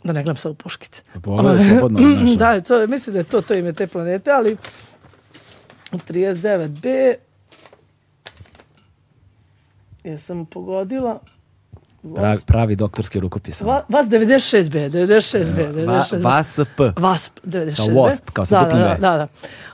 [0.03, 1.01] da ne gledam sad u puškice.
[1.23, 2.35] Pogledaj slobodno naša.
[2.35, 4.57] Da, to, mislim da je to, to ime te planete, ali
[5.91, 7.15] 39b
[10.03, 11.19] jesam pogodila
[12.15, 13.61] Pravi, pravi doktorski rukopis.
[13.61, 16.21] Va, vas 96B, 96B, 96B.
[16.21, 16.79] Va, VASP.
[16.97, 17.75] VASP, 96B.
[17.75, 18.95] Kao WASP, kao sa da, duplom da, B.
[18.99, 19.27] da, da.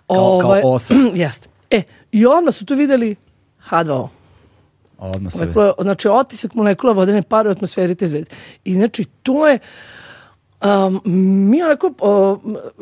[0.08, 0.94] Kao, Ovaj, kao osa.
[1.14, 1.50] Jeste.
[1.70, 3.16] E, i odmah su tu videli
[3.70, 4.08] H2O.
[4.98, 5.40] Odmah su.
[5.40, 8.30] Molekula, znači, otisak molekula vodene pare u atmosferi te zvezde.
[8.64, 9.60] I znači, to je
[10.64, 11.02] Um,
[11.50, 12.40] mi onako, uh,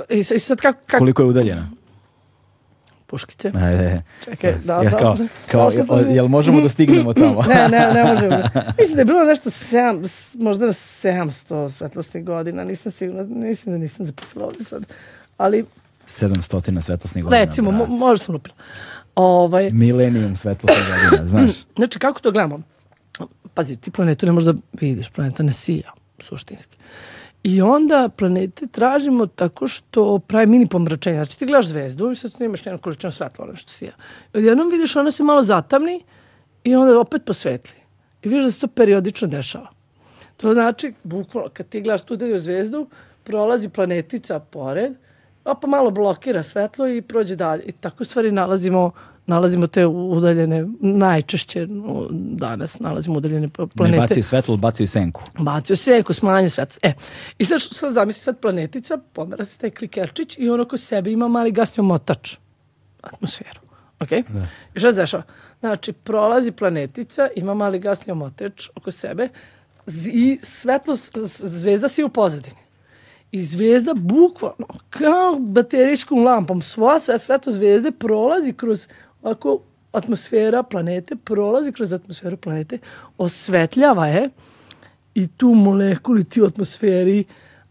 [0.09, 0.97] i sad kako, kako...
[0.97, 1.69] Koliko je udaljena?
[3.11, 3.47] Puškice.
[3.47, 4.97] E, Čekaj, da, ja, da.
[4.97, 5.17] kao,
[5.51, 7.43] kao, jel, jel možemo da stignemo tamo?
[7.49, 8.37] ne, ne, ne možemo.
[8.79, 10.01] Mislim da je bilo nešto sedam,
[10.33, 14.83] možda na 700 svetlosnih godina, nisam sigurna, mislim da nisam zapisala ovdje sad.
[15.37, 15.65] Ali
[16.07, 17.43] 700 svetlosnih godina.
[17.43, 18.55] Recimo, mo, možda sam lupila.
[19.15, 21.51] Ovaj, Milenijum svetlosnih godina, znaš.
[21.75, 22.61] Znači, kako to gledamo?
[23.53, 26.77] Pazi, ti planetu ne možda vidiš, planeta ne sija, suštinski.
[27.43, 31.15] I onda planete tražimo tako što pravi mini pomračenje.
[31.15, 33.91] Znači ti gledaš zvezdu i sad snimaš njenu količinu svetla, ono što sija.
[34.33, 36.03] Odjednom vidiš ona se malo zatamni
[36.63, 37.75] i onda opet posvetli.
[38.23, 39.67] I vidiš da se to periodično dešava.
[40.37, 42.87] To znači, bukvalno, kad ti gledaš tu delju zvezdu,
[43.23, 44.93] prolazi planetica pored,
[45.43, 47.63] a pa malo blokira svetlo i prođe dalje.
[47.63, 48.91] I tako stvari nalazimo
[49.25, 51.67] nalazimo te udaljene, najčešće
[52.11, 53.91] danas nalazimo udaljene planete.
[53.91, 55.23] Ne bacaju svetlo, bacaju senku.
[55.39, 56.79] Bacaju senku, smanje svetlo.
[56.83, 56.93] E,
[57.37, 61.27] i sad, sad zamisli sad planetica, pomera se taj klikerčić i ono ko sebe ima
[61.27, 62.35] mali gasni omotač,
[63.01, 63.59] atmosferu.
[63.99, 64.09] Ok?
[64.09, 64.45] Da.
[64.75, 65.23] I šta se dešava?
[65.59, 69.29] Znači, prolazi planetica, ima mali gasni omotač oko sebe
[70.13, 70.95] i svetlo,
[71.37, 72.55] zvezda si u pozadini.
[73.31, 78.87] I zvezda bukvalno kao baterijskom lampom sva sve svetlo zvezde prolazi kroz
[79.21, 79.59] ako
[79.91, 82.77] atmosfera planete prolazi kroz atmosferu planete,
[83.17, 84.29] osvetljava je
[85.15, 87.23] i tu molekuli ti u atmosferi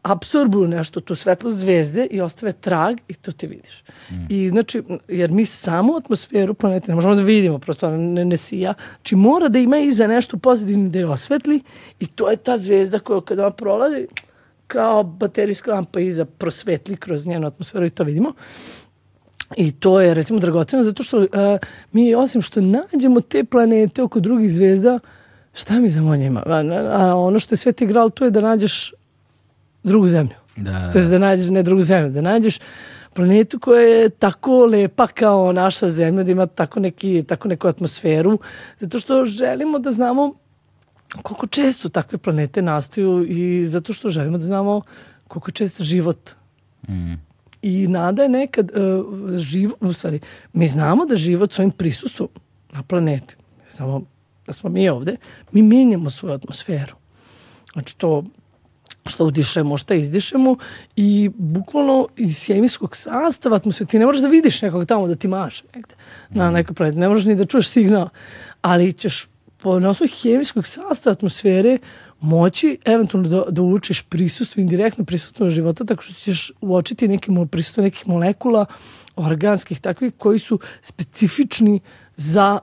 [0.03, 3.83] apsorbuju nešto, to svetlo zvezde i ostave trag i to ti vidiš.
[4.11, 4.27] Mm.
[4.29, 8.75] I znači, jer mi samo atmosferu planete ne možemo da vidimo, prosto ne, ne sija.
[8.97, 11.63] Znači mora da ima iza nešto pozitivno da je osvetli
[12.01, 14.07] i to je ta zvezda koja kada ona prolazi
[14.67, 18.33] kao baterijska lampa iza prosvetli kroz njenu atmosferu i to vidimo.
[19.57, 21.27] I to je recimo dragoceno zato što uh,
[21.93, 24.99] mi osim što nađemo te planete oko drugih zvezda,
[25.55, 26.43] šta mi za njima?
[26.47, 26.63] A,
[26.93, 28.93] a ono što je Sveti Gral to je da nađeš
[29.83, 30.35] drugu zemlju.
[30.57, 30.93] Da.
[30.93, 32.59] To je da nađeš ne drugu zemlju, da nađeš
[33.15, 38.39] planetu koja je tako lepa kao naša zemlja, da ima tako, neki, tako neku atmosferu,
[38.79, 40.35] zato što želimo da znamo
[41.23, 44.83] koliko često takve planete nastaju i zato što želimo da znamo
[45.29, 46.31] koliko često život
[46.89, 47.30] mm
[47.63, 50.21] I nada je nekad uh, živo, u stvari,
[50.53, 52.29] mi znamo da život svojim prisustvom
[52.73, 53.37] na planeti,
[53.71, 54.03] znamo
[54.47, 55.17] da smo mi ovde,
[55.53, 56.95] mi menjamo svoju atmosferu.
[57.73, 58.25] Znači to
[59.07, 60.57] što udišemo, što izdišemo
[60.97, 65.29] i bukvalno iz hemijskog sastava atmosfere, ti ne možeš da vidiš nekog tamo da ti
[65.29, 65.95] maše negde
[66.29, 66.55] na mhm.
[66.55, 68.09] nekoj planeti, ne možeš ni da čuješ signal,
[68.63, 69.29] ali ćeš
[69.63, 71.79] po osnovu hemijskog sastava atmosfere
[72.21, 77.83] moći eventualno da, da učiš prisustvo, indirektno prisustvo života, tako što ćeš uočiti neke prisustvo
[77.83, 78.67] nekih molekula
[79.17, 81.81] organskih takvih koji su specifični
[82.17, 82.59] za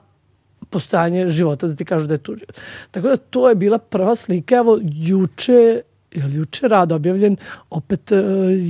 [0.70, 2.56] postojanje života, da ti kažu da je tu život.
[2.90, 5.82] Tako da to je bila prva slika, evo juče,
[6.12, 7.36] je juče rad objavljen,
[7.70, 8.22] opet e,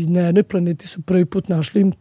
[0.09, 1.93] na jednoj planeti su prvi put našli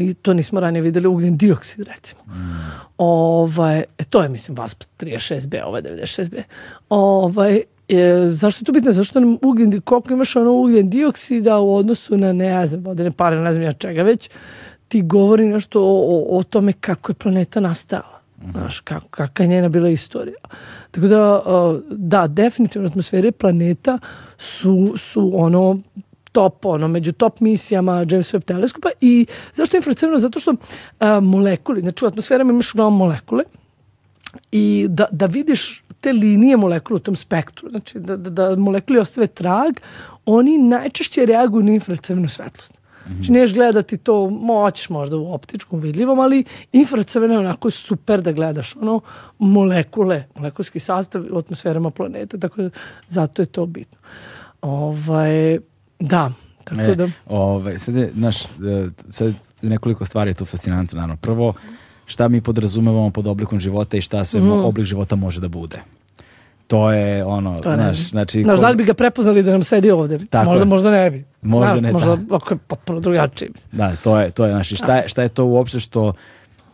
[0.00, 2.20] i to nismo ranije videli, ugljen dioksid recimo.
[2.26, 2.56] Mm.
[2.98, 6.42] Ovaj, e, to je mislim VASP 36B, ovaj 96B.
[6.88, 8.92] Ovaj, E, zašto je to bitno?
[8.92, 13.40] Zašto nam ugljen, koliko imaš ono ugljen dioksida u odnosu na, ne znam, vodene pare,
[13.40, 14.30] ne znam ja čega već,
[14.88, 18.20] ti govori nešto o, o, o tome kako je planeta nastala.
[18.38, 18.52] Mm -hmm.
[18.52, 20.38] Znaš, kako, kakva je njena bila istorija.
[20.90, 21.42] Tako da,
[21.90, 23.98] da, definitivno atmosfere planeta
[24.38, 25.78] su, su ono
[26.32, 30.18] top, ono, među top misijama James Webb teleskopa i zašto je infracrveno?
[30.18, 30.54] Zato što
[30.98, 33.44] a, molekuli, znači u atmosferama imaš uglavnom molekule
[34.52, 38.98] i da, da vidiš te linije molekula u tom spektru, znači da, da, da molekuli
[38.98, 39.74] ostave trag,
[40.26, 42.80] oni najčešće reaguju na infracrvenu svetlost.
[43.06, 48.32] Znači neš gledati to, moćeš možda u optičkom vidljivom, ali infracrvena je onako super da
[48.32, 49.00] gledaš ono
[49.38, 52.70] molekule, molekulski sastav u atmosferama planete, tako da
[53.08, 53.98] zato je to bitno.
[54.62, 55.58] Ovaj,
[56.00, 56.32] da,
[56.64, 57.08] tako e, da...
[57.26, 58.46] Ovaj, sad je, znaš, e,
[59.10, 61.16] sad nekoliko stvari je tu fascinantno, naravno.
[61.16, 61.54] Prvo,
[62.06, 64.50] šta mi podrazumevamo pod oblikom života i šta sve mm.
[64.50, 65.82] oblik života može da bude.
[66.66, 68.42] To je ono, to znaš, znači...
[68.42, 70.18] Znaš, da li bi ga prepoznali da nam sedi ovde?
[70.30, 70.68] Tako možda, je.
[70.68, 71.24] možda ne bi.
[71.42, 72.36] Možda znaš, ne, možda, da.
[72.36, 73.50] ako je potpuno drugačiji.
[73.72, 76.12] Da, to je, to je, znači, šta je, šta je to uopšte što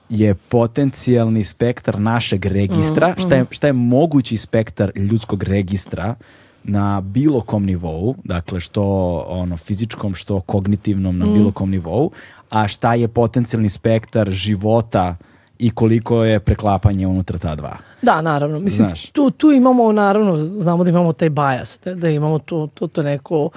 [0.08, 3.46] je potencijalni spektar našeg registra, mm, šta, je, mm.
[3.50, 6.14] šta je mogući spektar ljudskog registra
[6.64, 8.82] na bilo kom nivou, dakle što
[9.28, 11.34] ono fizičkom, što kognitivnom na mm.
[11.34, 12.10] bilo kom nivou,
[12.50, 15.16] a šta je potencijalni spektar života
[15.58, 17.76] i koliko je preklapanje unutra ta dva.
[18.02, 18.58] Da, naravno.
[18.58, 19.06] Mislim, Znaš.
[19.10, 23.50] tu, tu imamo, naravno, znamo da imamo taj bias, da, imamo tu, tu, tu neko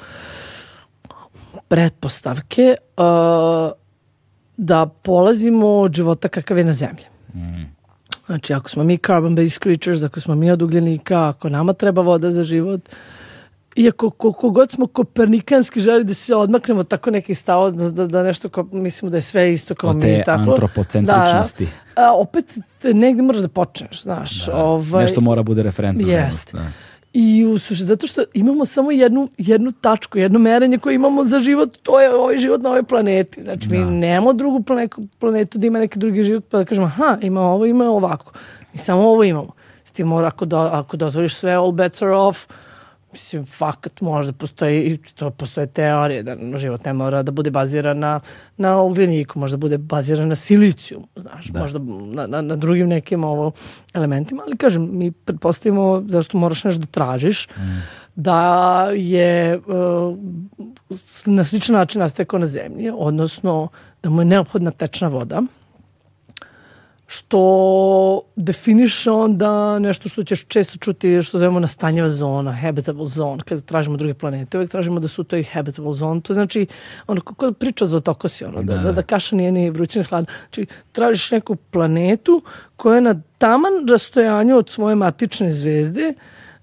[1.67, 3.71] pretpostavke uh,
[4.57, 7.05] da polazimo od života kakav je na zemlji.
[7.33, 7.74] Mm.
[8.25, 12.31] Znači, ako smo mi carbon-based creatures, ako smo mi od ugljenika, ako nama treba voda
[12.31, 12.81] za život,
[13.75, 18.23] iako koliko god smo kopernikanski želi da se odmaknemo tako neki stav da, da, da
[18.23, 20.51] nešto ko, mislimo da je sve isto kao mi tako.
[20.51, 21.67] antropocentričnosti.
[21.95, 22.45] Da, a, opet
[22.83, 24.45] negde moraš da počneš, znaš.
[24.45, 26.07] Da, ovaj, nešto mora bude referentno.
[26.07, 26.53] Jest.
[26.53, 26.61] Da.
[27.17, 31.39] I u suši, zato što imamo samo jednu, jednu tačku, jedno merenje koje imamo za
[31.39, 33.43] život, to je ovaj život na ovoj planeti.
[33.43, 33.77] Znači, da.
[33.77, 37.41] mi nemamo drugu planetu, planetu da ima neki drugi život, pa da kažemo, aha, ima
[37.41, 38.33] ovo, ima ovako.
[38.73, 39.51] Mi samo ovo imamo.
[39.93, 42.47] Ti mora, ako, do, ako dozvoliš sve, all bets are off,
[43.15, 48.19] mislim, fakat možda postoji, to postoje teorije da život ne mora da bude baziran na,
[48.57, 51.59] na ugljeniku, možda bude baziran na siliciju, znaš, da.
[51.59, 51.79] možda
[52.13, 53.51] na, na, na drugim nekim ovo
[53.93, 57.81] elementima, ali kažem, mi pretpostavimo zašto moraš nešto da tražiš, mm.
[58.15, 60.17] da je uh,
[61.25, 63.67] na sličan način nastekao na zemlji, odnosno
[64.03, 65.41] da mu je neophodna tečna voda,
[67.07, 73.61] što definiše onda nešto što ćeš često čuti što zovemo nastanjeva zona, habitable zone, kada
[73.61, 76.67] tražimo druge planete, uvek tražimo da su to i habitable zone, to znači
[77.07, 80.65] ono kako priča za otokosi, ono, da, da, da kaša nije ni vrućina hlada, znači
[80.91, 82.41] tražiš neku planetu
[82.75, 86.13] koja je na taman rastojanju od svoje matične zvezde,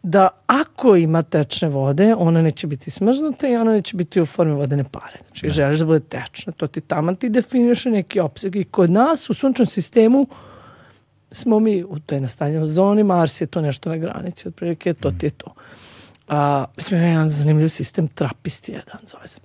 [0.03, 4.53] da ako ima tečne vode, ona neće biti smrznuta i ona neće biti u formi
[4.53, 5.19] vodene pare.
[5.27, 5.53] Znači, da.
[5.53, 8.57] želiš da bude tečna, to ti tamo ti definiše neki opseg.
[8.57, 10.27] I kod nas u sunčnom sistemu
[11.31, 15.27] smo mi u toj nastanjenoj zoni, Mars je to nešto na granici, otprilike to ti
[15.27, 15.55] je to.
[16.29, 19.41] A, mislim, je jedan zanimljiv sistem, trapist jedan, zove se,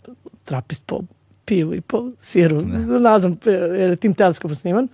[0.45, 0.99] trapist po
[1.45, 4.87] pivu i po siru, ne, ne znam, jer je tim teleskopom sniman,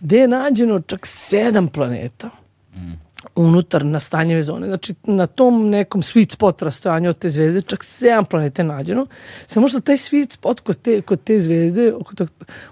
[0.00, 2.30] gde je nađeno čak sedam planeta.
[2.74, 4.66] Mm unutar nastanjeve zone.
[4.66, 9.06] Znači, na tom nekom sweet spot rastojanju od te zvezde čak 7 planete nađeno.
[9.46, 12.30] Samo što taj sweet spot kod te, kod te zvezde, oko tog,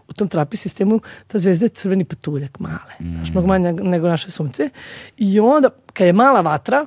[0.09, 2.95] u tom trapi sistemu, ta zvezda je crveni patuljak, male.
[3.01, 3.15] Mm.
[3.15, 4.71] Znaš, mnogo manje nego naše sunce.
[5.17, 6.87] I onda, kad je mala vatra,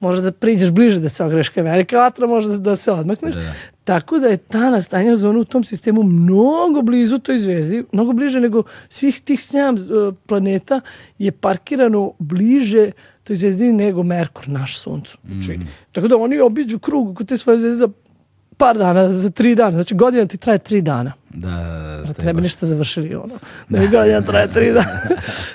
[0.00, 3.34] možeš da priđeš bliže da se ogreš kad je velika vatra, možeš da se odmakneš.
[3.34, 3.52] Da, da.
[3.84, 8.40] Tako da je ta nastanja zona u tom sistemu mnogo blizu toj zvezdi, mnogo bliže
[8.40, 10.80] nego svih tih sedam uh, planeta
[11.18, 12.90] je parkirano bliže
[13.24, 15.18] toj zvezdi nego Merkur, naš suncu.
[15.24, 15.66] Mm.
[15.92, 17.88] Tako da oni obiđu krug kod te svoje zvezde
[18.56, 19.70] par dana, za tri dana.
[19.70, 21.12] Znači godina ti traje tri dana.
[21.30, 22.12] Da, da, da.
[22.12, 23.34] Treba ništa završili ono.
[23.68, 25.00] Da, da godina traje tri dana.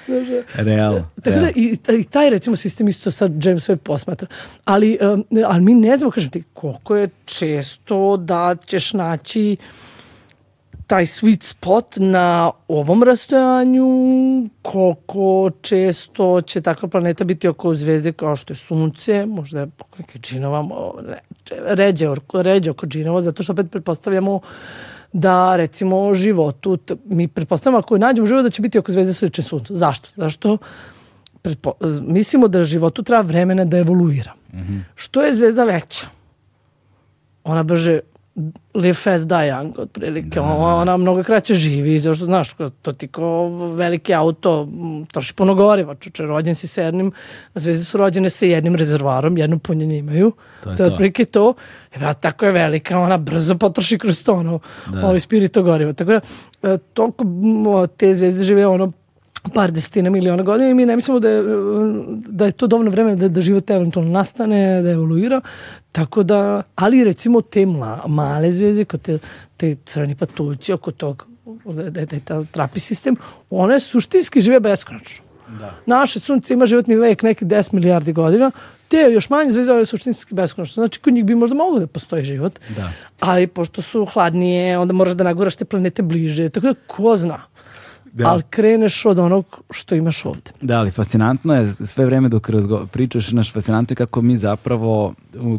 [0.68, 0.99] real.
[1.23, 1.41] Tako real.
[1.41, 4.28] da i, i taj recimo sistem isto sad James Webb posmatra.
[4.65, 9.57] Ali, um, ali mi ne znamo, kažem ti, koliko je često da ćeš naći
[10.92, 13.88] taj sweet spot na ovom rastojanju,
[14.62, 20.20] koliko često će takva planeta biti oko zvezde kao što je Sunce, možda oko neke
[20.20, 20.66] džinova,
[21.66, 24.40] ređe, ređe oko džinova, zato što opet pretpostavljamo
[25.14, 29.76] da recimo životu, mi pretpostavljamo ako nađemo život da će biti oko zvezde slične Suncu.
[29.76, 30.10] Zašto?
[30.16, 30.58] Zašto?
[31.42, 34.34] Pretpo, mislimo da životu treba vremena da evoluira.
[34.54, 34.82] Mm -hmm.
[34.96, 36.06] Što je zvezda veća?
[37.44, 38.00] Ona brže
[38.74, 40.30] live fast die young, otprilike.
[40.30, 40.76] Da, da, da.
[40.76, 42.50] Ona mnogo kraće živi, zašto, znaš,
[42.82, 44.68] to ti ko veliki auto,
[45.12, 47.12] troši puno goriva, čuče, rođen si sa jednim,
[47.56, 50.32] zvezde su rođene sa jednim rezervarom, jedno punjenje imaju,
[50.64, 50.84] to je to.
[50.84, 51.54] Je otprilike to.
[51.96, 55.06] E, brat, tako je velika, ona brzo potroši kroz to, ono, da.
[55.06, 55.94] ovaj spirito goriva.
[55.94, 56.22] Tako da,
[56.70, 57.26] e, toliko
[57.98, 58.92] te zvezde žive, ono,
[59.54, 61.44] par desetina miliona godina i mi ne mislimo da je,
[62.28, 65.42] da je to dovoljno vremena da, da život eventualno nastane, da evoluira.
[65.92, 69.20] Tako da, ali recimo te mla, male zvezde, kod te,
[69.58, 71.28] te crveni patuljci, oko tog
[71.66, 73.16] da, da je taj trapi sistem,
[73.50, 75.26] one suštinski žive beskonačno.
[75.60, 75.74] Da.
[75.86, 78.52] Naše sunce ima životni vek neki 10 milijardi godina,
[78.88, 80.82] te još manje zvezde one suštinski beskonačno.
[80.82, 82.92] Znači, kod njih bi možda moglo da postoji život, da.
[83.20, 87.44] ali pošto su hladnije, onda moraš da naguraš te planete bliže, tako da ko zna
[88.12, 88.30] da.
[88.30, 90.52] ali kreneš od onog što imaš ovde.
[90.62, 92.50] Da, ali fascinantno je sve vreme dok
[92.92, 95.14] pričaš, naš fascinantno je kako mi zapravo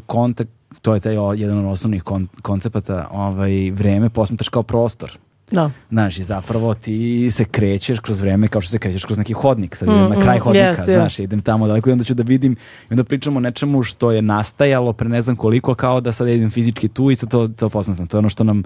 [0.06, 0.50] kontakt,
[0.82, 5.18] to je taj jedan od osnovnih kon, koncepata, ovaj, vreme posmetaš kao prostor.
[5.52, 5.70] Da.
[5.90, 9.76] Znaš, i zapravo ti se krećeš kroz vreme kao što se krećeš kroz neki hodnik,
[9.76, 12.14] sad idem mm, na kraj mm, hodnika, yes, znaš, idem tamo daleko i onda ću
[12.14, 16.00] da vidim i onda pričamo o nečemu što je nastajalo pre ne znam koliko, kao
[16.00, 18.06] da sad idem fizički tu i sad to, to posmetam.
[18.06, 18.62] To je ono što nam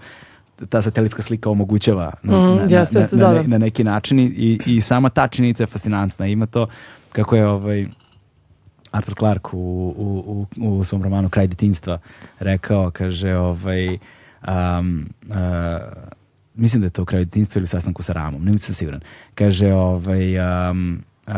[0.69, 3.49] ta satelitska slika omogućava mm, na, na, jeste, jeste, na, da, da.
[3.49, 6.27] na, neki način i, i sama ta činjenica je fascinantna.
[6.27, 6.66] Ima to
[7.12, 7.87] kako je ovaj
[8.91, 11.99] Arthur Clarke u, u, u, u svom romanu Kraj detinjstva
[12.39, 13.99] rekao, kaže ovaj
[14.49, 15.37] um, uh,
[16.55, 19.01] mislim da je to u kraju detinjstva ili sastanku sa Ramom, ne sam siguran.
[19.35, 21.35] Kaže ovaj um, uh,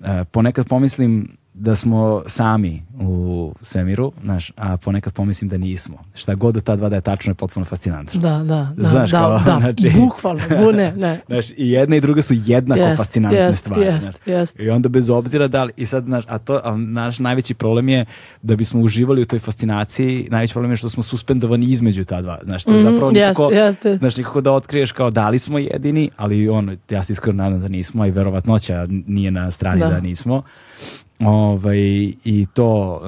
[0.00, 5.98] uh, ponekad pomislim da smo sami u svemiru, znaš, a ponekad pomislim da nismo.
[6.14, 8.20] Šta god da ta dva da je tačno je potpuno fascinantno.
[8.20, 8.88] Da, da, da.
[8.88, 10.92] Znaš, da, kao, da, znači, bukvalno, bu, ne.
[11.28, 13.82] Znaš, i jedna i druga su jednako yes, fascinantne yes, stvari.
[13.82, 14.14] Yes, znaš.
[14.26, 14.62] yes.
[14.62, 17.88] I onda bez obzira da li, i sad, znaš, a to, a naš najveći problem
[17.88, 18.04] je
[18.42, 22.38] da bismo uživali u toj fascinaciji, najveći problem je što smo suspendovani između ta dva.
[22.42, 23.98] Znaš, to je mm, zapravo nikako, yes, yes.
[23.98, 27.60] znaš, nikako da otkriješ kao da li smo jedini, ali on, ja se iskreno nadam
[27.60, 30.42] da nismo, a i verovatnoća nije na strani da, da nismo
[31.20, 31.78] Ovaj,
[32.24, 33.00] I to,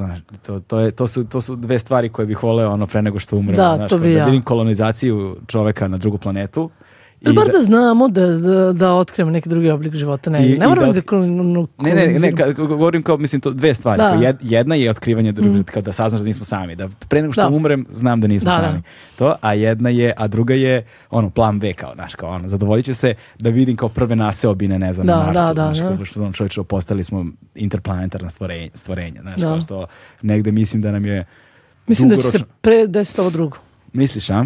[0.47, 3.19] to, to, je, to, su, to su dve stvari koje bih voleo ono pre nego
[3.19, 3.57] što umrem.
[3.57, 4.25] Da, znaš, to bi da ja.
[4.25, 6.71] vidim kolonizaciju čoveka na drugu planetu
[7.21, 10.31] Da bar da, znamo da, da, da otkrijemo neki drugi oblik života.
[10.31, 13.75] Ne, I, ne moramo da, da Ne, ne, ne, ka, govorim kao, mislim, to dve
[13.75, 14.03] stvari.
[14.03, 14.33] Da.
[14.41, 15.63] Jedna je otkrivanje drugog, mm.
[15.63, 16.77] kada saznaš da nismo sami.
[16.77, 17.57] Da pre nego što da.
[17.57, 18.63] umrem, znam da nismo da, da.
[18.63, 18.83] sami.
[19.17, 22.87] To, a jedna je, a druga je, ono, plan B, kao, znaš, kao, ono, zadovoljit
[22.87, 25.33] će se da vidim kao prve naseobine, ne znam, da, na Marsu.
[25.33, 25.97] Da, da, znaš, da.
[25.97, 29.47] kao što ono čovječe, postali smo interplanetarna stvorenja, stvorenja znaš, da.
[29.47, 29.87] kao što
[30.23, 31.27] negde mislim da nam je
[31.89, 32.31] Mislim dugoročno...
[32.31, 33.57] da će se pre desiti ovo drugo.
[33.93, 34.45] Misliš, a?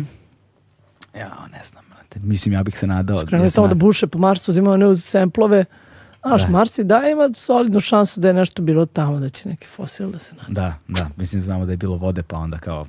[1.19, 1.82] Ja, ne znam.
[2.21, 3.27] Mislim, ja bih se nadao.
[3.27, 5.65] Skrenuli tamo da buše po Marsu, uzimaju one semplove.
[6.27, 6.49] Znaš, da.
[6.49, 10.11] Mars i da ima solidnu šansu da je nešto bilo tamo, da će neki fosil
[10.11, 10.53] da se nađe.
[10.53, 11.09] Da, da.
[11.17, 12.87] Mislim, znamo da je bilo vode, pa onda kao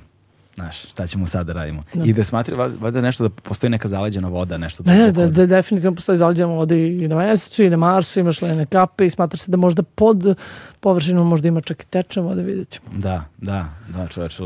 [0.54, 1.82] Znaš, šta ćemo sad da radimo?
[1.94, 2.04] Da.
[2.04, 5.46] I da smatri valjda nešto da postoji neka zaleđena voda, nešto da Ne, da, da,
[5.46, 9.38] definitivno postoji zaleđena voda i na mesecu i na Marsu, imaš lene kape i smatra
[9.38, 10.36] se da možda pod
[10.80, 12.86] površinom možda ima čak i tečna voda, vidjet ćemo.
[12.98, 14.40] Da, da, da, čoveč.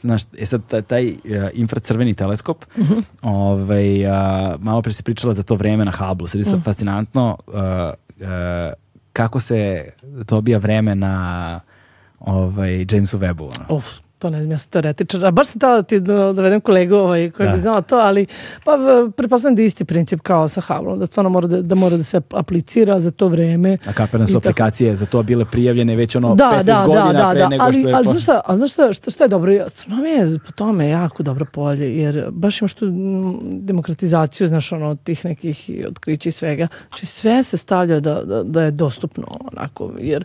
[0.00, 1.16] Znaš, je sad taj, taj uh,
[1.52, 3.02] infracrveni teleskop, uh -huh.
[3.22, 6.60] ovaj, uh, malo pre si pričala za to vreme na Hubble, sad je sad uh
[6.60, 6.64] -huh.
[6.64, 8.72] fascinantno uh, uh,
[9.12, 11.60] kako se dobija vreme na
[12.20, 13.50] ovaj, Jamesu Webbu.
[13.68, 13.80] Ono.
[14.24, 15.26] To ne znam, ja sam teoretičar.
[15.26, 17.52] A baš sam tada da ti dovedem kolegu ovaj, koji da.
[17.54, 18.26] bi znao to, ali
[18.64, 18.78] pa
[19.16, 22.02] pretpostavljam da je isti princip kao sa Havlom, da stvarno mora da, da mora da
[22.02, 23.78] se aplicira za to vreme.
[23.86, 27.18] A kaperne su aplikacije za to bile prijavljene već ono da, 15 da, godina da,
[27.18, 27.94] da, pre da, nego ali, što je...
[27.94, 29.52] Ali znaš šta, ali znaš šta, šta, šta je dobro?
[29.66, 32.86] Astronomija je po tome jako dobro polje, jer baš imaš tu
[33.42, 36.68] demokratizaciju, znaš, ono, tih nekih otkrića i svega.
[36.88, 40.24] Znači sve se stavlja da, da, da je dostupno onako, jer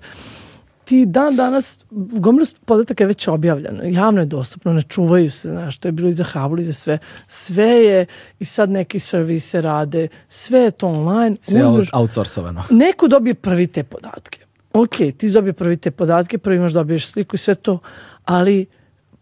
[0.89, 5.77] ti dan danas, gomilu podataka je već objavljeno, javno je dostupno, ne čuvaju se, znaš,
[5.77, 6.97] to je bilo i za Hubble i za sve.
[7.27, 8.05] Sve je,
[8.39, 11.37] i sad neki servise rade, sve je to online.
[11.41, 12.63] Sve je outsourcovano.
[12.69, 14.39] Neko dobije prvi te podatke.
[14.73, 17.79] Ok, ti dobije prvi te podatke, prvi imaš dobiješ sliku i sve to,
[18.25, 18.65] ali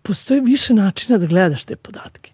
[0.01, 2.31] postoji više načina da gledaš te podatke.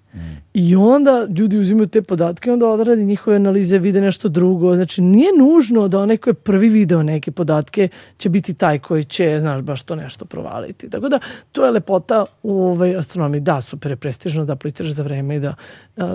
[0.54, 4.76] I onda ljudi uzimaju te podatke, onda odradi njihove analize, vide nešto drugo.
[4.76, 7.88] Znači, nije nužno da onaj ko je prvi video neke podatke
[8.18, 10.90] će biti taj koji će, znaš, baš to nešto provaliti.
[10.90, 11.20] Tako da,
[11.52, 13.42] to je lepota u ovoj astronomiji.
[13.42, 15.56] Da, super je prestižno da apliciraš za vreme i da,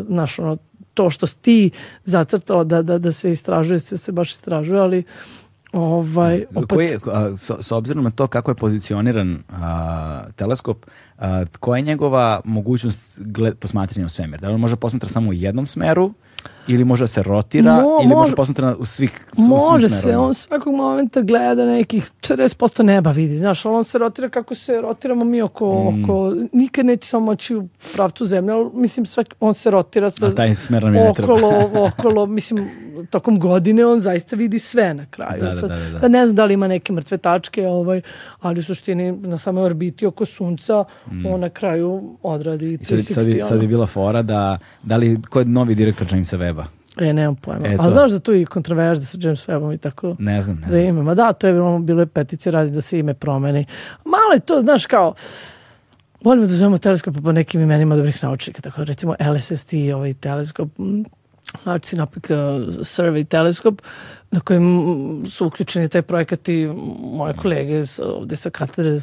[0.06, 0.56] znaš, ono,
[0.94, 1.70] to što si ti
[2.04, 5.02] zacrtao da, da, da se istražuje, se, se baš istražuje, ali
[5.72, 6.68] Ovaj, opet...
[6.68, 10.86] Koji, a, s, s, obzirom na to kako je pozicioniran a, teleskop,
[11.18, 14.40] a, koja je njegova mogućnost gled, posmatranja u svemir?
[14.40, 16.12] Da li može posmatra samo u jednom smeru
[16.68, 20.16] Ili može da se rotira, Mo, ili može, može posmatra u svih u Može se,
[20.16, 24.80] on svakog momenta gleda nekih 40% neba vidi, znaš, ali on se rotira kako se
[24.80, 26.04] rotiramo mi oko, mm.
[26.04, 30.26] oko nikad neće samo moći u pravcu zemlje, ali mislim svak, on se rotira sa,
[30.26, 32.68] A taj smer nam je okolo, okolo, mislim,
[33.10, 35.40] tokom godine on zaista vidi sve na kraju.
[35.40, 35.98] Da, da, da, da.
[35.98, 38.00] da ne znam da li ima neke mrtve tačke, ovaj,
[38.40, 41.26] ali u suštini na samoj orbiti oko sunca mm.
[41.26, 43.12] on na kraju odradi 360.
[43.12, 46.57] Sad, sad, sad je bila fora da, da li, ko je novi direktor Jamesa Weba?
[46.98, 47.68] E, nemam pojma.
[47.68, 50.16] E, A znaš da tu i kontroverze sa James Webbom i tako?
[50.18, 50.70] Ne znam, ne znam.
[50.70, 51.02] Za ime.
[51.02, 53.64] Ma da, to je bilo, bilo je petice radi da se ime promeni.
[54.04, 55.14] Malo je to, znaš, kao,
[56.24, 60.68] volimo da zovemo teleskop po nekim imenima dobrih naučnika, tako recimo LSST, ovaj teleskop,
[61.64, 63.82] Large Synoptic uh, Survey teleskop,
[64.30, 66.66] na kojem su uključeni taj projekat i
[67.00, 69.00] moje kolege ovde sa katedre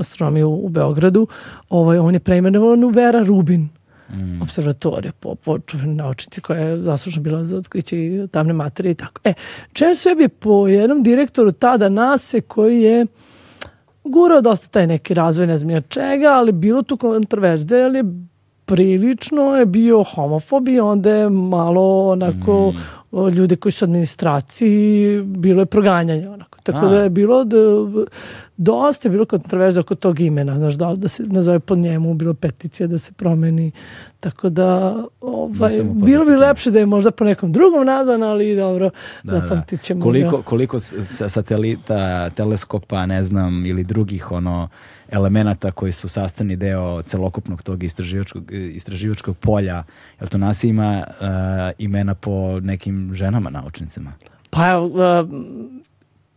[0.00, 1.26] astronomije u Beogradu.
[1.68, 3.68] Ovaj, on je preimenovan u Vera Rubin
[4.12, 4.42] mm.
[4.42, 9.20] observatorija po, po naučnici koja je zaslužno bila za otkriće tamne materije i tako.
[9.24, 9.34] E,
[9.74, 13.06] Webb je po jednom direktoru tada NASE koji je
[14.04, 18.04] gurao dosta taj neki razvoj, ne znam od čega, ali bilo tu kontroverzde, ali
[18.64, 22.99] prilično je bio homofob i onda je malo onako mm.
[23.12, 26.58] Ljude koji su administraciji bilo je proganjanje onako.
[26.62, 26.88] Tako A.
[26.88, 27.56] da je bilo da,
[28.56, 32.34] dosta je bilo kontroverza oko tog imena, znaš, da, da se nazove pod njemu, bilo
[32.34, 33.72] peticija da se promeni,
[34.20, 38.90] tako da ovaj, bilo bi lepše da je možda po nekom drugom nazvan, ali dobro,
[39.22, 40.00] da, zapamtit ćemo.
[40.00, 40.04] Da.
[40.04, 40.42] Koliko, da.
[40.42, 40.80] koliko
[41.28, 44.68] satelita, teleskopa, ne znam, ili drugih ono
[45.10, 49.84] elemenata koji su sastavni deo celokupnog tog istraživačkog, istraživačkog polja,
[50.20, 51.26] jel to nas ima uh,
[51.78, 54.12] imena po nekim ženama naučnicima?
[54.50, 54.92] Pa uh,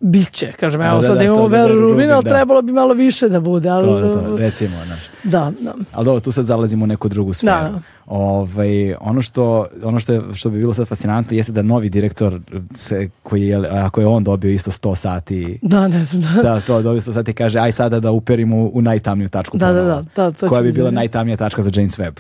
[0.04, 2.30] biće, kažem, evo da, sad da, imamo Veru Rubin, ali da.
[2.30, 3.70] trebalo bi malo više da bude.
[3.70, 5.00] Ali, to, da, to, recimo, naš.
[5.24, 5.74] Da, da.
[5.92, 7.52] Ali dobro, tu sad zalazimo u neku drugu sferu.
[7.52, 7.82] Da.
[8.06, 12.40] Ovaj, ono što, ono što, je, što bi bilo sad fascinantno jeste da novi direktor
[12.76, 16.42] se, koji je, ako je on dobio isto 100 sati da, ne znam, da.
[16.42, 19.84] da to dobio 100 sati kaže aj sada da uperimo u najtamniju tačku da, da,
[19.84, 22.20] da, da, to koja bi bila najtamnija tačka za James Webb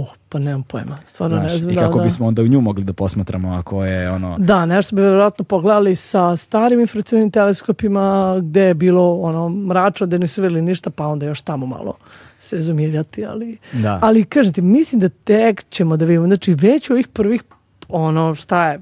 [0.00, 1.72] Uh, pa nemam pojma, stvarno Znaš, ne znam.
[1.72, 4.36] I kako da, bismo onda u nju mogli da posmatramo ako je ono...
[4.38, 10.18] Da, nešto bi vjerojatno pogledali sa starim infracionalnim teleskopima gde je bilo ono mračno, gde
[10.18, 11.96] nisu vidjeli ništa, pa onda još tamo malo
[12.38, 13.98] se zoomirati, ali, da.
[14.02, 17.42] ali kažem ti, mislim da tek ćemo da vidimo, znači već u ovih prvih
[17.88, 18.80] ono šta je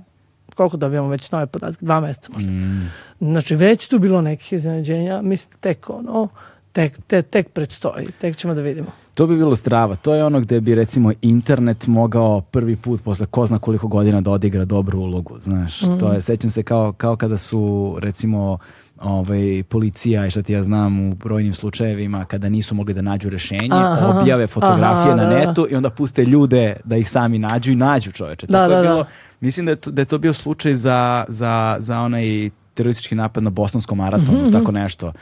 [0.55, 2.53] koliko dobijamo već nove podatke, dva meseca možda.
[2.53, 2.91] Mm.
[3.21, 6.29] Znači već tu bilo nekih iznenađenja, mislim tek ono,
[6.73, 9.04] tek, te, tek predstoji, tek ćemo da vidimo.
[9.15, 9.97] To bi bilo strava.
[9.97, 14.21] To je ono gde bi recimo internet mogao prvi put posle ko zna koliko godina
[14.21, 15.83] da odigra dobru ulogu, znaš.
[15.83, 15.99] Mm.
[15.99, 18.59] To je, sećam se kao, kao kada su recimo
[19.01, 23.31] ovaj, policija i šta ti ja znam u brojnim slučajevima kada nisu mogli da nađu
[23.31, 25.47] rešenje, aha, objave fotografije aha, na da, da.
[25.47, 28.47] netu i onda puste ljude da ih sami nađu i nađu čoveče.
[28.47, 29.07] Da, Tako da, je bilo,
[29.41, 33.43] mislim da je, to, da je to bio slučaj za, za, za onaj teroristički napad
[33.43, 34.53] na Bostonskom maratonu, mm -hmm.
[34.53, 35.13] tako nešto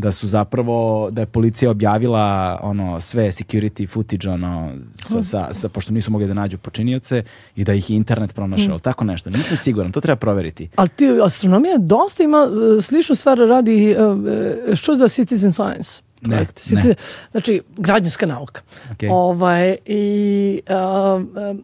[0.00, 5.68] da su zapravo, da je policija objavila ono sve security footage ono, sa, sa, sa,
[5.68, 7.22] pošto nisu mogli da nađu počinioce
[7.56, 8.80] i da ih internet pronašao, mm.
[8.80, 9.30] tako nešto.
[9.30, 10.68] Nisam siguran, to treba proveriti.
[10.76, 12.48] Ali ti, astronomija dosta ima
[12.78, 16.09] e, sličnu stvar radi uh, što za citizen science.
[16.20, 16.94] Ne, ne.
[17.30, 18.60] Znači, građanska nauka.
[18.90, 19.08] Okay.
[19.12, 21.56] Ovaj, i, uh,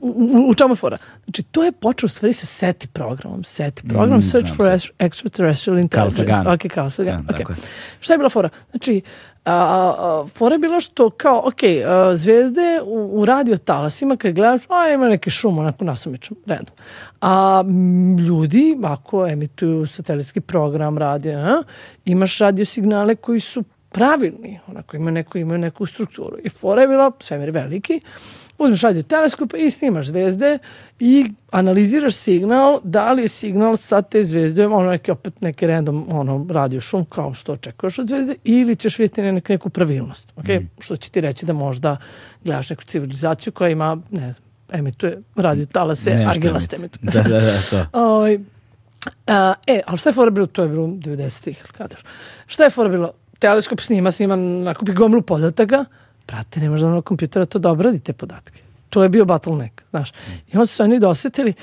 [0.00, 0.96] u, u čemu je fora?
[1.24, 3.44] Znači, to je počeo u stvari sa SETI programom.
[3.44, 4.88] SETI program, mm, Search for se.
[4.98, 6.16] Extraterrestrial Intelligence.
[6.16, 6.54] Carl Sagan.
[6.54, 7.24] Ok, Carl Sagan.
[7.26, 7.54] Sam, okay.
[8.00, 8.48] Šta je bila fora?
[8.70, 9.00] Znači,
[9.44, 9.54] a,
[9.98, 14.62] a, fora je bila što kao, ok, a, zvezde u, u radio talasima, kad gledaš,
[14.68, 16.74] a ima neki šum, onako nasumično, redom.
[17.20, 17.62] A
[18.26, 21.62] ljudi, ako emituju satelitski program radio, a,
[22.04, 23.64] imaš radio signale koji su
[23.96, 26.36] pravilni, onako imaju neku, imaju neku strukturu.
[26.44, 28.00] I fora je bila, svemir veliki,
[28.58, 30.58] uzmeš radio teleskop i snimaš zvezde
[31.00, 36.06] i analiziraš signal, da li je signal sa te zvezde, ono neki opet neki random
[36.10, 40.28] ono, radio šum kao što očekuješ od zvezde ili ćeš vidjeti neku, neku pravilnost.
[40.36, 40.60] Okay?
[40.60, 40.68] Mm.
[40.78, 41.96] Što će ti reći da možda
[42.44, 47.10] gledaš neku civilizaciju koja ima, ne znam, emituje radio talase, argilast emituje.
[47.12, 47.76] Da, da, da, to.
[47.76, 48.38] Oj, ovaj,
[49.26, 50.46] a, e, ali šta je fora bilo?
[50.46, 51.96] To je bilo 90-ih, kada
[52.46, 53.12] Šta je fora bilo?
[53.38, 55.84] Teleskop snima, snima, nakupi gomlu podataka,
[56.26, 58.62] brate, ne možda na kompjutera to da obradi te podatke.
[58.90, 60.10] To je bio bottleneck, znaš.
[60.48, 61.54] I onda su se oni dosetili,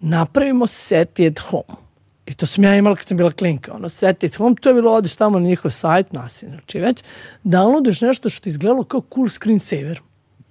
[0.00, 1.84] napravimo SETI at home.
[2.26, 3.72] I to sam ja imala kad sam bila klinka.
[3.74, 7.02] Ono, SETI at home, to je bilo, odeš tamo na njihov sajt, nasi, znači već,
[7.44, 10.00] downloaduješ nešto što izgledalo kao cool screensaver.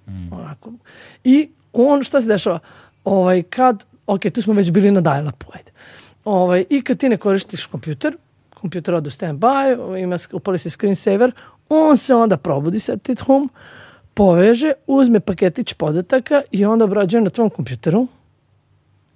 [0.06, 0.32] Mm.
[0.32, 0.72] Onako.
[1.24, 2.58] I on, šta se dešava?
[3.04, 5.70] Ovaj, kad, ok, tu smo već bili na dial-upu, ajde.
[6.24, 8.16] Ovaj, I kad ti ne koristiš kompjuter,
[8.64, 11.32] kompjuter ode u stand-by, ima, upali se screensaver,
[11.68, 13.48] On se onda probudi sa at home,
[14.14, 18.06] poveže, uzme paketić podataka i onda obrađuje na tvom kompjuteru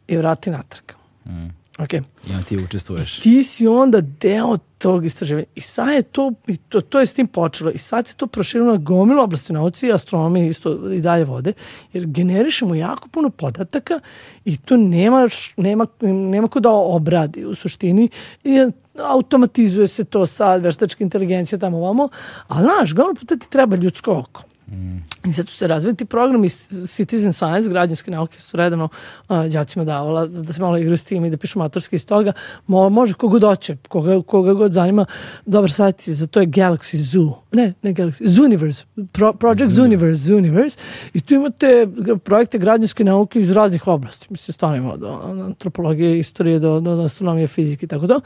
[0.08, 0.84] i vrati natrag.
[1.26, 1.48] Mm.
[1.78, 2.02] Okay.
[2.28, 3.18] I onda ti učestvuješ.
[3.18, 5.46] I ti si onda deo tog istraživanja.
[5.54, 7.70] I sad je to, i to, to je s tim počelo.
[7.70, 11.52] I sad se to proširilo na gomilu oblasti nauci i astronomije isto i dalje vode.
[11.92, 14.00] Jer generišemo jako puno podataka
[14.44, 18.08] i to nema, nema, nema ko da obradi u suštini.
[18.44, 18.66] I
[19.04, 22.08] automatizuje se to sad, veštačka inteligencija tamo ovamo.
[22.48, 24.47] Ali, znaš, glavno puta ti treba ljudsko oko.
[24.72, 24.98] Mm.
[25.28, 26.48] I sad su se razvili ti programi
[26.86, 28.88] Citizen Science, građanske nauke su redano
[29.28, 32.32] uh, đacima davala da se malo igraju s tim i da pišu maturske iz toga.
[32.66, 35.06] Mo, može kogod hoće, koga, koga god zanima.
[35.46, 37.42] Dobar sajt za to je Galaxy Zoo.
[37.52, 38.84] Ne, ne Galaxy, Zooniverse.
[39.12, 40.78] Pro, Project Zooniverse, Zooniverse.
[41.14, 41.88] I tu imate
[42.24, 44.26] projekte građanske nauke iz raznih oblasti.
[44.30, 45.04] Mislim, stvarno ima od
[45.40, 48.20] antropologije, istorije, do, do astronomije, fizike i tako da.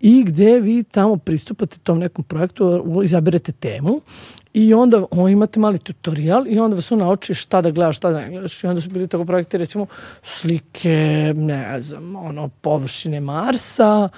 [0.00, 4.00] I gde vi tamo pristupate tom nekom projektu, izaberete temu
[4.54, 8.10] I onda o, imate mali tutorial i onda vas on nauči šta da gledaš, šta
[8.10, 8.64] da ne gledaš.
[8.64, 9.86] I onda su bili tako projekti, recimo,
[10.22, 14.08] slike, ne znam, ono, površine Marsa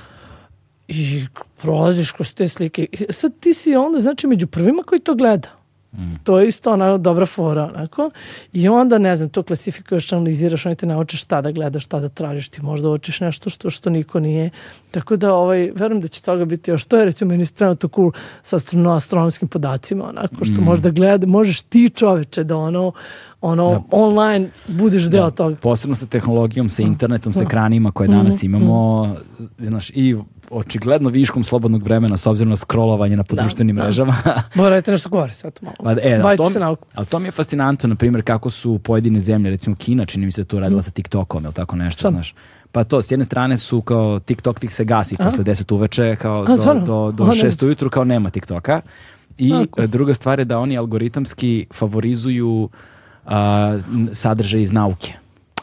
[0.88, 1.24] i
[1.62, 2.86] prolaziš kroz te slike.
[2.92, 5.59] I sad ti si onda, znači, među prvima koji to gleda.
[5.92, 6.12] Mm.
[6.24, 8.10] To je isto ona dobra fora, onako.
[8.52, 12.08] I onda, ne znam, to klasifikuješ, analiziraš, oni te nauče šta da gledaš, šta da
[12.08, 14.50] tražiš, ti možda učiš nešto što, što niko nije.
[14.90, 16.84] Tako da, ovaj, verujem da će toga biti još.
[16.84, 18.12] To je, recimo, meni strano to cool
[18.42, 18.56] sa
[18.96, 20.64] astronomskim podacima, onako, što mm.
[20.64, 22.92] možda gleda, možeš ti čoveče da ono,
[23.40, 23.82] ono, da.
[23.90, 25.30] online budeš deo da.
[25.30, 25.56] toga.
[25.56, 27.46] Posebno sa tehnologijom, sa internetom, sa da.
[27.46, 29.44] ekranima koje danas mm, imamo, mm.
[29.58, 30.16] znaš, i
[30.50, 34.16] očigledno viškom slobodnog vremena s obzirom na scrollovanje na podruštvenim da, mrežama.
[34.24, 34.42] Da.
[34.54, 35.76] Morate nešto govori, sad malo.
[35.82, 36.60] Pa, e, ali to, se.
[36.94, 40.32] Ali to mi je fascinantno, na primjer, kako su pojedine zemlje, recimo Kina, čini mi
[40.32, 40.82] se to radila mm.
[40.82, 42.08] sa TikTokom, ili tako nešto, Šta?
[42.08, 42.34] znaš.
[42.72, 45.30] Pa to, s jedne strane su kao TikTok tih se gasi Aha.
[45.30, 48.80] posle 10 uveče, kao A, do, do, do 6 ujutru kao nema TikToka.
[49.38, 49.86] I Ako?
[49.86, 52.68] druga stvar je da oni algoritamski favorizuju
[53.24, 53.30] uh,
[54.12, 55.12] sadržaj iz nauke.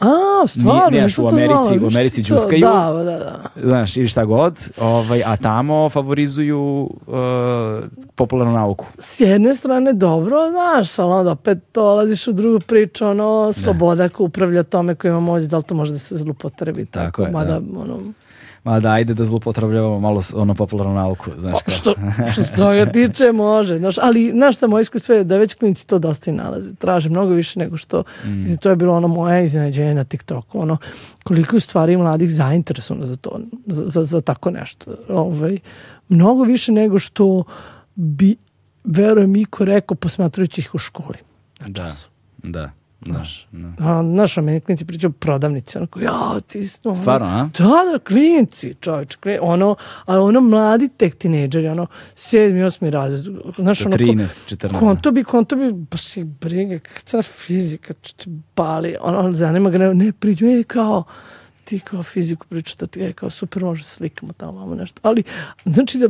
[0.00, 2.60] A, stvarno, Nije, nisam u Americi, u Americi đuskaju.
[2.60, 3.42] Da, da, da.
[3.62, 7.16] Znaš, ili šta god, ovaj, a tamo favorizuju uh,
[8.14, 8.86] popularnu nauku.
[8.98, 14.24] S jedne strane dobro, znaš, ali onda opet dolaziš u drugu priču, ono, sloboda ko
[14.24, 17.30] upravlja tome ko ima moć, da li to može da se zlupotrebi, tako, Tako je,
[17.30, 17.80] mada, da.
[17.80, 17.98] ono,
[18.68, 21.94] Ma da, ajde da zlupotrebljavamo malo ono popularnu nauku, znaš Pa, što,
[22.32, 23.78] što se toga tiče, može.
[23.78, 26.74] Znaš, ali, znaš šta, moje iskustvo je da već klinici to dosta i nalaze.
[26.74, 28.02] Traže mnogo više nego što...
[28.24, 28.30] Mm.
[28.30, 30.60] Mislim, to je bilo ono moje iznenađenje na TikToku.
[30.60, 30.76] Ono,
[31.24, 34.94] koliko je stvari mladih zainteresovano za to, za, za, za tako nešto.
[35.08, 35.58] Ovaj,
[36.08, 37.44] mnogo više nego što
[37.94, 38.36] bi,
[38.84, 41.18] verujem, Iko rekao posmatrajući ih u školi.
[41.60, 42.02] Da, da, znaš.
[42.42, 42.77] Da.
[44.02, 46.12] Znaš, a meni klinci pričaju prodavnici, onako, ja,
[46.46, 46.58] ti...
[46.84, 47.48] Ono, Stvarno, a?
[47.58, 53.34] Da, da, klinci, čovječ, klin, ono, ali ono mladi tek tineđeri, ono, sedmi, osmi razred,
[53.58, 54.78] znaš, ono, ko- 13, 14.
[54.78, 58.26] konto bi, konto bi, baš ih briga, kakva fizika, č, č,
[58.56, 61.04] bali, ono, zanima ga, ne, ne priđu, e, kao,
[61.64, 65.22] ti kao fiziku priča, da je kao super, može slikamo tamo, vamo nešto, ali,
[65.64, 66.08] znači da,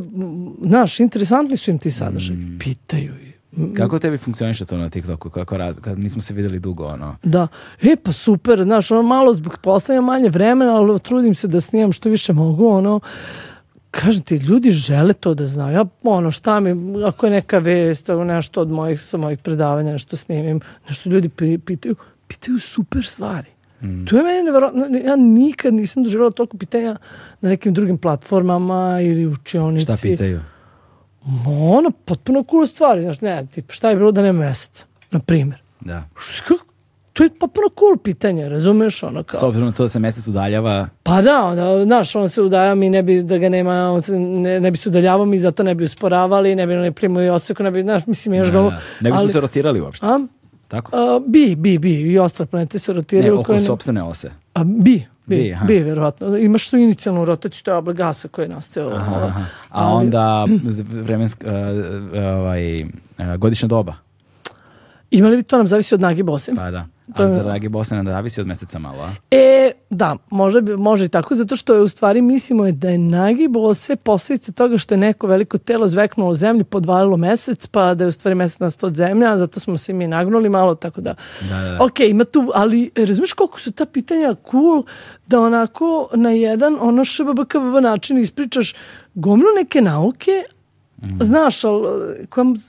[0.61, 2.57] znaš, interesantni su im ti sadržaj, Mm.
[2.59, 3.33] pitaju i,
[3.77, 5.29] Kako tebi funkcioniše to na TikToku?
[5.29, 7.15] Kako rad, kad nismo se videli dugo, ono?
[7.23, 7.47] Da,
[7.81, 11.61] e pa super, znaš, ono malo zbog posla imam manje vremena, ali trudim se da
[11.61, 12.99] snimam što više mogu, ono,
[13.91, 15.73] kažem ti, ljudi žele to da znaju.
[15.75, 20.17] Ja, ono, šta mi, ako je neka vest, nešto od mojih, sa mojih predavanja, nešto
[20.17, 21.95] snimim, nešto ljudi pi- pitaju,
[22.27, 23.47] pitaju super stvari.
[24.09, 26.97] To je meni nevjerojatno, ja nikad nisam doživjela toliko pitanja
[27.41, 29.83] na nekim drugim platformama ili učionici.
[29.83, 30.41] Šta pitaju?
[31.47, 35.61] Ono, potpuno cool stvari, znaš, ne, tip, šta je bilo da nema meseca, na primjer.
[35.79, 36.03] Da.
[36.15, 36.53] Što,
[37.13, 39.39] to je potpuno cool pitanje, razumeš, ono kao.
[39.39, 42.75] S obzirom na to da se mesec udaljava, Pa da, onda, znaš, on se udaja,
[42.75, 45.63] mi ne bi da ga nema, on se ne, ne bi se udaljavao, mi zato
[45.63, 48.69] ne bi usporavali, ne bi ne primali oseku, ne bi, znaš, mislim, još da, ga...
[48.69, 48.79] da.
[49.01, 50.05] ne bismo se rotirali uopšte.
[50.05, 50.19] A,
[50.67, 50.91] Tako?
[50.95, 53.33] a, bi, bi, bi, i ostale planete se Ne, rotiraju.
[53.33, 54.31] oko koje ne- sopstvene ose.
[54.53, 56.37] A, bi, bi, Bi, bi, verovatno.
[56.37, 58.89] Imaš tu inicijalnu rotaciju, to je obla gasa koji je nastao.
[58.89, 59.43] Aha, aha.
[59.69, 60.45] A onda
[61.03, 63.95] vremensk, uh, ovaj, uh, godišnja doba.
[65.11, 66.55] Ima li to nam zavisi od nagi bose?
[66.55, 66.87] Pa da.
[67.09, 69.09] To A je- za Ragi Bosna ne zavisi od meseca malo?
[69.31, 72.97] E, da, može, može i tako, zato što je u stvari mislimo je da je
[72.97, 78.03] nagib ose posljedica toga što je neko veliko telo zveknulo zemlju, podvalilo mesec, pa da
[78.03, 81.13] je u stvari mesec nastao od zemlja, zato smo se mi nagnuli malo, tako da...
[81.41, 81.83] Da, da, da.
[81.83, 84.83] Ok, ima tu, ali razumiješ koliko su ta pitanja cool
[85.27, 87.49] da onako na jedan ono šbbkbb
[87.81, 88.75] način ispričaš
[89.13, 90.31] gomilu neke nauke,
[91.01, 91.17] Mhm.
[91.21, 91.87] znaš, ali
[92.27, 92.59] kojom,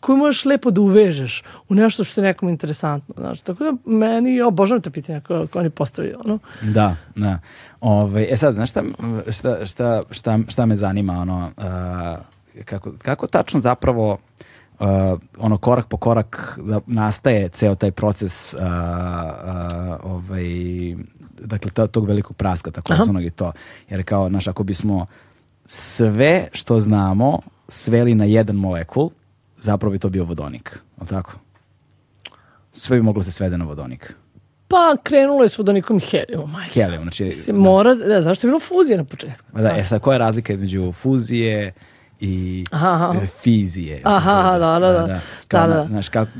[0.00, 3.14] koju možeš lepo da uvežeš u nešto što je nekom interesantno.
[3.18, 3.40] Znaš.
[3.40, 6.16] Tako da meni, ja obožavam te pitanja koje, koje oni postavljaju.
[6.24, 6.38] Ono.
[6.62, 7.38] Da, da.
[7.80, 8.82] Ove, e sad, znaš šta,
[9.30, 12.16] šta, šta, šta, šta me zanima, ono, a,
[12.64, 14.18] kako, kako tačno zapravo
[14.78, 20.44] a, ono korak po korak nastaje ceo taj proces a, a, ovaj,
[21.40, 23.52] dakle to- tog velikog praska takozvanog i to.
[23.90, 25.06] Jer kao, znaš, ako bismo
[25.66, 27.38] sve što znamo
[27.68, 29.10] sveli na jedan molekul,
[29.60, 30.70] zapravo bi to bio vodonik.
[30.96, 31.32] Je li tako?
[32.72, 34.14] Sve bi moglo se svede na vodonik.
[34.68, 36.54] Pa krenulo je s vodonikom helijumom.
[36.74, 37.30] Helium, znači...
[37.30, 39.46] Se mora, da, zašto je bilo fuzija na početku?
[39.52, 41.72] Ma Da, e sad, koja je razlika između fuzije
[42.20, 43.14] i Aha, aha.
[43.22, 44.00] e, fizije?
[44.04, 45.20] Aha, da, da, da.
[45.48, 45.86] Kao, Da, da.
[45.86, 46.30] Znaš, kako,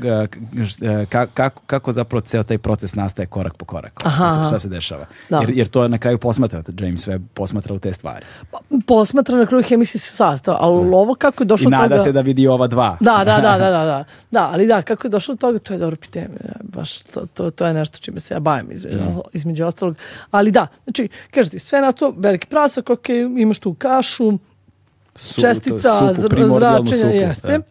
[1.09, 4.01] kako, kako, kako zapravo ceo taj proces nastaje korak po korak?
[4.03, 5.05] Aha, šta, se, šta se dešava?
[5.29, 5.37] Da.
[5.37, 8.25] Jer, jer to na kraju posmatra, James Webb posmatra u te stvari.
[8.51, 8.57] Pa,
[8.87, 12.03] posmatra na kraju hemijski sastav, ali ovo kako je I došlo do nada toga...
[12.03, 12.97] se da vidi ova dva.
[13.01, 14.03] Da, da, da, da, da, da.
[14.31, 16.27] Da, ali da, kako je došlo do toga, to je dobro pitanje.
[16.63, 18.97] Baš to, to, to je nešto čime se ja bavim između,
[19.33, 19.95] između ostalog.
[20.31, 24.37] Ali da, znači, kažeš ti, sve na to, veliki prasak, ok, imaš tu kašu,
[25.15, 27.47] Su- čestica, supu, primordijalnu zračenja, supu, jeste.
[27.49, 27.63] da.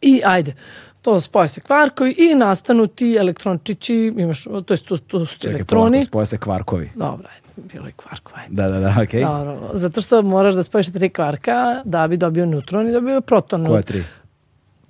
[0.00, 0.54] I ajde,
[1.02, 5.40] to spoje se kvarkovi i nastanu ti elektrončići, imaš, to je to, to su ti
[5.40, 5.90] Čekaj, elektroni.
[5.90, 6.90] polako, spoje se kvarkovi.
[6.94, 8.38] Dobro, ajde, bilo je kvarkova.
[8.38, 8.54] ajde.
[8.54, 9.22] Da, da, da, okej.
[9.22, 13.66] Dobro, zato što moraš da spojiš tri kvarka da bi dobio neutron i dobio proton.
[13.66, 14.04] Koje tri?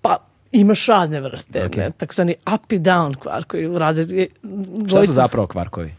[0.03, 0.17] Pa
[0.53, 1.77] imaš razne vrste, Ok.
[1.77, 3.69] ne, takozvani up i down kvarkovi.
[3.69, 4.29] različiti-
[4.89, 5.95] Šta su zapravo kvarkovi?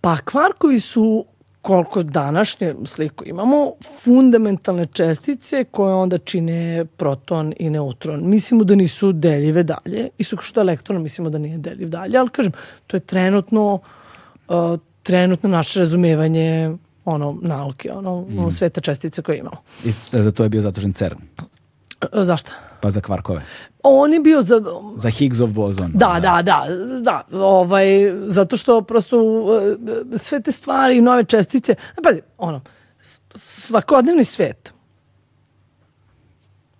[0.00, 1.24] Pa kvarkovi su
[1.64, 8.20] koliko današnje sliku imamo, fundamentalne čestice koje onda čine proton i neutron.
[8.24, 12.28] Mislimo da nisu deljive dalje, isto kao što elektron mislimo da nije deljiv dalje, ali
[12.28, 12.52] kažem,
[12.86, 13.78] to je trenutno
[14.48, 14.54] uh,
[15.02, 18.50] trenutno naše razumevanje ono, nauke, ono, Mm.
[18.50, 19.56] sveta čestice koje imamo.
[19.84, 21.18] I za to je bio zatožen CERN,
[22.12, 22.52] zašto?
[22.84, 23.42] pa za kvarkove.
[23.82, 24.62] On je bio za,
[24.96, 25.90] Za Higgsov bozon.
[25.94, 26.66] Da, da, da,
[27.00, 27.86] da, ovaj,
[28.26, 29.16] zato što prosto
[30.14, 32.60] e, sve te stvari nove čestice, pazi, ono,
[33.34, 34.74] svakodnevni svet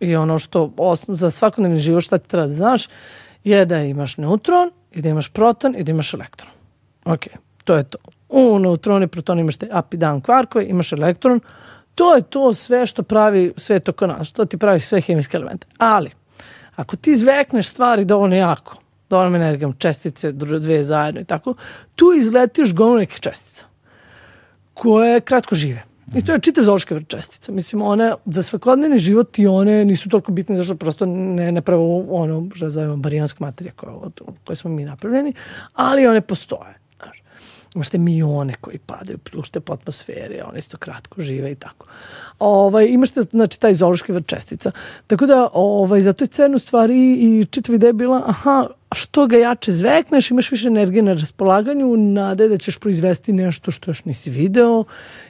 [0.00, 2.88] i ono što osnov, za svakodnevni život šta ti treba da znaš
[3.44, 6.50] je da imaš neutron i da imaš proton i da imaš elektron.
[7.04, 7.26] Ok,
[7.64, 7.98] to je to.
[8.28, 11.40] U neutroni, protoni imaš te up i down kvarkove, imaš elektron.
[11.94, 14.32] To je to sve što pravi svet oko nas.
[14.32, 15.66] To ti pravi sve hemijske elemente.
[15.78, 16.10] Ali,
[16.76, 18.76] ako ti zvekneš stvari dovoljno jako,
[19.10, 21.54] dovoljno energijom, čestice, dve zajedno i tako,
[21.94, 23.66] tu izletiš gomno nekih čestica
[24.74, 25.82] koje kratko žive.
[26.14, 27.52] I to je čitav zoološki vrt čestica.
[27.52, 32.06] Mislim, one, za svakodnevni život i one nisu toliko bitne zašto prosto ne, ne pravo
[32.10, 33.92] ono, što zovemo barijanska materija koja,
[34.44, 35.32] koje smo mi napravljeni,
[35.74, 36.83] ali one postoje.
[37.74, 37.88] Znaš.
[37.88, 41.86] Imaš te mione koji padaju, pljušte po atmosferi, one isto kratko žive i tako.
[42.38, 44.70] Ovaj, imaš te, znači, taj zoološki vrt čestica.
[45.06, 49.72] Tako da, ovaj, zato je cenu stvari i čitav ideja bila, aha, što ga jače
[49.72, 54.84] zvekneš, imaš više energije na raspolaganju, nade da ćeš proizvesti nešto što još nisi video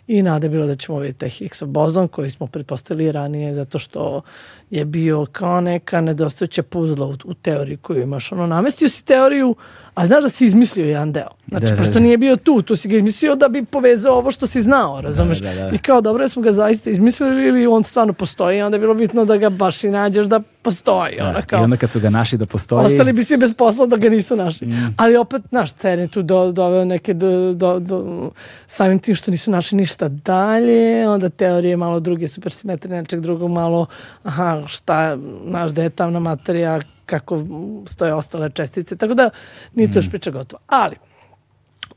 [0.06, 4.22] i nade bilo da ćemo vidjeti taj Higgsov bozon koji smo pretpostavili ranije zato što
[4.70, 8.32] je bio kao neka nedostajuća puzla u, u teoriji koju imaš.
[8.32, 9.54] Ono, namestio si teoriju
[9.94, 11.28] A znaš da si izmislio jedan deo.
[11.48, 14.30] Znači, da, pošto da, nije bio tu, tu si ga izmislio da bi povezao ovo
[14.30, 15.38] što si znao, razumeš?
[15.38, 15.70] Da, da, da.
[15.70, 19.24] I kao, dobro, smo ga zaista izmislili ili on stvarno postoji, onda je bilo bitno
[19.24, 21.16] da ga baš i nađeš da postoji.
[21.18, 22.86] Da, ona kao, I onda kad su ga našli da postoji...
[22.86, 24.66] Ostali bi svi bez posla da ga nisu našli.
[24.66, 24.94] Mm.
[24.96, 28.30] Ali opet, naš, Cern je tu do, doveo neke, do, do, do,
[28.66, 33.86] samim tim što nisu našli ništa dalje, onda teorije malo druge supersimetrije, nečeg drugog malo,
[34.22, 37.44] aha, šta, naš, da je tamna materija, kako
[37.86, 39.30] stoje ostale čestice, tako da
[39.74, 40.10] nije to još mm.
[40.10, 40.62] priča gotova.
[40.66, 40.96] Ali,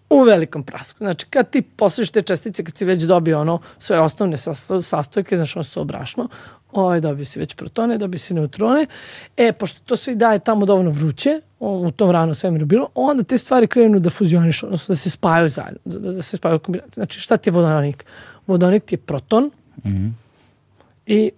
[0.09, 0.97] u velikom prasku.
[0.97, 4.37] Znači, kad ti poslužiš te čestice, kad si već dobio ono svoje osnovne
[4.81, 6.27] sastojke, znači ono su obrašno,
[6.71, 8.85] ovaj, dobio si već protone, dobio si neutrone,
[9.37, 13.37] e, pošto to sve daje tamo dovoljno vruće, u tom rano svemiru bilo, onda te
[13.37, 16.93] stvari krenu da fuzioniš, odnosno da se spajaju zajedno, da, da se spajaju u kombinaciji.
[16.93, 18.05] Znači, šta ti je vodonik?
[18.47, 19.43] Vodonik ti je proton
[19.83, 20.11] mm -hmm.
[21.05, 21.31] i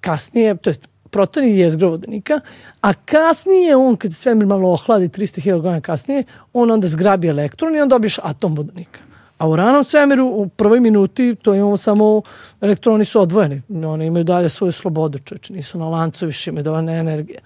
[0.00, 2.40] kasnije, to jest proton je jezgro vodonika,
[2.80, 7.80] a kasnije on, kad svemir malo ohladi 300.000 godina kasnije, on onda zgrabi elektron i
[7.80, 9.00] onda dobiješ atom vodonika.
[9.38, 12.22] A u ranom svemiru u prvoj minuti to imamo samo
[12.60, 13.62] elektroni su odvojeni.
[13.86, 17.38] Oni imaju dalje svoju slobodu, čoveče, nisu na lancu, više imaju dovoljne energije.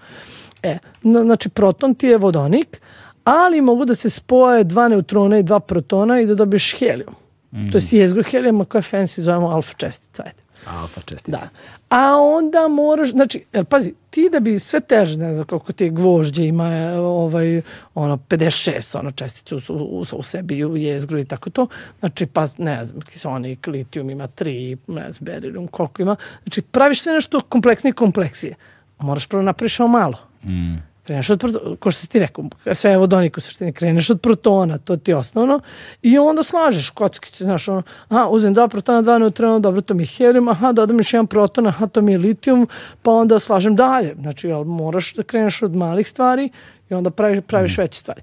[0.63, 2.81] E, znači proton ti je vodonik,
[3.23, 7.15] ali mogu da se spoje dva neutrona i dva protona i da dobiješ helijum.
[7.51, 7.71] Mm.
[7.71, 10.23] To je jezgro helijuma koje fancy zovemo alfa čestica.
[10.23, 10.48] Ajde.
[10.67, 11.37] Alfa čestica.
[11.37, 11.49] Da.
[11.89, 15.89] A onda moraš, znači, jel, pazi, ti da bi sve teže, ne znam koliko ti
[15.89, 17.61] gvožđe ima, ovaj,
[17.95, 21.67] ono, 56, ono, česticu u, u, u sebi, u jezgru i tako to,
[21.99, 27.01] znači, pa, ne znam, kisonik, litijum ima 3, ne znam, berirum, koliko ima, znači, praviš
[27.01, 28.55] sve nešto kompleksnije kompleksije.
[28.99, 30.17] Moraš prvo napraviš malo.
[30.43, 30.88] Mm.
[31.09, 34.21] Kreneš od protona, ko što si ti rekao, sve je vodonik u suštini, kreneš od
[34.21, 35.59] protona, to ti je osnovno,
[36.01, 40.03] i onda slažeš kockice, znaš, ono, aha, uzem dva protona, dva neutrona, dobro, to mi
[40.03, 42.67] je helium, aha, dodam još jedan proton, aha, to mi je litijum,
[43.01, 44.15] pa onda slažem dalje.
[44.21, 46.49] Znači, jel, moraš da kreneš od malih stvari
[46.89, 47.81] i onda praviš, praviš mm.
[47.81, 48.21] veće stvari.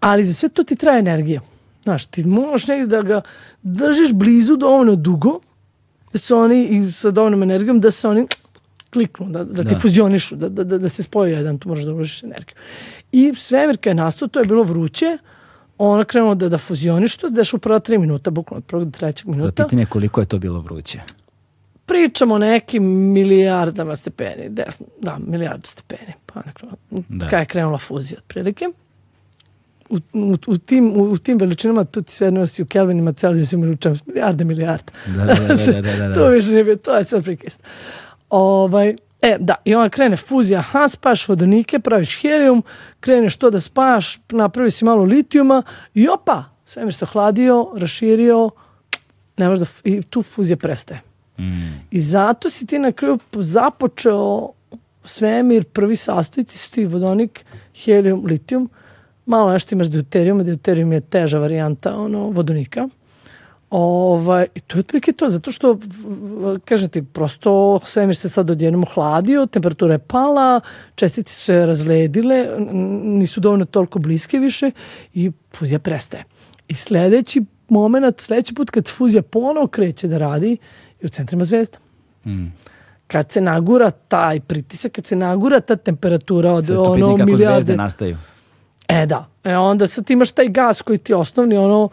[0.00, 1.40] Ali za sve to ti traje energija.
[1.82, 3.22] Znaš, ti možeš negdje da ga
[3.62, 5.40] držiš blizu dovoljno dugo,
[6.12, 8.26] da se oni, i sa dovoljnom energijom, da se oni
[8.94, 9.80] kliknu, da, da ti da.
[9.80, 12.56] fuzionišu, da, da, da se spoje jedan, tu možeš da uložiš energiju.
[13.12, 15.18] I svemir kad je nastao, to je bilo vruće,
[15.78, 18.98] ona krenula da, da fuzioniš, to deš u prva tri minuta, bukvalno od prvog do
[18.98, 19.46] trećeg minuta.
[19.46, 21.00] Za pitanje koliko je to bilo vruće?
[21.86, 26.76] Pričamo o nekim milijardama stepeni, desno, da, milijardu stepeni, pa nekako,
[27.08, 27.26] da.
[27.26, 28.64] kada je krenula fuzija otprilike.
[29.90, 33.66] U, u, u, tim, u, u tim veličinama tu ti sve nosi u Kelvinima, Celzijusima
[33.66, 34.92] ili u čemu, milijarde, milijarde.
[35.06, 36.14] Da, da, da, da, da, da.
[36.20, 37.48] to više nije bio, to je sve otprilike
[38.36, 42.62] Ovaj, E, da, i onda krene fuzija, ha, spaš vodonike, praviš helijum,
[43.00, 45.62] kreneš to da spaš, napravi si malo litijuma
[45.94, 48.50] i opa, svemir se ohladio, raširio,
[49.36, 51.00] ne da, i tu fuzija prestaje.
[51.38, 51.88] Mm.
[51.90, 54.50] I zato si ti na kraju započeo
[55.04, 57.44] svemir, prvi sastojci su ti vodonik,
[57.84, 58.70] helijum, litijum,
[59.26, 62.88] malo nešto imaš deuterijum, deuterijum je teža varijanta ono, vodonika.
[63.76, 65.78] Ovaj, I to je otprilike to, zato što,
[66.64, 70.60] kažem ti, prosto svemir se sad odjednom ohladio, temperatura je pala,
[70.94, 72.46] čestice su se razledile,
[73.02, 74.70] nisu dovoljno toliko bliske više
[75.14, 76.24] i fuzija prestaje.
[76.68, 80.50] I sledeći moment, sledeći put kad fuzija ponovo kreće da radi
[81.00, 81.78] je u centrima zvezda.
[82.26, 82.46] Mm.
[83.06, 87.24] Kad se nagura taj pritisak, kad se nagura ta temperatura od Sve ono milijarde...
[87.24, 88.16] kako zvezde nastaju.
[88.88, 91.88] E da, e onda sad imaš taj gas koji ti je osnovni ono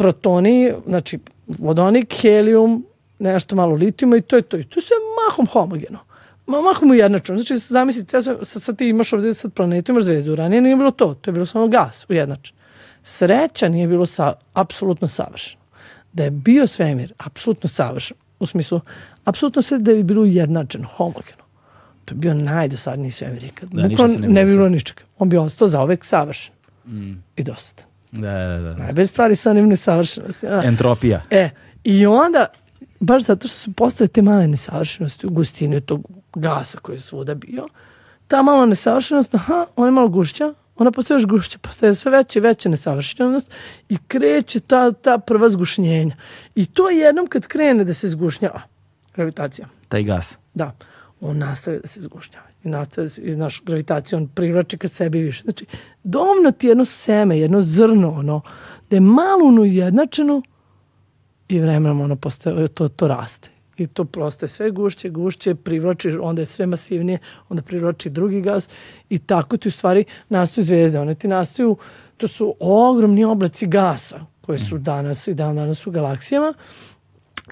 [0.00, 2.86] protoni, znači vodonik, helijum,
[3.18, 4.56] nešto malo litijuma i to je to.
[4.56, 5.98] I to je sve mahom homogeno.
[6.46, 7.38] Ma, mahom ujednačeno.
[7.38, 10.36] Znači, zamisli, sad, sad ti imaš ovde sad planetu, imaš zvezdu.
[10.36, 11.14] Ranije nije bilo to.
[11.14, 12.56] To je bilo samo gas ujednačen.
[13.02, 15.62] Sreća nije bilo sa, apsolutno savršeno.
[16.12, 18.16] Da je bio svemir apsolutno savršen.
[18.38, 18.80] U smislu,
[19.24, 21.44] apsolutno sve da bi bilo ujednačeno, homogeno.
[22.04, 23.68] To je bio najdosadniji svemir ikad.
[23.68, 25.02] Da, Bukvalno ne bi bilo ničega.
[25.18, 26.54] On bi ostao za uvek savršen.
[26.86, 27.12] Mm.
[27.36, 27.89] I dosta.
[28.12, 28.74] Da, da, da.
[28.74, 30.62] Najbolje stvari sa onim nesavršenostima.
[30.64, 31.22] Entropija.
[31.30, 31.50] E,
[31.84, 32.46] i onda,
[33.00, 37.34] baš zato što su postale te male nesavršenosti u gustini tog gasa koji je svuda
[37.34, 37.68] bio,
[38.26, 42.38] ta mala nesavršenost, aha, ona je malo gušća, ona postaje još gušća, postaje sve veća
[42.38, 43.50] i veća nesavršenost
[43.88, 46.16] i kreće ta, ta prva zgušnjenja.
[46.54, 48.60] I to jednom kad krene da se zgušnjava,
[49.14, 49.68] gravitacija.
[49.88, 50.38] Taj gas.
[50.54, 50.72] Da,
[51.20, 52.49] on nastavlja da se zgušnjava.
[52.64, 55.42] I nastavlja da iz našu gravitaciju, on privlači kad sebi više.
[55.42, 55.66] Znači,
[56.04, 58.40] dovoljno ti jedno seme, jedno zrno, ono,
[58.90, 60.42] da je malo ujednačeno
[61.48, 63.50] i vremenom ono postaje, to, to raste
[63.82, 67.18] i to proste sve gušće, gušće, privlači, onda je sve masivnije,
[67.48, 68.68] onda privlači drugi gas
[69.08, 70.98] i tako ti u stvari nastaju zvezde.
[70.98, 71.76] One ti nastaju,
[72.16, 76.54] to su ogromni oblaci gasa koji su danas i dan danas u galaksijama.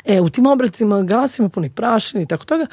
[0.05, 2.67] E, u tim obracima gasima puni prašine i tako toga,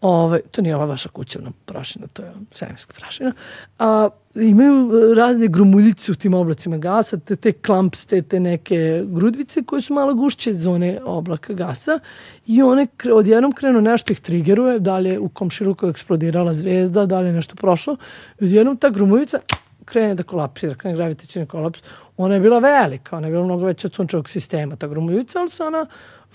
[0.00, 3.32] Ove, ovaj, to nije ova vaša kućevna prašina, to je svemirska prašina.
[3.78, 9.62] A, imaju razne gromuljice u tim oblacima gasa, te, te klamps, te, te neke grudvice
[9.62, 11.98] koje su malo gušće zone oblaka gasa
[12.46, 14.80] i one odjednom krenu nešto ih trigeruje,
[15.20, 17.96] u komšiluku je eksplodirala zvezda, dalje nešto prošlo
[18.40, 19.40] i odjednom ta gromuljica
[19.84, 21.82] krene da kolapsira, krene gravitacijni kolaps.
[22.16, 25.50] Ona je bila velika, ona je bila mnogo veća od sunčevog sistema, ta gromuljica, ali
[25.50, 25.86] se ona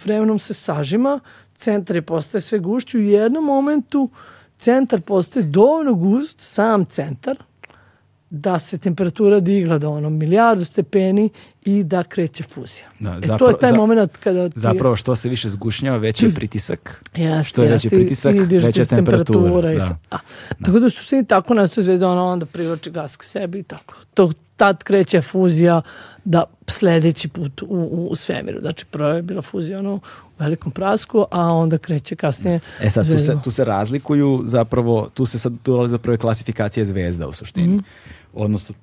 [0.03, 1.19] vremenom se sažima,
[1.55, 2.97] centar je postaje sve gušći.
[2.97, 4.09] U jednom momentu
[4.57, 7.37] centar postaje dovoljno gust, sam centar,
[8.29, 11.29] da se temperatura digla do ono milijardu stepeni
[11.65, 12.87] i da kreće fuzija.
[12.99, 14.59] Da, e, to je taj moment kada ti...
[14.59, 17.03] Zapravo što se više zgušnjava, veći je pritisak.
[17.15, 19.39] Jeste, što je veći pritisak, i veća je temperatura.
[19.39, 19.97] temperatura i da.
[20.09, 20.17] A,
[20.59, 20.65] da.
[20.65, 23.95] Tako da su svi tako nastoji zvezda, ona onda privlači gas k sebi i tako.
[24.13, 25.81] To, tad kreće fuzija
[26.25, 28.59] da sledeći put u, u, u svemiru.
[28.61, 29.99] Znači, prvo je bila fuzija ono,
[30.39, 35.25] velikom prasku, a onda kreće kasnije E sad, tu se, tu se razlikuju zapravo, tu
[35.25, 37.77] se sad dolazi do prve klasifikacije zvezda u suštini.
[37.77, 37.83] Mm.
[38.33, 38.75] Odnosno,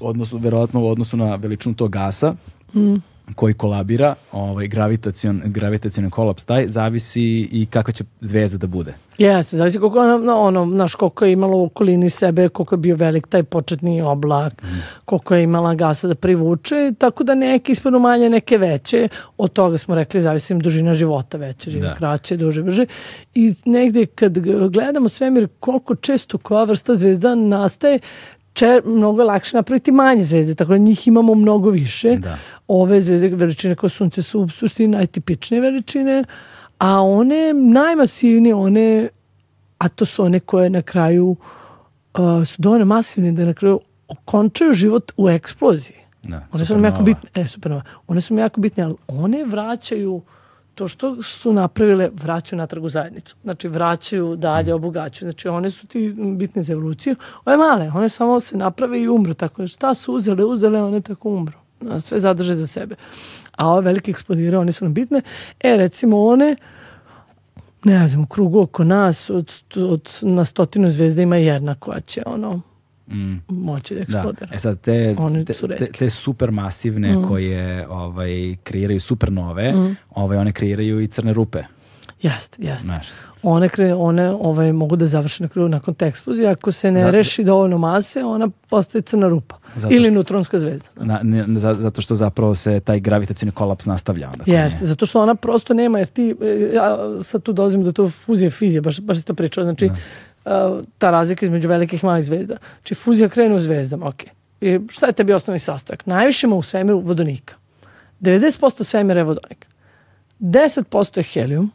[0.00, 2.34] odnosno, verovatno u odnosu na veličinu tog gasa,
[2.74, 8.94] mm koji kolabira, ovaj, gravitacion, gravitacion kolaps taj, zavisi i kakva će zvezda da bude.
[9.18, 12.96] Jeste, zavisi koliko ono, ono, naš, koliko je imalo u okolini sebe, koliko je bio
[12.96, 14.66] velik taj početni oblak, mm.
[15.04, 19.78] koliko je imala gasa da privuče, tako da neke ispadnu manje, neke veće, od toga
[19.78, 21.94] smo rekli, zavisi im dužina života veće, žive da.
[21.94, 22.86] kraće, duže, brže.
[23.34, 24.38] I negde kad
[24.70, 27.98] gledamo svemir, koliko često koja vrsta zvezda nastaje,
[28.52, 32.16] če, mnogo lakše napraviti manje zvezde, tako da njih imamo mnogo više.
[32.16, 32.38] Da.
[32.68, 36.24] Ove zvezde veličine kao sunce su u suštini najtipičnije veličine,
[36.78, 39.08] a one najmasivnije, one,
[39.78, 41.36] a to su one koje na kraju
[42.18, 45.96] uh, su dovoljno masivne da na kraju okončaju život u eksploziji.
[46.22, 47.82] Da, one su nam jako bitne, e, supernova.
[48.06, 50.22] One su mi jako bitne, ali one vraćaju
[50.74, 53.36] to što su napravile vraćaju natrag u zajednicu.
[53.42, 55.30] Znači vraćaju dalje, obogaćuju.
[55.30, 57.16] Znači one su ti bitne za evoluciju.
[57.44, 59.34] Ove male, one samo se naprave i umru.
[59.34, 61.58] Tako šta su uzele, uzele, one tako umru.
[62.00, 62.94] Sve zadrže za sebe.
[63.56, 65.20] A ove velike eksplodire, one su nam bitne.
[65.60, 66.56] E, recimo one,
[67.84, 72.22] ne znam, u krugu oko nas, od, od, na stotinu zvezda ima jedna koja će
[72.26, 72.60] ono,
[73.08, 73.36] mm.
[73.48, 74.02] moći da, da.
[74.02, 74.46] eksplodira.
[74.46, 74.56] Da.
[74.56, 75.16] E sad, te,
[75.46, 77.22] te, te, te supermasivne mm.
[77.22, 79.96] koje ovaj, kreiraju supernove, mm.
[80.10, 81.62] ovaj, one kreiraju i crne rupe.
[82.22, 82.88] Jeste, jeste.
[83.42, 86.48] One, kre, one ovaj, mogu da završe na kraju nakon te eksplozije.
[86.48, 89.56] Ako se ne zato, reši dovoljno mase, ona postaje crna rupa.
[89.76, 90.88] Zato Ili neutronska zvezda.
[90.96, 91.04] Da.
[91.04, 94.30] Na, ne, zato što zapravo se taj gravitacijni kolaps nastavlja.
[94.30, 97.92] Onda Jeste, zato što ona prosto nema, jer ti, e, ja sad tu dolazim do
[97.92, 99.94] to fuzije fizije, baš, baš si to pričao, znači da
[100.98, 102.56] ta razlika između velikih i malih zvezda.
[102.80, 104.22] Znači fuzija krene u zvezdama, ok.
[104.60, 106.06] I šta je tebi osnovni sastojak?
[106.06, 107.54] Najviše ima u svemiru vodonika.
[108.20, 109.66] 90% svemira je vodonik.
[110.40, 111.70] 10% je helijum,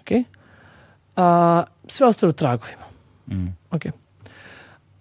[0.00, 0.26] ok.
[1.16, 2.84] A, sve ostalo tragovima.
[3.26, 3.56] Mm.
[3.70, 3.82] Ok.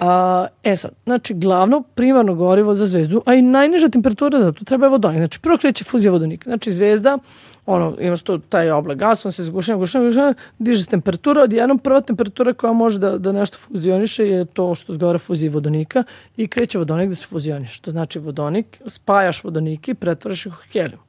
[0.01, 4.65] A, e sad, znači glavno primarno gorivo za zvezdu, a i najniža temperatura za to
[4.65, 5.19] treba je vodonik.
[5.19, 6.49] Znači prvo kreće fuzija vodonika.
[6.49, 7.17] Znači zvezda
[7.65, 11.79] ono, imaš to, taj oblak gasa, on se zgušava, gušava, gušava, diže se temperatura, odjednom
[11.79, 16.03] prva temperatura koja može da, da nešto fuzioniše je to što odgovara fuziji vodonika
[16.37, 17.81] i kreće vodonik da se fuzioniše.
[17.81, 21.01] To znači vodonik, spajaš vodonike i pretvaraš ih u helijum.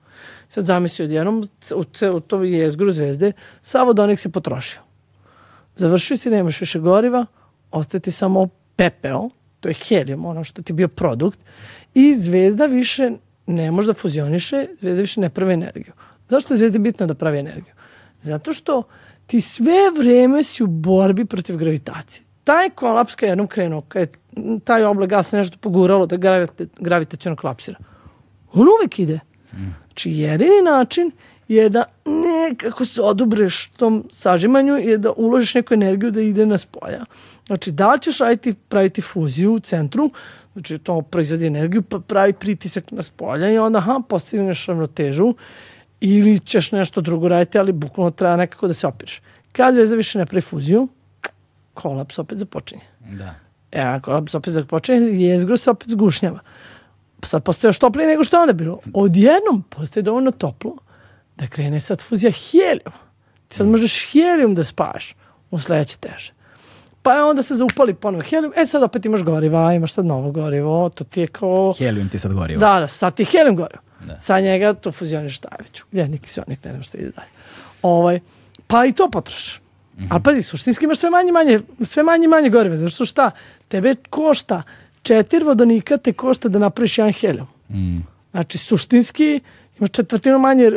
[0.48, 1.84] Sad zamisli odjednom, u,
[2.16, 4.80] u to jezgru zvezde, sa vodonik se potrošio.
[5.76, 7.26] Završio si, nemaš više goriva,
[7.70, 9.28] ostaje ti samo pepeo,
[9.60, 11.38] to je helijum, ono što ti bio produkt,
[11.94, 13.10] i zvezda više
[13.46, 15.92] ne može da fuzioniše, zvezda više ne prve energiju.
[16.28, 17.74] Zašto je zvezdi bitno da pravi energiju?
[18.20, 18.82] Zato što
[19.26, 22.24] ti sve vreme si u borbi protiv gravitacije.
[22.44, 24.08] Taj kolaps kad jednom krenuo, kad je
[24.64, 27.78] taj oblak gasa nešto poguralo da gravita, gravitacijno kolapsira,
[28.52, 29.20] on uvek ide.
[29.86, 31.10] Znači, jedini način
[31.48, 36.58] je da nekako se odubreš tom sažimanju je da uložiš neku energiju da ide na
[36.58, 37.04] spoja.
[37.52, 40.10] Znači, da li ćeš raditi, praviti fuziju u centru,
[40.52, 45.34] Znači to proizvodi energiju, pa pravi pritisak na spolja i onda aha, postigneš ravnotežu
[46.00, 49.22] ili ćeš nešto drugo raditi, ali bukvalno treba nekako da se opiriš.
[49.52, 50.88] Kad zvezda više ne pravi fuziju,
[51.74, 52.82] kolaps opet započinje.
[53.00, 53.34] Da.
[53.72, 56.38] E, kolaps opet započinje, jezgro se opet zgušnjava.
[57.22, 58.80] Sad postoje još toplije nego što je onda bilo.
[58.94, 60.76] Odjednom postoje dovoljno toplo
[61.36, 62.92] da krene sad fuzija helijum.
[63.50, 65.16] Sad možeš helijum da spaš
[65.50, 66.32] u sledeće teže.
[67.02, 68.52] Pa je onda se zaupali ponovo helijum.
[68.56, 71.74] E sad opet imaš goriva, imaš sad novo gorivo, to ti je kao...
[71.78, 72.60] Helijum ti sad gorivo.
[72.60, 73.82] Da, da, sad ti je helijum gorivo.
[74.06, 74.20] Da.
[74.20, 75.82] Sa njega to fuzioniš šta je već.
[75.90, 77.28] Gdje kisionik, ne znam šta ide dalje.
[77.82, 78.20] Ovaj,
[78.66, 79.60] pa i to potrošiš.
[79.96, 80.06] Mm -hmm.
[80.10, 82.76] Ali pazi, suštinski imaš sve manje manje, sve manje manje goriva.
[82.76, 83.30] Zašto šta?
[83.68, 84.62] Tebe košta
[85.02, 87.46] četiri vodonika te košta da napraviš jedan helijum.
[87.68, 87.98] Mm.
[88.30, 89.40] Znači, suštinski
[89.78, 90.70] imaš četvrtinu manje,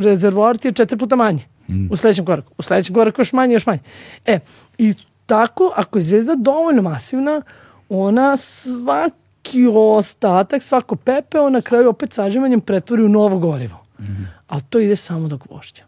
[0.00, 1.42] rezervoar ti je četiri puta manje.
[1.68, 1.92] Mm.
[1.92, 2.52] U sledećem koraku.
[2.58, 3.80] U sledećem koraku još manje, još manje.
[4.26, 4.38] E,
[4.78, 4.94] i
[5.28, 7.42] tako, ako je zvezda dovoljno masivna,
[7.88, 13.84] ona svaki ostatak, svako pepeo na kraju opet sađevanjem pretvori u novo gorivo.
[13.98, 14.26] Mm -hmm.
[14.46, 15.82] Ali to ide samo do gvožđa.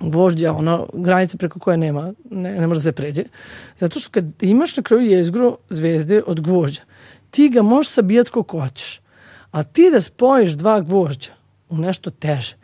[0.00, 3.24] Gvožđa, ono, granica preko koje nema, ne, ne može da se pređe.
[3.78, 6.82] Zato što kad imaš na kraju jezgro zvezde od gvožđa,
[7.30, 9.00] ti ga možeš sabijati kako hoćeš.
[9.50, 11.32] A ti da spojiš dva gvožđa
[11.68, 12.56] u nešto teže,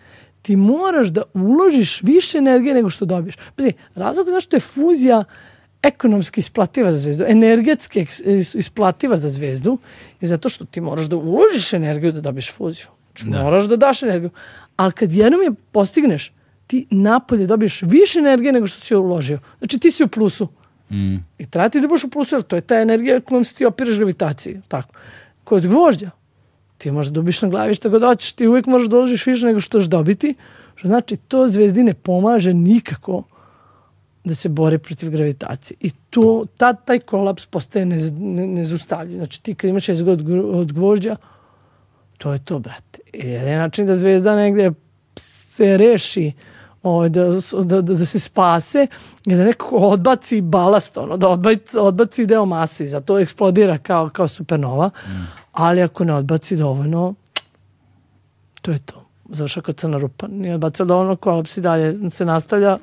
[0.42, 3.36] ti moraš da uložiš više energije nego što dobiješ.
[3.56, 5.24] Pazi, razlog zašto je fuzija
[5.82, 8.06] ekonomski isplativa za zvezdu, energetski
[8.54, 9.78] isplativa za zvezdu
[10.20, 12.86] je zato što ti moraš da uložiš energiju da dobiješ fuziju.
[13.06, 13.42] Znači, da.
[13.42, 14.30] moraš da daš energiju.
[14.76, 16.32] Ali kad jednom je postigneš,
[16.66, 19.38] ti napolje dobiješ više energije nego što si uložio.
[19.58, 20.48] Znači ti si u plusu.
[20.90, 21.16] Mm.
[21.38, 23.64] I treba ti da budeš u plusu, jer to je ta energija kojom se ti
[23.64, 24.60] opiraš gravitaciji.
[24.68, 24.94] Tako.
[25.44, 26.10] Kod gvožđa,
[26.78, 29.46] ti možeš da dobiš na glavi šta god hoćeš, ti uvijek možeš da uložiš više
[29.46, 30.34] nego što ćeš dobiti,
[30.74, 33.22] što znači to zvezdi ne pomaže nikako
[34.24, 35.76] da se bore protiv gravitacije.
[35.80, 39.16] I to, ta, taj kolaps postaje nez, ne, nezaustavljiv.
[39.16, 41.16] Znači ti kad imaš jezgo od, od gvožđa,
[42.18, 42.98] to je to, brate.
[43.12, 44.72] Jedan način da zvezda negde
[45.16, 46.32] se reši
[46.82, 47.28] ovaj, da,
[47.64, 48.86] da, da, da se spase
[49.26, 54.10] je da nekako odbaci balast, ono, da odbaci, odbaci deo mase i zato eksplodira kao,
[54.10, 54.90] kao supernova.
[55.06, 55.10] Mm.
[55.52, 57.14] Ali ako ne odbaci dovoljno,
[58.62, 59.04] to je to.
[59.28, 60.26] Završa kao crna rupa.
[60.26, 62.78] Nije odbacila dovoljno, kolaps i dalje se nastavlja,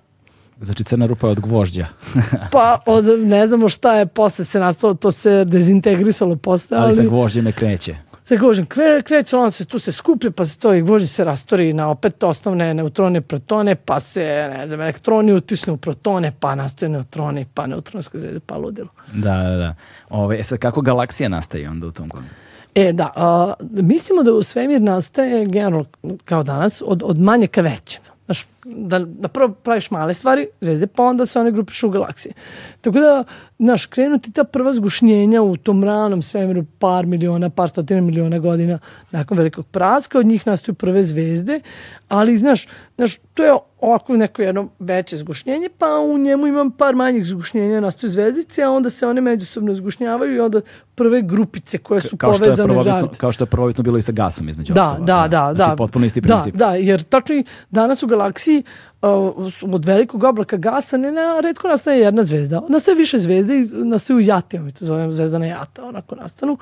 [0.62, 1.88] Znači crna rupa je od gvožđa.
[2.52, 6.78] pa od, ne znamo šta je posle se nastalo, to se dezintegrisalo posle.
[6.78, 7.96] Ali, ali sa gvožđem je kreće.
[8.24, 8.66] Sa gvožđem
[9.04, 12.24] kreće, on se tu se skuplja, pa se to i gvožđe se rastori na opet
[12.24, 17.68] osnovne neutrone, protone, pa se, ne znam, elektroni utisnu u protone, pa nastaju neutroni, pa
[17.68, 18.88] neutronska zvezda, pa ludilo.
[19.14, 19.76] Da, da, da.
[20.10, 22.40] Ove, e sad, kako galaksija nastaje onda u tom kontekstu?
[22.76, 25.86] E, da, a, mislimo da u svemir nastaje generalno
[26.26, 28.02] kao danas od, od manje ka većem.
[28.26, 32.34] Znaš, da, da prvo praviš male stvari, zvezde, pa onda se one grupišu u galaksije.
[32.82, 33.24] Tako da,
[33.60, 38.80] znaš, krenuti ta prva zgušnjenja u tom ranom svemiru par miliona, par stotina miliona godina
[39.12, 41.60] nakon velikog praska, od njih nastaju prve zvezde,
[42.08, 42.68] ali, znaš,
[42.98, 47.80] znaš to je ovako neko jedno veće zgušnjenje, pa u njemu imam par manjih zgušnjenja,
[47.80, 50.62] nastaju zvezdice, a onda se one međusobno zgušnjavaju i onda
[50.96, 53.16] prve grupice koje su kao povezane gravitacijom.
[53.18, 55.06] Kao što je prvobitno bilo i sa gasom između da, ostalo.
[55.06, 55.76] Da, da, znači, da.
[55.76, 56.56] potpuno isti princip.
[56.56, 58.59] Da, da, jer tačno i danas u galaksiji
[59.02, 62.62] uh, od velikog oblaka gasa ne na redko nastaje jedna zvezda.
[62.70, 66.58] Nastaje više zvezde i nastaju jati, mi to zovemo zvezdana jata, onako nastanu.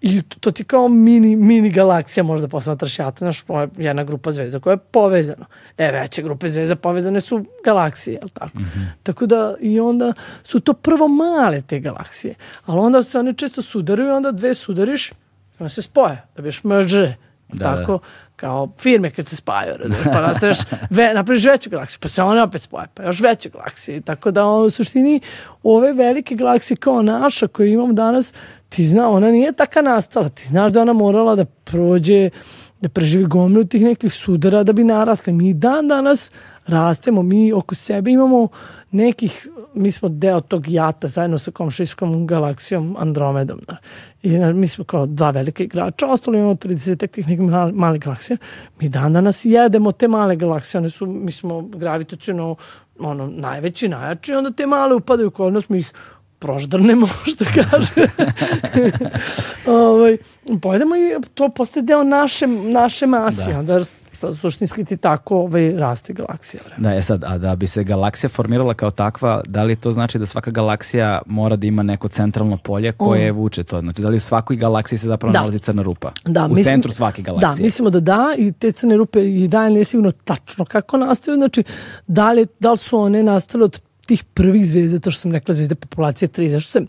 [0.00, 3.44] I to, ti kao mini, mini galaksija možda posmatraš jata, znaš,
[3.76, 5.46] jedna grupa zvezda koja je povezana.
[5.78, 8.58] E, veće grupe zvezda povezane su galaksije, jel tako?
[8.58, 8.86] Mm -hmm.
[9.02, 10.12] Tako da, i onda
[10.44, 12.34] su to prvo male te galaksije,
[12.66, 15.12] ali onda se one često sudaraju onda dve sudariš,
[15.58, 17.14] one se spoje, da biš merge,
[17.52, 17.92] da, tako?
[17.92, 17.98] Da
[18.40, 20.58] kao firme kad se spajaju, pa nastaviš,
[20.90, 24.00] ve, napraviš veću galaksiju, pa se one opet spoje, pa još veće galaksije.
[24.00, 25.20] Tako da u suštini
[25.62, 28.34] ove velike galaksije kao naša koju imamo danas,
[28.68, 30.28] ti zna, ona nije taka nastala.
[30.28, 32.30] Ti znaš da ona morala da prođe,
[32.80, 35.32] da preživi gomilu tih nekih sudara da bi narasle.
[35.32, 36.32] Mi dan danas
[36.70, 38.48] rastemo, mi oko sebe imamo
[38.90, 43.60] nekih, mi smo deo tog jata zajedno sa komšijskom galaksijom Andromedom.
[44.22, 48.36] I mi smo kao dva velike igrača, ostalo imamo 30 tih nekih mali, mali galaksija.
[48.80, 52.56] Mi dan danas jedemo te male galaksije, one su, mi smo gravitacijno
[52.98, 55.92] ono, najveći, najjači, onda te male upadaju kod nas, mi ih
[56.40, 58.08] proždrnemo, što kaže.
[59.86, 60.16] ovaj,
[60.62, 61.00] pojedemo i
[61.34, 63.58] to postaje deo naše, naše masi, da.
[63.58, 63.80] onda
[64.40, 66.62] suštinski ti tako ovaj, raste galaksija.
[66.76, 70.18] Da, je sad, a da bi se galaksija formirala kao takva, da li to znači
[70.18, 73.36] da svaka galaksija mora da ima neko centralno polje koje mm.
[73.36, 73.80] vuče to?
[73.80, 75.40] Znači, da li u svakoj galaksiji se zapravo da.
[75.40, 76.12] nalazi crna rupa?
[76.24, 77.62] Da, u mislim, centru svake da, galaksije?
[77.62, 81.36] Da, mislimo da da i te crne rupe i dalje nije sigurno tačno kako nastaju,
[81.36, 81.62] znači
[82.06, 83.80] da li, da li su one nastale od
[84.10, 86.80] tih prvih zvezda, to što sam rekla zvezde populacije 3, zašto se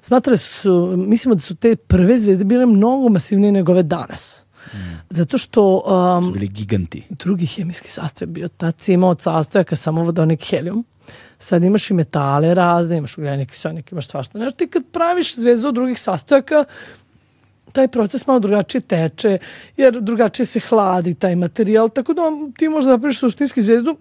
[0.00, 4.44] smatrali su, mislimo da su te prve zvezde bile mnogo masivnije nego ove danas.
[4.74, 4.76] Mm.
[5.10, 5.84] Zato što...
[6.18, 7.02] Um, su bili giganti.
[7.10, 8.48] Drugi hemijski sastojak bio.
[8.78, 10.84] Si imao od sastojaka samo vodonik helijum.
[11.38, 14.38] Sad imaš i metale razne, imaš ugljenik, kiselnik, imaš svašta.
[14.38, 16.64] Znaš, ti kad praviš zvezdu od drugih sastojaka,
[17.72, 19.38] taj proces malo drugačije teče,
[19.76, 22.22] jer drugačije se hladi taj materijal, tako da
[22.58, 23.96] ti možda napraviš suštinski zvezdu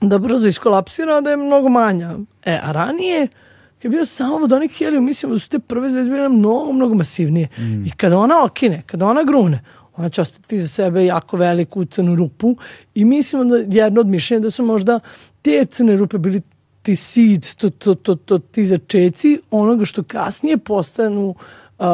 [0.00, 2.14] da brzo iskolapsira, da je mnogo manja.
[2.44, 3.28] E, a ranije,
[3.76, 6.94] kad je bio samo vodonik helijum, mislimo da su te prve zvezde bile mnogo, mnogo
[6.94, 7.48] masivnije.
[7.58, 7.86] Mm.
[7.86, 9.60] I kada ona okine, kada ona grune,
[9.96, 12.56] ona će ostati za sebe jako veliku crnu rupu
[12.94, 15.00] i mislimo da jedno od mišljenja da su možda
[15.42, 16.42] te crne rupe bili
[16.82, 21.34] ti seed, to, to, to, to, ti začeci onoga što kasnije postanu
[21.78, 21.86] uh,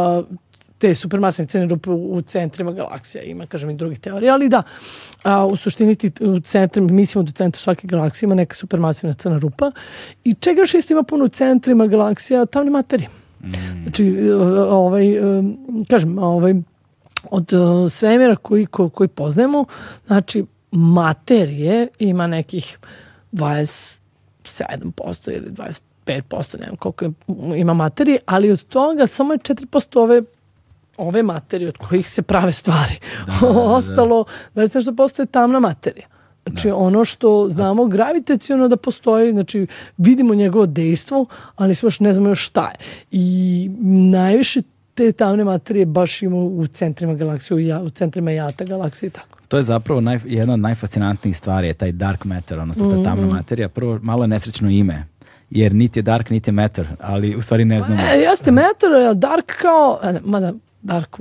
[0.78, 3.22] te supermasne crne rupe u, centrima galaksija.
[3.22, 4.62] Ima, kažem, i drugih teorija, ali da,
[5.22, 9.14] a, u suštini ti u centru, mislimo da u centru svake galaksije ima neka supermasivna
[9.14, 9.70] crna rupa
[10.24, 12.46] i čega još isto ima puno u centrima galaksija?
[12.46, 13.08] Tamne materije.
[13.40, 13.50] Mm.
[13.82, 14.30] Znači,
[14.68, 15.06] ovaj,
[15.90, 16.54] kažem, ovaj,
[17.30, 17.52] od
[17.90, 19.64] svemira koji, ko, koji poznajemo,
[20.06, 22.78] znači, materije ima nekih
[23.32, 23.96] 27%
[25.26, 27.10] ili 25%, ne znam koliko
[27.56, 30.22] ima materije, ali od toga samo je 4% ove
[30.98, 32.98] ove materije od kojih se prave stvari.
[33.27, 34.24] Da, da, da, Ostalo,
[34.55, 34.81] da.
[34.81, 36.06] što postoje tamna materija.
[36.47, 36.77] Znači da.
[36.77, 39.66] ono što znamo gravitacijono da postoji, znači
[39.97, 42.77] vidimo njegovo dejstvo, ali smo još ne znamo još šta je.
[43.10, 43.70] I
[44.10, 44.62] najviše
[44.94, 49.39] te tamne materije baš ima u centrima galaksije, u centrima jata galaksije i tako.
[49.48, 53.27] To je zapravo naj, jedna od najfascinantnijih stvari, je taj dark matter, odnosno ta tamna
[53.27, 53.32] mm -hmm.
[53.32, 53.68] materija.
[53.68, 55.06] Prvo, malo je nesrećno ime,
[55.51, 58.02] jer niti je dark, niti je matter, ali u stvari ne znamo.
[58.02, 60.52] E, jeste matter, dark kao, e, mada
[60.86, 61.16] dark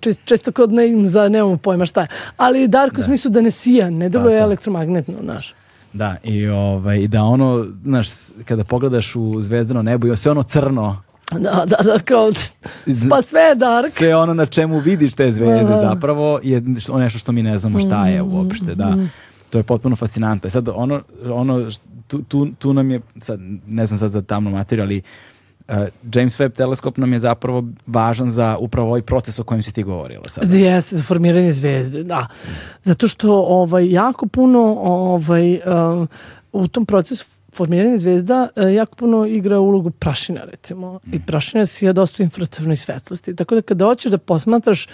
[0.00, 2.06] čest, često kod ne, za nemamo pojma šta je,
[2.36, 3.02] ali dark u da.
[3.02, 5.54] smislu da ne sija, ne da je elektromagnetno, znaš.
[5.92, 8.08] Da, i ovaj, da ono, znaš,
[8.44, 11.02] kada pogledaš u zvezdano nebo i sve ono crno,
[11.32, 12.32] Da, da, da, kao,
[13.10, 13.90] pa sve je dark.
[13.90, 15.76] Sve ono na čemu vidiš te zvezde da, da.
[15.76, 16.62] zapravo je
[16.94, 18.34] nešto što mi ne znamo šta je mm-hmm.
[18.34, 18.90] uopšte, da.
[18.90, 19.10] Mm.
[19.50, 20.50] To je potpuno fascinantno.
[20.50, 21.02] Sad ono,
[21.32, 21.70] ono
[22.06, 25.02] tu, tu, tu nam je, sad, ne znam sad za tamnu materiju, ali
[26.14, 29.82] James Webb teleskop nam je zapravo važan za upravo ovaj proces o kojem si ti
[29.82, 30.56] govorila sada.
[30.56, 32.26] Jeste, za formiranje zvezde, da.
[32.82, 36.06] Zato što ovaj, jako puno ovaj, uh,
[36.52, 37.24] u tom procesu
[37.54, 41.14] formiranje zvezda uh, jako puno igra ulogu prašina recimo mm.
[41.14, 44.86] i prašina si je dosta infracrvnoj svetlosti tako da kada hoćeš da posmatraš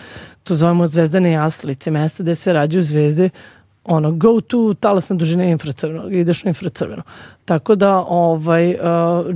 [0.45, 3.31] to zovemo zvezdane jaslice mesta gde se rađaju zvezde
[3.85, 7.03] ono, go to talasna dužina infracrveno, ideš na infracrveno.
[7.45, 8.79] Tako da ovaj, uh,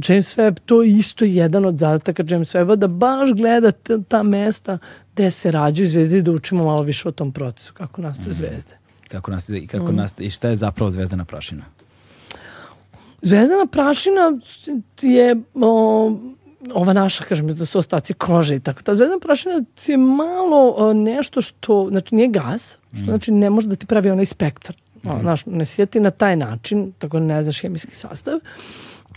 [0.08, 3.72] James Webb, to je isto jedan od zadataka James Webba, da baš gleda
[4.08, 4.78] ta mesta
[5.12, 8.34] gde se rađaju zvezde i da učimo malo više o tom procesu, kako nastaju mm.
[8.34, 8.76] zvezde.
[9.08, 9.96] Kako nastaju, i, kako mm.
[9.96, 11.64] nastaju, i šta je zapravo zvezdana prašina?
[13.22, 14.32] Zvezdana prašina
[15.02, 16.12] je o,
[16.74, 18.82] ova naša, kažem, da su ostaci kože i tako.
[18.82, 19.54] Ta zvezdana prašina
[19.86, 23.08] je malo o, nešto što, znači nije gas, što mm.
[23.08, 24.76] znači ne može da ti pravi onaj spektar.
[25.02, 25.08] Mm.
[25.08, 28.40] O, znaš, ne sjeti na taj način, tako ne znaš hemijski sastav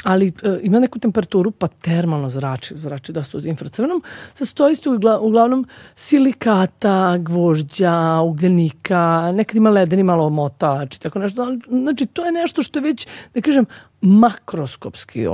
[0.03, 4.03] ali e, ima neku temperaturu, pa termalno zrači, zrači dosta u infracrvenom,
[4.33, 4.89] sastoji se
[5.21, 5.65] uglavnom
[5.95, 11.57] silikata, gvožđa, ugljenika, nekad ima ledeni malo motač i tako nešto.
[11.67, 13.65] Znači, to je nešto što je već, da kažem,
[14.01, 15.25] makroskopski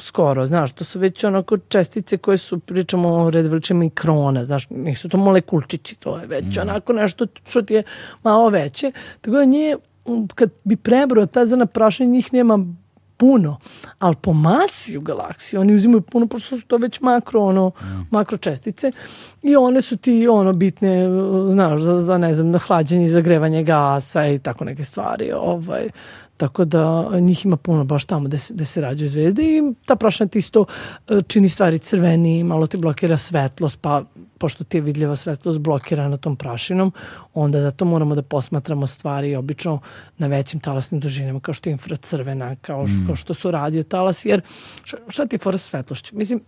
[0.00, 4.70] skoro, znaš, to su već onako čestice koje su, pričamo o red veličine mikrona, znaš,
[4.70, 6.60] nisu to molekulčići, to je već mm.
[6.60, 7.82] onako nešto što ti je
[8.22, 8.92] malo veće.
[9.20, 9.76] Tako da nije,
[10.34, 12.58] kad bi prebrao ta zrna prašenja, njih nema
[13.16, 13.58] puno,
[13.98, 18.06] ali po masi u galaksiji oni uzimaju puno, pošto su to već makro, ono, mm.
[18.10, 18.92] makro čestice
[19.42, 21.06] i one su ti ono bitne,
[21.50, 25.32] znaš, za, za ne znam, hlađenje i zagrevanje gasa i tako neke stvari.
[25.32, 25.88] Ovaj,
[26.44, 29.96] Tako da njih ima puno baš tamo gde se, gde se rađaju zvezde i ta
[29.96, 30.64] prašna ti isto
[31.08, 34.02] e, čini stvari crveni, malo ti blokira svetlost, pa
[34.38, 36.92] pošto ti je vidljiva svetlost blokirana tom prašinom,
[37.34, 39.80] onda zato moramo da posmatramo stvari obično
[40.18, 43.06] na većim talasnim dužinama, kao što je infracrvena, kao što, mm.
[43.06, 44.40] kao što su radio talas, jer
[44.82, 46.16] šta, šta ti je fora svetlošću?
[46.16, 46.40] Mislim,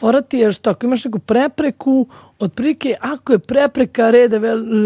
[0.00, 2.08] Fora ti je što ako imaš neku prepreku,
[2.40, 4.38] otprilike ako je prepreka reda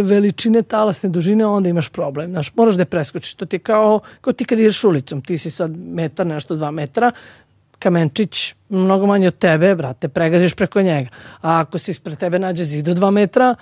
[0.02, 2.30] veličine talasne dužine, onda imaš problem.
[2.30, 3.34] Znaš, moraš da je preskočiš.
[3.34, 6.70] To ti je kao, kao ti kad ideš ulicom, ti si sad metar, nešto dva
[6.70, 7.12] metra,
[7.78, 11.08] kamenčić mnogo manje od tebe, brate, pregaziš preko njega.
[11.40, 13.54] A ako se ispred tebe nađe zid od dva metra,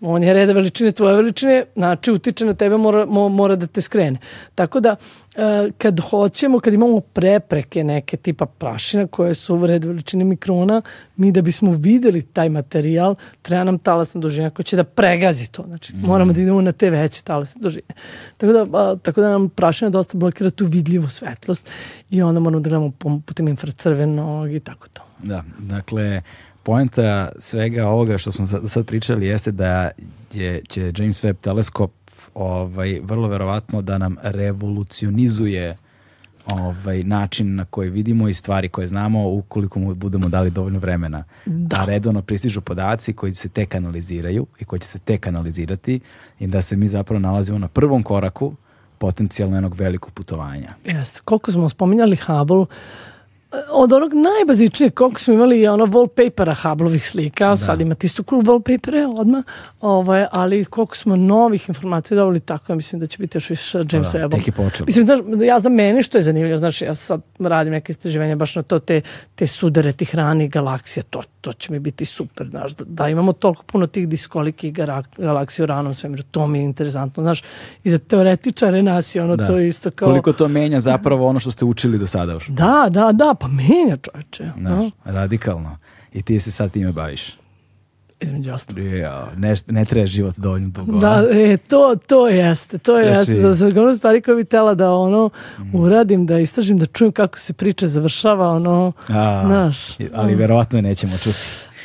[0.00, 4.18] On je reda veličine tvoje veličine, znači utiče na tebe, mora, mora da te skrene.
[4.54, 4.96] Tako da,
[5.36, 10.82] e, kad hoćemo, kad imamo prepreke neke tipa prašina koje su u red veličine mikrona,
[11.16, 15.64] mi da bismo videli taj materijal, treba nam talasna dužina koja će da pregazi to.
[15.66, 16.06] Znači, mm.
[16.06, 17.94] moramo da idemo na te veće talasne dužine.
[18.36, 21.70] Tako da, a, tako da nam prašina dosta blokira tu vidljivu svetlost
[22.10, 22.92] i onda moramo da gledamo
[23.26, 25.02] putem infracrvenog i tako to.
[25.22, 26.22] Da, dakle,
[26.66, 29.90] poenta svega ovoga što smo sad pričali jeste da
[30.32, 31.90] je, će James Webb teleskop
[32.34, 35.76] ovaj, vrlo verovatno da nam revolucionizuje
[36.52, 41.24] ovaj, način na koji vidimo i stvari koje znamo ukoliko mu budemo dali dovoljno vremena.
[41.46, 41.76] Da.
[41.76, 46.00] A redovno pristižu podaci koji se tek analiziraju i koji će se tek analizirati
[46.38, 48.54] i da se mi zapravo nalazimo na prvom koraku
[48.98, 50.68] potencijalno jednog velikog putovanja.
[50.84, 51.20] Jeste.
[51.24, 52.66] Koliko smo spominjali Hubble,
[53.70, 57.56] od onog najbazičnijeg, koliko smo imali ono wallpapera Hablovih slika, da.
[57.56, 59.44] sad imate isto cool wallpapere odmah,
[59.80, 63.78] ovaj, ali koliko smo novih informacija dobili, tako ja mislim da će biti još više
[63.78, 64.30] James da, Webb.
[64.30, 64.86] Tek je počelo.
[64.86, 68.56] Mislim, znaš, ja za mene što je zanimljivo, znači ja sad radim neke istraživanja baš
[68.56, 69.00] na to, te,
[69.34, 73.32] te sudare tih ranih galaksija, to, to će mi biti super, znaš, da, da imamo
[73.32, 74.74] toliko puno tih diskolikih
[75.18, 77.42] galaksija u ranom svemiru, to mi je interesantno, znaš,
[77.84, 79.46] i za teoretičare nas je ono da.
[79.46, 80.08] to isto kao...
[80.08, 82.48] Koliko to menja zapravo ono što ste učili do sada još?
[82.48, 84.50] Da, da, da, pa menja čoveče.
[84.58, 84.90] Znaš, no?
[85.04, 85.78] radikalno.
[86.12, 87.36] I ti se sad time baviš.
[88.20, 88.86] Između ostalo.
[88.86, 90.98] Ja, ne, ne treba život dovoljno dugo.
[90.98, 93.30] Da, e, to, to jeste, to znači...
[93.30, 93.40] jeste.
[93.40, 95.74] Za, za ono stvari koje bi tela da ono mm.
[95.74, 99.98] uradim, da istražim, da čujem kako se priča završava, ono, A, znaš.
[100.14, 100.38] Ali um.
[100.38, 101.38] verovatno nećemo čuti.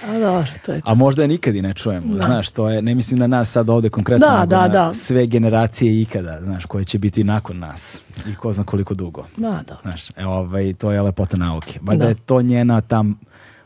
[0.09, 0.91] A dobro, to je to.
[0.91, 2.25] A možda nikad i ne čujemo, da.
[2.25, 4.93] znaš, to je, ne mislim na nas sad ovde konkretno, da, da, da.
[4.93, 9.25] sve generacije ikada, znaš, koje će biti nakon nas i ko zna koliko dugo.
[9.37, 9.77] Da, da.
[9.81, 11.79] Znaš, e, ovaj, to je lepota nauke.
[11.81, 13.19] Ba da je to njena tam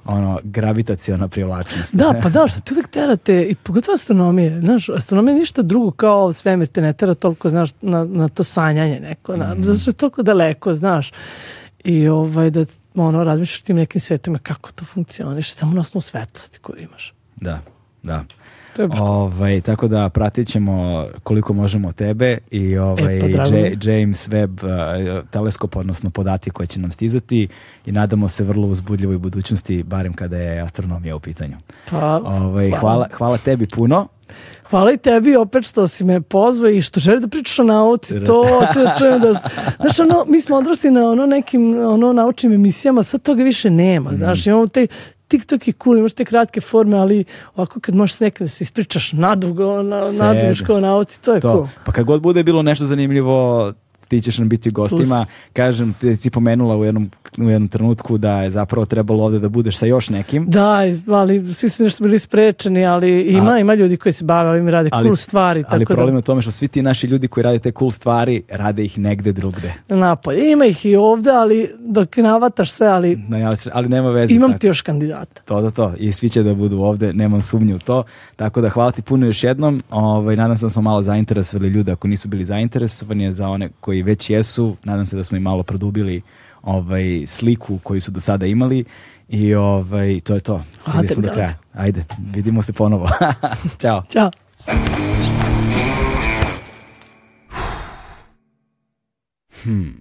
[0.06, 1.96] ono, gravitaciona privlačnost.
[1.96, 5.92] Da, pa da, što ti uvijek terate, i pogotovo astronomije, znaš, astronomija je ništa drugo
[5.92, 9.64] kao svemir te ne tera toliko, znaš, na, na to sanjanje neko, na, mm.
[9.64, 11.12] zato što je toliko daleko, znaš,
[11.84, 12.66] i ovaj, da
[12.96, 17.14] ono, razmišljaš tim nekim svetima kako to funkcioniš, samo na osnovu svetlosti koju imaš.
[17.36, 17.60] Da,
[18.04, 18.24] da.
[19.00, 23.44] Ovaj, tako da pratit ćemo koliko možemo tebe i ovaj, e, pa,
[23.92, 27.48] James Webb uh, teleskop, odnosno podati koje će nam stizati
[27.86, 31.58] i nadamo se vrlo uzbudljivoj budućnosti, barem kada je astronomija u pitanju.
[31.90, 32.80] Pa, ovaj, hvala.
[32.80, 33.08] hvala.
[33.18, 34.08] hvala tebi puno.
[34.70, 38.24] Hvala i tebi opet što si me pozvao i što želiš da pričaš o nauci.
[38.24, 38.44] To,
[38.74, 39.34] to čujem da...
[39.80, 44.12] Znaš, ono, mi smo odrasli na ono nekim ono, naučnim emisijama, sad toga više nema.
[44.12, 44.16] Mm.
[44.16, 44.88] Znaš, imamo te
[45.28, 47.24] TikTok je cool, imaš te kratke forme, ali
[47.56, 51.54] ovako kad možeš nekada da se ispričaš nadugo, na, nadugo o nauci, to je to.
[51.54, 51.68] cool.
[51.86, 53.74] Pa kad god bude bilo nešto zanimljivo,
[54.08, 55.26] ti ćeš nam biti gostima.
[55.54, 59.50] Kažem, ti si pomenula u jednom, u jednom trenutku da je zapravo trebalo ovde da
[59.50, 60.46] budeš sa još nekim.
[60.50, 64.50] Da, ali svi su nešto bili sprečeni, ali ima, A, ima ljudi koji se bave
[64.50, 65.64] ovim rade ali, cool stvari.
[65.68, 66.18] Ali tako problem da...
[66.18, 69.00] je u tome što svi ti naši ljudi koji rade te cool stvari, rade ih
[69.00, 69.74] negde drugde.
[69.90, 70.52] Napolje.
[70.52, 73.16] Ima ih i ovde, ali dok navataš sve, ali...
[73.28, 74.34] Na, ali nema veze.
[74.34, 74.60] Imam tako.
[74.60, 75.42] ti još kandidata.
[75.46, 75.94] To, da, to.
[75.98, 78.04] I svi će da budu ovde, nemam sumnju u to.
[78.36, 79.84] Tako da hvala ti puno još jednom.
[79.90, 84.04] Ovaj, nadam se da smo malo zainteresovali ljude ako nisu bili zainteresovani za one koji
[84.04, 84.76] već jesu.
[84.84, 86.22] Nadam se da smo i malo produbili
[86.66, 88.86] ovaj, sliku koju su do sada imali
[89.30, 90.64] i ovaj, to je to.
[90.82, 91.58] Stigli smo do kraja.
[91.74, 93.10] Ajde, vidimo se ponovo.
[93.82, 94.04] Ćao.
[94.10, 94.32] Ćao.
[99.64, 100.00] Hmm.